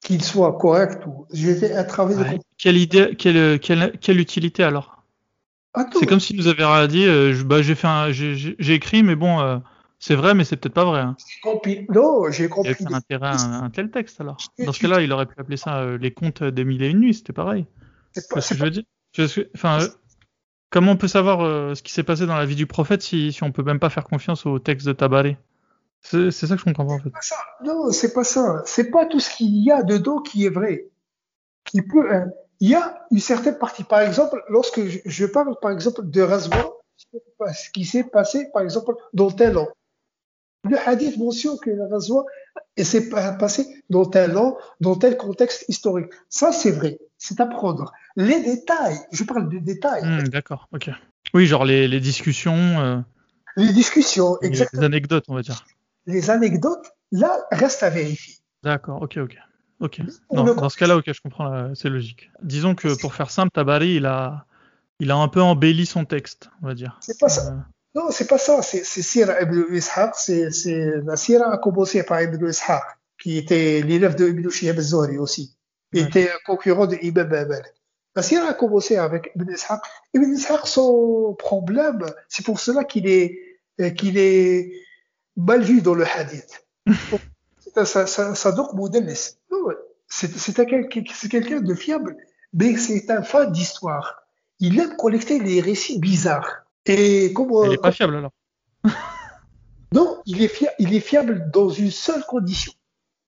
[0.01, 2.39] qu'il soit correct ou Ouais.
[2.57, 5.03] Quelle idée, quelle, quelle, quelle utilité alors?
[5.99, 7.87] C'est comme s'il nous avait dit, euh, bah, j'ai fait,
[8.73, 9.61] écrit, mais bon,
[9.99, 10.99] c'est vrai, mais c'est peut-être pas vrai.
[11.01, 11.15] Hein.
[11.43, 12.69] compil- non, j'ai Il y compris.
[12.71, 14.37] avait pas intérêt à un, un tel texte alors.
[14.59, 16.99] Dans ce cas-là, il aurait pu appeler ça euh, les contes des mille et une
[16.99, 17.65] nuits, c'était pareil.
[18.13, 18.83] C'est pas- ce je veux dire?
[19.55, 19.87] Enfin, euh,
[20.69, 23.31] comment on peut savoir euh, ce qui s'est passé dans la vie du prophète si,
[23.31, 25.37] si on peut même pas faire confiance au texte de Tabaré
[26.01, 27.09] C'est ça que je comprends pas en fait.
[27.09, 27.35] pas ça.
[27.63, 28.61] Non, c'est pas ça.
[28.65, 30.89] C'est pas tout ce qu'il y a dedans qui est vrai.
[31.65, 32.25] Qui peut, euh,
[32.59, 33.83] il y a une certaine partie.
[33.83, 36.75] Par exemple, lorsque je, je parle, par exemple, de Razwa,
[37.53, 39.67] ce qui s'est passé, par exemple, dans tel an.
[40.69, 42.25] Le hadith mentionne que la Razwa
[42.77, 46.11] s'est pa- passé dans tel an, dans tel contexte historique.
[46.29, 46.99] Ça, c'est vrai.
[47.17, 47.91] C'est à prendre.
[48.15, 50.03] Les détails, je parle des détails.
[50.05, 50.89] Hmm, D'accord, ok.
[51.33, 52.97] Oui, genre les, les discussions, euh,
[53.57, 54.81] Les discussions, exactement.
[54.81, 55.65] les anecdotes, on va dire.
[56.05, 58.35] Les anecdotes, là, restent à vérifier.
[58.63, 59.37] D'accord, ok, ok.
[59.79, 60.01] Ok.
[60.33, 62.31] Non, dans ce cas-là, ok, je comprends, c'est logique.
[62.41, 64.45] Disons que pour faire simple, Tabari, il a,
[64.99, 66.97] il a un peu embelli son texte, on va dire.
[67.01, 67.53] C'est pas ça.
[67.97, 68.61] Non, c'est pas ça.
[68.61, 70.11] C'est c'est Sira ibn Ishaq.
[70.15, 72.83] C'est c'est- la Sira a commencé par Ibn Ishaq,
[73.21, 75.55] qui était l'élève de Ibn Shihab al-Zuhri aussi.
[75.93, 76.07] Il Ouais.
[76.07, 77.73] était un concurrent de Imam Malik.
[78.15, 79.79] La sira a commencé avec Ibn Ishaq.
[80.13, 83.37] Ibn Ishaq, son problème, c'est pour cela qu'il est,
[83.79, 84.71] euh, qu'il est
[85.35, 86.65] mal vu dans le hadith.
[88.55, 89.13] donc modèle.
[90.09, 92.17] C'est quelqu'un de fiable,
[92.53, 94.23] mais c'est un fan d'histoire.
[94.59, 96.66] Il aime collecter les récits bizarres.
[96.87, 98.31] Et comment, Il n'est pas fiable alors.
[99.93, 102.71] non, il est, fiable, il est fiable dans une seule condition.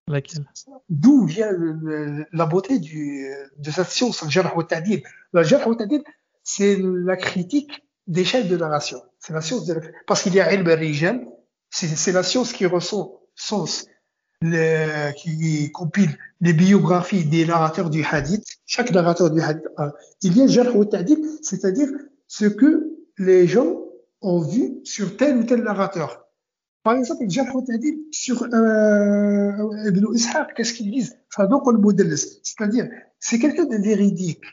[0.08, 0.46] Laquelle?
[0.90, 3.28] D'où vient le, le, la beauté du,
[3.58, 4.56] de cette science, le jarh.
[5.34, 5.68] Le jarh
[6.44, 9.02] c'est la critique des chaînes de narration.
[9.20, 9.82] C'est la science de la...
[10.08, 11.26] Parce qu'il y a ilm
[11.70, 13.86] c'est la science qui ressent sens,
[14.42, 18.44] le, qui compile les biographies des narrateurs du hadith.
[18.66, 19.92] Chaque narrateur du hadith, a,
[20.24, 20.74] il y a jarh
[21.44, 21.88] c'est-à-dire
[22.28, 23.84] ce que les gens
[24.22, 26.26] ont vu sur tel ou tel narrateur.
[26.84, 31.18] Par exemple, le jarh ta'dil sur euh, Ibn Ishaq, qu'est-ce qu'ils disent?
[32.44, 32.90] C'est-à-dire
[33.20, 34.46] c'est quelqu'un de véridique,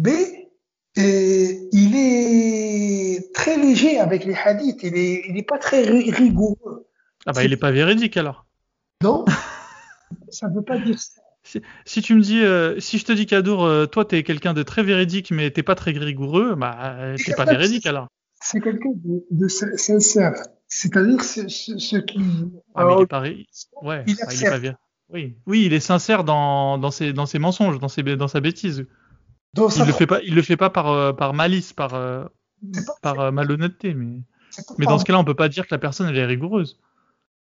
[0.00, 0.50] mais
[0.96, 6.86] et il est très léger avec les hadiths, il est, il est pas très rigoureux.
[7.26, 8.46] Ah bah il est pas véridique alors.
[9.02, 9.24] Non,
[10.28, 11.23] ça veut pas dire ça.
[11.44, 14.54] Si, si tu me dis, euh, si je te dis Kadour, euh, toi t'es quelqu'un
[14.54, 18.08] de très véridique mais t'es pas très rigoureux, bah t'es pas véridique alors.
[18.40, 20.34] C'est quelqu'un de, de, sincère,
[20.68, 22.20] c'est-à-dire ce, ce, ce, qui.
[22.74, 24.76] Ah mais il est pas, ouais, il, il est pas bien.
[25.10, 28.40] Oui, oui, il est sincère dans, dans ses dans ses mensonges, dans ses dans sa
[28.40, 28.86] bêtise.
[29.54, 32.24] Dans il le fait pas, il le fait pas par euh, par malice, par euh,
[33.02, 34.20] par euh, malhonnêteté, mais
[34.78, 36.80] mais dans ce cas-là, on peut pas dire que la personne elle est rigoureuse.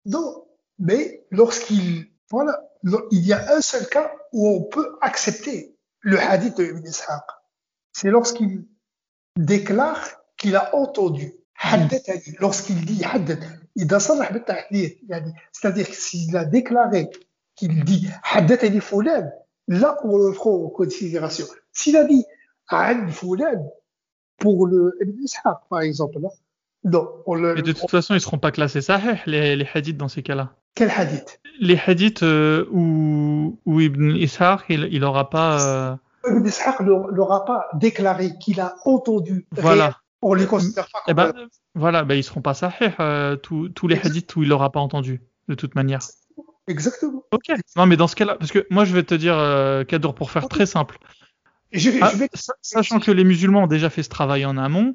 [0.05, 0.43] Non,
[0.79, 6.57] mais lorsqu'il voilà, il y a un seul cas où on peut accepter le hadith
[6.57, 7.23] de Ibn Ishaq.
[7.93, 8.65] C'est lorsqu'il
[9.37, 9.99] déclare
[10.37, 11.33] qu'il a entendu.
[12.39, 13.03] Lorsqu'il dit
[15.51, 17.09] c'est-à-dire s'il a déclaré
[17.55, 18.09] qu'il dit
[19.67, 21.45] là on le prend en considération.
[21.71, 22.25] S'il a dit
[24.39, 26.17] pour le Ibn Ishaq par exemple,
[26.83, 29.97] non, on le, Mais de toute façon, ils seront pas classés sahih les, les hadiths
[29.97, 30.55] dans ces cas-là.
[30.75, 31.39] Quel hadith?
[31.59, 35.61] Les hadiths euh, où, où Ibn Ishaq il, il aura pas.
[35.65, 35.95] Euh...
[36.29, 39.45] Ibn Ishaq n'aura pas déclaré qu'il a entendu.
[39.51, 39.97] Voilà.
[40.21, 41.31] On les considère pas Eh comme.
[41.31, 44.71] ben, voilà, ben ils seront pas sahih euh, tous, tous les hadiths où il l'aura
[44.71, 45.99] pas entendu de toute manière.
[46.67, 47.23] Exactement.
[47.31, 47.51] Ok.
[47.75, 50.29] Non, mais dans ce cas-là, parce que moi je vais te dire, euh, Kadour, pour
[50.31, 50.97] faire très simple.
[51.71, 52.29] Je, Ah, je vais...
[52.33, 54.93] sa- Sachant que les musulmans ont déjà fait ce travail en amont,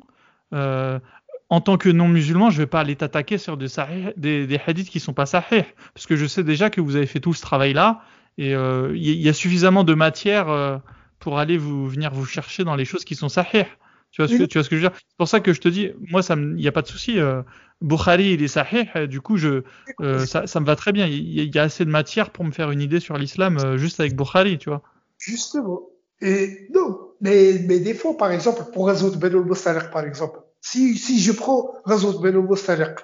[0.54, 1.00] euh,
[1.48, 4.90] en tant que non-musulman, je vais pas aller t'attaquer sur des, sahih- des, des hadiths
[4.90, 5.64] qui sont pas sahih,
[5.94, 8.02] parce que je sais déjà que vous avez fait tout ce travail-là,
[8.38, 10.78] et euh, il y, il y a suffisamment de matière euh,
[11.18, 13.64] pour aller vous venir vous chercher dans les choses qui sont sahih.
[14.12, 14.96] Tu vois ce que tu vois ce que je veux dire?
[14.96, 17.18] C'est pour ça que je te dis, moi ça il y a pas de souci.
[17.18, 17.42] Euh,
[17.82, 19.62] Bukhari il est sahih, euh, du coup je
[20.00, 21.06] euh, ça, ça me va très bien.
[21.06, 23.76] Il y, y a assez de matière pour me faire une idée sur l'islam euh,
[23.76, 24.82] juste avec Bukhari, tu vois.
[25.18, 25.80] Justement.
[26.22, 30.96] Et non, mais, mais des fois, par exemple, pour résoudre Ben al par exemple, si,
[30.98, 32.94] si je prends résoudre Ben al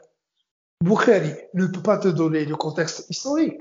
[0.84, 3.60] Bukhari ne peut pas te donner le contexte historique.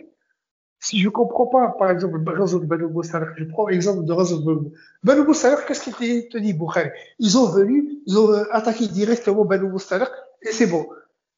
[0.80, 4.72] Si je comprends pas, par exemple, résoudre Ben al je prends l'exemple de résoudre
[5.04, 6.90] Ben al qu'est-ce qu'il te- dit, Bukhari?
[7.20, 10.08] Ils ont venu, ils ont euh, attaqué directement Ben al
[10.42, 10.90] et c'est bon.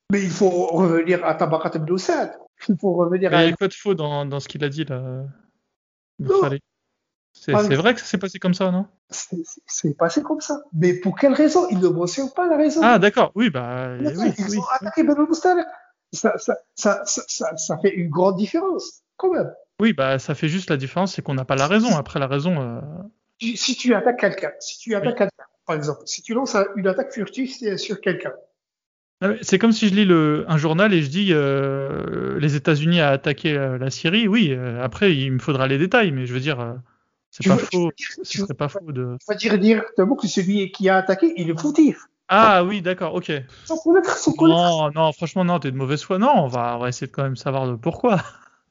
[0.10, 1.98] Mais il faut revenir à Tabakat ibn.
[2.70, 4.86] Il faut revenir il y a quoi de faux dans, dans ce qu'il a dit
[4.86, 5.26] là.
[6.18, 6.62] Bukhari
[7.34, 8.86] C'est vrai que ça s'est passé comme ça, non?
[9.10, 10.62] C'est passé comme ça.
[10.74, 11.68] Mais pour quelle raison?
[11.70, 12.82] Il ne mentionne pas la raison.
[12.84, 14.58] Ah d'accord, oui bah oui, ils oui.
[14.58, 15.16] ont attaqué Ben
[16.12, 16.34] ça,
[16.76, 19.52] ça, fait une grande différence, quand même.
[19.80, 21.96] Oui, bah ça fait juste la différence, c'est qu'on n'a pas la raison.
[21.98, 22.80] Après la raison, euh,
[23.40, 26.88] Si tu attaques quelqu'un, si tu attaques quelqu'un, par exemple, si tu lances un- une
[26.88, 28.32] attaque furtive sur quelqu'un,
[29.22, 33.00] Ah C'est comme si je lis le, un journal et je dis euh, les États-Unis
[33.00, 34.28] a attaqué euh, la Syrie.
[34.28, 36.60] Oui, euh, après il me faudra les détails, mais je veux dire,
[37.42, 37.86] c'est pas veux- faux.
[37.88, 39.18] veux dire- Ce serait pas faux de.
[39.20, 42.06] tu vas dire directement que celui qui a attaqué, il est fautif.
[42.30, 43.32] Ah oui, d'accord, ok.
[43.66, 44.58] Sans connaître, sans connaître.
[44.60, 46.18] Non, non, franchement non, t'es de mauvaise foi.
[46.20, 48.22] Non, on va, on va essayer de quand même savoir le pourquoi.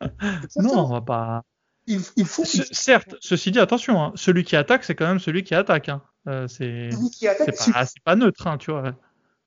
[0.57, 1.43] Non, on va pas.
[1.87, 2.45] Il, il faut.
[2.45, 5.89] Ce- certes, ceci dit, attention, hein, celui qui attaque, c'est quand même celui qui attaque.
[5.89, 6.03] Hein.
[6.29, 8.93] Euh, c'est celui qui attaque, c'est pas, c'est pas neutre, hein, tu vois.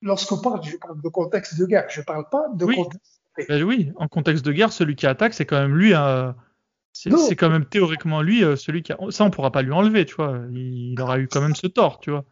[0.02, 2.76] lorsqu'on parle, je parle de contexte de guerre, je parle pas de Oui.
[2.76, 3.22] contexte.
[3.50, 5.94] Ben oui, en contexte de guerre, celui qui attaque, c'est quand même lui.
[5.94, 6.32] euh,
[6.96, 8.94] c'est quand même théoriquement lui, euh, celui qui.
[8.94, 8.98] A...
[9.10, 10.40] Ça, on pourra pas lui enlever, tu vois.
[10.52, 12.26] Il, il aura eu quand même ce tort, tu vois.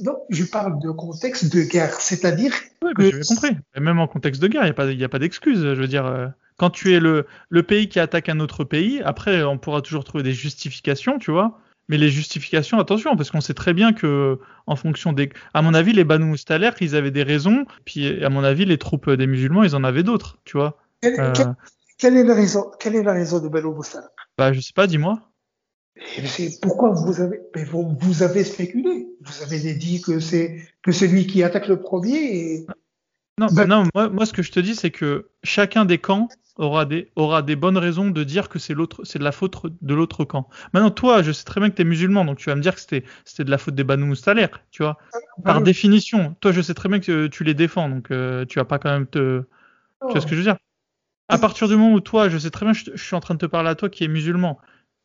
[0.00, 3.56] Non, je parle de contexte de guerre, c'est-à-dire Oui, que j'ai compris.
[3.76, 5.60] Et même en contexte de guerre, il n'y a pas, y a pas d'excuse.
[5.62, 6.26] Je veux dire, euh,
[6.56, 10.02] quand tu es le, le pays qui attaque un autre pays, après, on pourra toujours
[10.02, 11.60] trouver des justifications, tu vois.
[11.88, 15.74] Mais les justifications, attention, parce qu'on sait très bien que, en fonction des, à mon
[15.74, 19.26] avis, les Banu Mustalair, ils avaient des raisons, puis à mon avis, les troupes des
[19.26, 20.78] musulmans, ils en avaient d'autres, tu vois.
[21.04, 21.32] Euh,
[22.00, 22.14] quelle-
[22.78, 24.08] quelle est la raison de Banu Mustalik
[24.38, 25.20] bah, je sais pas, dis-moi.
[26.16, 29.06] Et c'est pourquoi vous avez, mais vous, vous avez spéculé.
[29.20, 32.14] Vous avez dit que c'est que celui qui attaque le premier.
[32.14, 32.66] Et...
[33.38, 36.28] Non, bah, non moi, moi, ce que je te dis, c'est que chacun des camps
[36.56, 39.56] aura des, aura des bonnes raisons de dire que c'est l'autre, c'est de la faute
[39.82, 40.48] de l'autre camp.
[40.72, 42.74] Maintenant, toi, je sais très bien que tu es musulman, donc tu vas me dire
[42.74, 44.96] que c'était, c'était de la faute des Banu Mustalair, tu vois.
[45.44, 48.58] Par ah définition, toi, je sais très bien que tu les défends, donc euh, tu
[48.58, 49.42] vas pas quand même te.
[50.06, 50.56] Tu vois ce que je veux dire?
[51.30, 53.34] À partir du moment où toi, je sais très bien, je, je suis en train
[53.34, 54.60] de te parler à toi qui est musulman,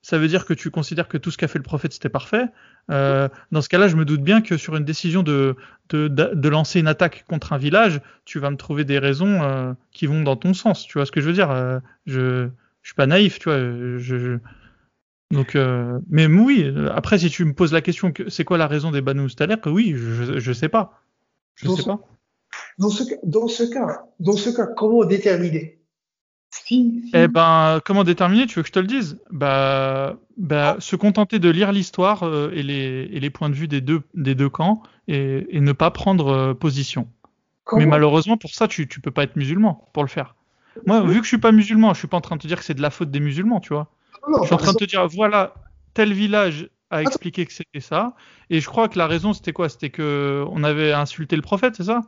[0.06, 2.46] ça veut dire que tu considères que tout ce qu'a fait le prophète c'était parfait.
[2.92, 5.56] Euh, dans ce cas-là, je me doute bien que sur une décision de,
[5.90, 9.74] de, de, lancer une attaque contre un village, tu vas me trouver des raisons euh,
[9.92, 10.86] qui vont dans ton sens.
[10.86, 12.48] Tu vois ce que je veux dire euh, Je
[12.84, 13.58] je suis pas naïf, tu vois.
[13.58, 14.38] Je, je...
[15.32, 15.58] Donc,
[16.08, 16.72] mais oui.
[16.94, 19.96] Après, si tu me poses la question, c'est quoi la raison des Banu Staler Oui,
[19.96, 21.02] je je sais pas.
[21.56, 22.00] Je dans sais ce, pas.
[22.78, 25.80] Dans ce, dans ce cas, dans ce cas, comment déterminer?
[26.64, 27.11] Si, si.
[27.14, 28.45] Eh ben, comment déterminer?
[28.45, 29.19] Tu veux que je te le dise?
[29.32, 33.68] Bah, bah, se contenter de lire l'histoire euh, et, les, et les points de vue
[33.68, 37.07] des deux, des deux camps et, et ne pas prendre euh, position.
[37.64, 37.80] Comment?
[37.82, 40.36] Mais malheureusement, pour ça, tu, tu peux pas être musulman pour le faire.
[40.86, 42.60] Moi, vu que je suis pas musulman, je suis pas en train de te dire
[42.60, 43.88] que c'est de la faute des musulmans, tu vois.
[44.30, 45.53] Non, je suis en train de te dire, voilà,
[45.94, 48.14] tel village a expliqué que c'était ça,
[48.49, 49.69] et je crois que la raison c'était quoi?
[49.69, 52.02] C'était que on avait insulté le prophète, c'est ça?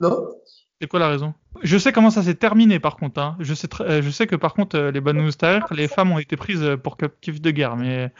[0.00, 0.18] Non.
[0.82, 1.32] C'est quoi la raison?
[1.62, 3.20] Je sais comment ça s'est terminé par contre.
[3.20, 3.36] Hein.
[3.38, 6.76] Je, sais je sais que par contre, les Banu Mustahir, les femmes ont été prises
[6.82, 7.76] pour captifs de guerre.
[7.76, 8.10] Mais...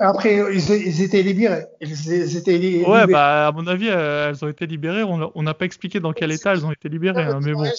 [0.00, 1.66] Après, ils, étaient libérés.
[1.80, 2.90] Ils étaient libérés.
[2.90, 5.04] Ouais, bah, à mon avis, elles ont été libérées.
[5.04, 7.22] On n'a pas expliqué dans quel état elles ont été libérées.
[7.22, 7.70] Hein, mais bon.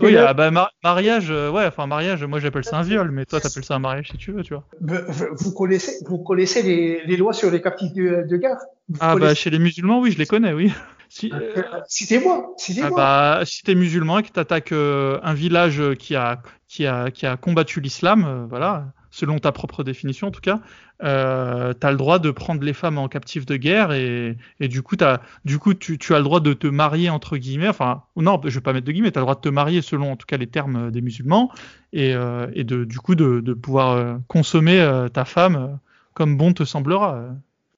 [0.00, 3.24] Oui, ah, bah, mar mariage, euh, ouais, enfin mariage, moi j'appelle ça un viol, mais
[3.24, 4.64] toi t'appelles ça un mariage si tu veux, tu vois.
[4.80, 8.58] Vous connaissez, vous connaissez les, les lois sur les captifs de, de guerre?
[8.88, 10.72] Vous Ah bah chez les musulmans, oui, je les connais, oui.
[11.08, 12.90] Si, euh, Citez-moi, citez-moi.
[12.92, 17.10] Ah bah, si t'es musulman et que t'attaques euh, un village qui a, qui a,
[17.10, 20.60] qui a combattu l'islam, euh, voilà, selon ta propre définition en tout cas,
[21.02, 24.82] euh, t'as le droit de prendre les femmes en captif de guerre et, et du
[24.82, 28.02] coup, as, du coup tu, tu, as le droit de te marier entre guillemets, enfin,
[28.16, 30.12] non, je vais pas mettre de guillemets, tu as le droit de te marier selon
[30.12, 31.50] en tout cas les termes des musulmans
[31.92, 35.78] et, euh, et de, du coup de, de pouvoir euh, consommer euh, ta femme
[36.14, 37.28] comme bon te semblera.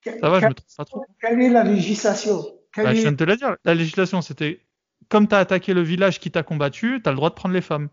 [0.05, 1.05] Ça va, je me trompe pas trop.
[1.21, 2.58] Quelle est la législation?
[2.77, 3.57] Bah, Je viens de te la dire.
[3.65, 4.61] La législation, c'était
[5.09, 7.55] comme tu as attaqué le village qui t'a combattu, tu as le droit de prendre
[7.55, 7.89] les femmes.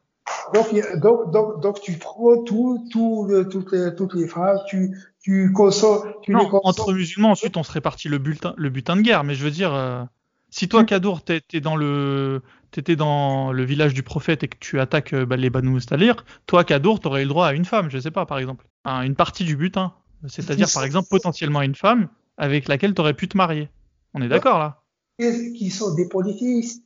[0.54, 0.68] Donc,
[1.02, 6.14] donc, donc, donc, tu prends tout, tout, toutes, les, toutes les femmes, tu, tu consommes,
[6.24, 6.70] tu non, les consommes.
[6.70, 9.24] Entre musulmans, ensuite, on se répartit le butin, le butin de guerre.
[9.24, 10.04] Mais je veux dire, euh,
[10.50, 12.42] si toi, Kadour, t'étais dans le,
[12.72, 16.26] t'étais dans le village du prophète et que tu attaques euh, bah, les Banu Mustalir,
[16.48, 18.66] toi, Kadour, t'aurais eu le droit à une femme, je sais pas, par exemple.
[18.86, 19.94] Une partie du butin.
[20.28, 22.08] C'est-à-dire, par exemple, potentiellement une femme
[22.38, 23.70] avec laquelle t'aurais pu te marier.
[24.16, 24.82] On est d'accord, là?
[25.20, 26.84] Qui sont des polythéistes?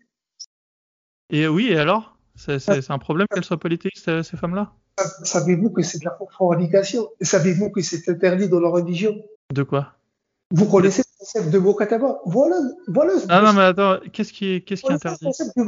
[1.30, 2.18] Et oui, et alors?
[2.36, 4.74] C'est un problème qu'elles soient politiques, ces, ces femmes-là?
[5.24, 7.08] Savez-vous que c'est de la fornication?
[7.22, 9.16] Savez-vous que c'est interdit dans leur religion?
[9.54, 9.94] De quoi?
[10.52, 12.20] Vous connaissez le concept de Bokataba?
[12.26, 12.56] Voilà,
[12.88, 13.14] voilà.
[13.30, 15.26] Ah non, mais attends, qu'est-ce qui, qu'est-ce qui est interdit?
[15.26, 15.64] le concept de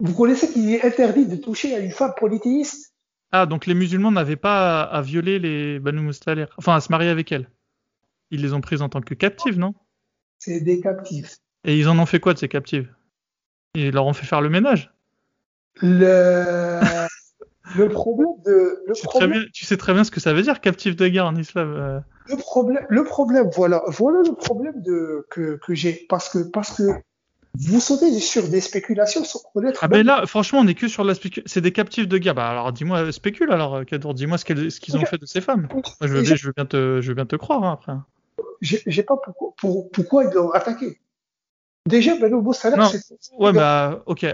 [0.00, 2.94] Vous connaissez qu'il est interdit de toucher à une femme polythéiste?
[3.32, 6.92] Ah, donc les musulmans n'avaient pas à, à, violer les Banu Mustalir, enfin à se
[6.92, 7.50] marier avec elles.
[8.30, 9.74] Ils les ont prises en tant que captives, non?
[10.38, 11.30] C'est des captives.
[11.64, 12.92] Et ils en ont fait quoi de ces captives
[13.74, 14.92] Ils leur ont fait faire le ménage?
[15.82, 16.80] Le,
[17.76, 18.82] le problème de.
[18.86, 19.32] Le problème...
[19.32, 21.74] Bien, tu sais très bien ce que ça veut dire, captif de guerre en islam.
[21.76, 22.00] Euh...
[22.28, 26.06] Le problème, le problème, voilà, voilà le problème de, que, que j'ai.
[26.08, 26.84] Parce que, parce que
[27.58, 29.80] vous sautez sur des spéculations sans connaître.
[29.82, 31.50] Ah ben là, franchement, on est que sur la spéculation.
[31.52, 32.34] C'est des captifs de guerre.
[32.34, 34.14] Bah alors, dis-moi, spécule alors, Kadour.
[34.14, 35.68] Dis-moi ce qu'ils ont fait de ces femmes.
[35.72, 37.92] Moi, je veux, bien, je veux bien te, je veux bien te croire hein, après.
[38.60, 41.00] J'ai pas pourquoi, pour, pourquoi ils l'ont attaqué.
[41.86, 43.02] Déjà, Beno Boussalah, c'est.
[43.38, 44.26] Ouais, bah, ok.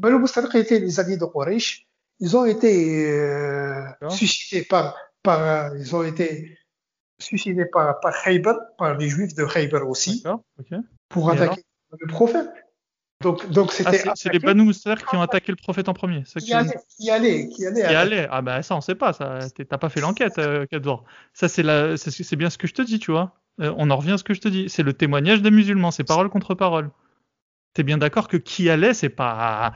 [0.00, 1.86] Banu Mustaliq étaient les alliés de Quraysh.
[2.20, 6.58] Ils ont été euh, suscités par, par, ils ont été
[7.18, 10.22] suscités par, par Khaybar, par les Juifs de Khaybar aussi,
[10.58, 10.76] okay.
[11.08, 11.62] pour Et attaquer
[11.98, 12.48] le prophète.
[13.22, 14.02] Donc, donc c'était.
[14.06, 16.22] Ah, c'est les Banu Mustaliq qui ont attaqué le prophète en premier.
[16.22, 17.80] Qui, allait, qui allait, qui allait.
[17.82, 18.28] Qui allait.
[18.30, 19.12] Ah bah ça on sait pas.
[19.12, 20.66] Ça, t'as pas fait l'enquête, euh,
[21.34, 23.39] Ça c'est la, c'est bien ce que je te dis, tu vois.
[23.60, 24.68] Euh, on en revient à ce que je te dis.
[24.68, 25.90] C'est le témoignage des musulmans.
[25.90, 26.90] C'est parole contre parole.
[27.74, 29.74] T'es bien d'accord que qui allait, c'est pas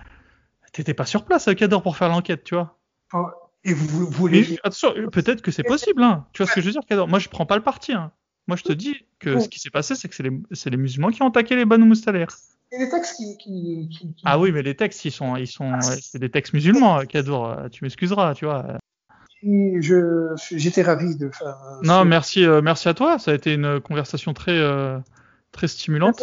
[0.75, 2.77] T'étais pas sur place, Cador, pour faire l'enquête, tu vois.
[3.13, 3.29] Oh,
[3.63, 4.59] et vous, voulez.
[4.65, 6.27] Attention, peut-être que c'est possible, hein.
[6.33, 8.11] Tu vois ce que je veux dire, Cador Moi, je prends pas le parti, hein.
[8.49, 11.11] Moi, je te dis que ce qui s'est passé, c'est que c'est les, les, musulmans
[11.11, 12.27] qui ont attaqué les Banu Mustalair.
[12.73, 15.81] Et les textes qui, qui, qui, Ah oui, mais les textes, ils sont, ils sont,
[15.81, 17.71] c'est des textes musulmans, Cador.
[17.71, 18.81] Tu m'excuseras, tu vois.
[19.45, 21.57] Je, j'étais ravi de faire.
[21.83, 22.07] Non, ce...
[22.07, 23.19] merci, euh, merci à toi.
[23.19, 24.99] Ça a été une conversation très, euh,
[25.53, 26.23] très stimulante.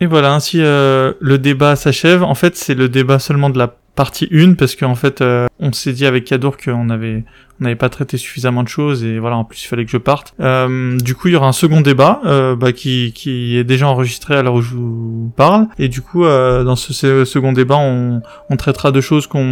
[0.00, 2.22] Et voilà, ainsi euh, le débat s'achève.
[2.22, 5.72] En fait, c'est le débat seulement de la partie 1 parce qu'en fait, euh, on
[5.72, 7.24] s'est dit avec Kadour qu'on avait
[7.60, 9.96] on n'avait pas traité suffisamment de choses et voilà en plus il fallait que je
[9.96, 10.34] parte.
[10.40, 13.88] Euh, du coup il y aura un second débat euh, bah, qui, qui est déjà
[13.88, 17.76] enregistré à l'heure où je vous parle et du coup euh, dans ce, second débat
[17.76, 19.42] on, on traitera de choses qu'on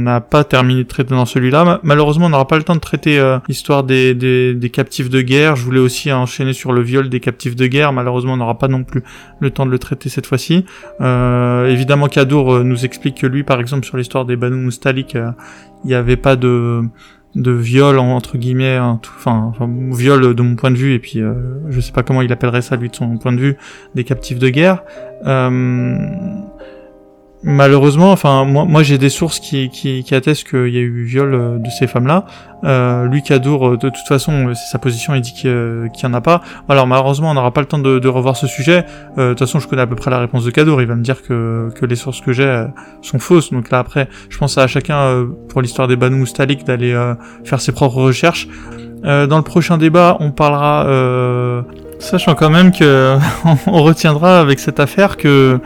[0.00, 1.80] n'a pas terminé de traiter dans celui-là.
[1.82, 5.22] Malheureusement on n'aura pas le temps de traiter euh, l'histoire des, des, des, captifs de
[5.22, 5.56] guerre.
[5.56, 7.92] Je voulais aussi enchaîner sur le viol des captifs de guerre.
[7.92, 9.02] Malheureusement on n'aura pas non plus
[9.40, 10.66] le temps de le traiter cette fois-ci.
[11.00, 15.16] Euh, évidemment Kadour nous explique que lui par exemple sur l'histoire des Banu Mustalik
[15.84, 16.82] il n'y avait pas de
[17.36, 21.34] de viol entre guillemets, enfin, enfin viol de mon point de vue et puis euh,
[21.68, 23.56] je sais pas comment il appellerait ça lui de son point de vue
[23.94, 24.82] des captifs de guerre.
[25.26, 25.98] Euh,
[27.46, 31.04] malheureusement, enfin moi, moi j'ai des sources qui, qui, qui attestent qu'il y a eu
[31.04, 32.26] viol euh, de ces femmes-là.
[32.64, 36.04] Euh, lui Kadour, euh, de toute façon, euh, c'est sa position, il dit qu'il n'y
[36.04, 36.42] en a pas.
[36.68, 38.84] Alors malheureusement, on n'aura pas le temps de, de, revoir ce sujet.
[39.16, 40.82] de toute façon, je connais à peu près la réponse de Kadour.
[40.82, 42.66] Il va me dire que, que les sources que j'ai
[43.00, 43.52] sont fausses.
[43.52, 46.94] Donc là après, je pense à chacun pour l'histoire des Banu Stalik d'aller
[47.44, 48.48] faire ses propres recherches.
[49.04, 51.64] dans le prochain débat, on parlera,
[51.98, 53.16] sachant quand même que
[53.66, 55.60] on retiendra avec cette affaire que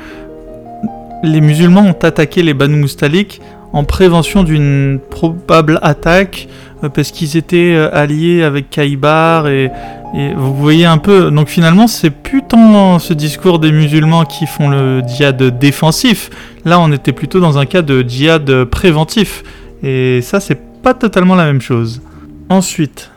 [1.22, 3.40] les musulmans ont attaqué les Banu Mustalik
[3.72, 6.48] en prévention d'une probable attaque
[6.82, 9.70] euh, parce qu'ils étaient euh, alliés avec Kaïbar et,
[10.12, 14.68] vous voyez un peu donc finalement c'est plus tant ce discours des musulmans qui font
[14.68, 16.30] le djihad défensif.
[16.64, 19.44] Là on était plutôt dans un cas de djihad préventif.
[19.84, 22.02] Et ça c'est pas totalement la même chose.
[22.48, 23.12] Ensuite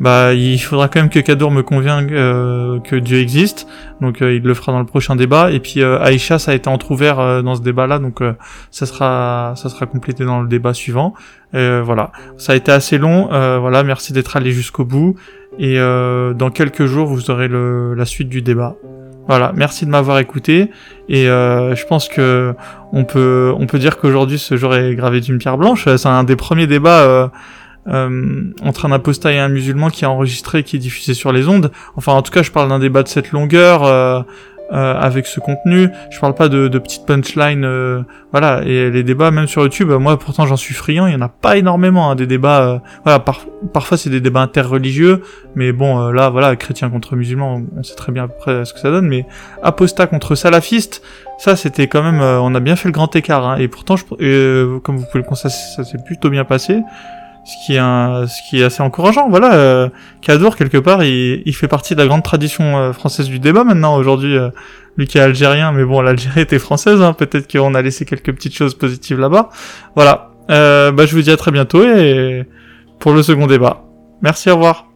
[0.00, 3.66] bah il faudra quand même que Kadour me convainque euh, que Dieu existe,
[4.00, 5.52] donc euh, il le fera dans le prochain débat.
[5.52, 8.22] Et puis euh, Aïcha, ça a été entrouvert euh, dans ce débat-là, donc
[8.70, 11.12] ça sera ça sera complété dans le débat suivant.
[11.52, 13.26] voilà, ça a été assez long.
[13.60, 15.16] voilà, merci d'être allé jusqu'au bout.
[15.58, 18.76] Et dans quelques jours, vous aurez le, la suite du débat.
[19.28, 20.70] Voilà, merci de m'avoir écouté.
[21.08, 22.54] Et je pense que
[22.92, 25.84] on peut on peut dire qu'aujourd'hui ce jour est gravé d'une pierre blanche.
[25.96, 27.28] C'est un des premiers débats euh,
[27.86, 31.72] entre un apostat et un musulman qui est enregistré, qui est diffusé sur les ondes.
[31.96, 33.84] Enfin, en tout cas, je parle d'un débat de cette longueur.
[33.84, 34.22] Euh,
[34.72, 35.88] euh, avec ce contenu.
[36.10, 38.62] Je parle pas de, de petites punchlines, euh, voilà.
[38.64, 41.08] Et les débats, même sur YouTube, moi pourtant j'en suis friand.
[41.08, 42.60] Il y en a pas énormément hein, des débats.
[42.60, 45.22] Euh, voilà, parfois c'est des débats interreligieux,
[45.56, 48.72] mais bon, là, voilà, chrétien contre musulman, on sait très bien à peu près ce
[48.72, 49.08] que ça donne.
[49.08, 49.26] Mais
[49.64, 51.02] apostat contre salafiste,
[51.38, 53.44] ça c'était quand même, on a bien fait le grand écart.
[53.44, 53.56] Hein.
[53.56, 56.80] et pourtant, je, comme vous pouvez le constater, ça s'est plutôt bien passé
[57.50, 59.28] ce qui est un, ce qui est assez encourageant.
[59.28, 59.88] Voilà, euh,
[60.22, 63.64] Kadour quelque part, il, il, fait partie de la grande tradition euh, française du débat
[63.64, 63.96] maintenant.
[63.96, 64.50] Aujourd'hui, euh,
[64.96, 68.32] lui qui est algérien, mais bon, l'Algérie était française, hein, peut-être qu'on a laissé quelques
[68.32, 69.48] petites choses positives là-bas.
[69.96, 72.44] Voilà, euh, bah je vous dis à très bientôt et
[72.98, 73.84] pour le second débat.
[74.22, 74.89] Merci, au revoir.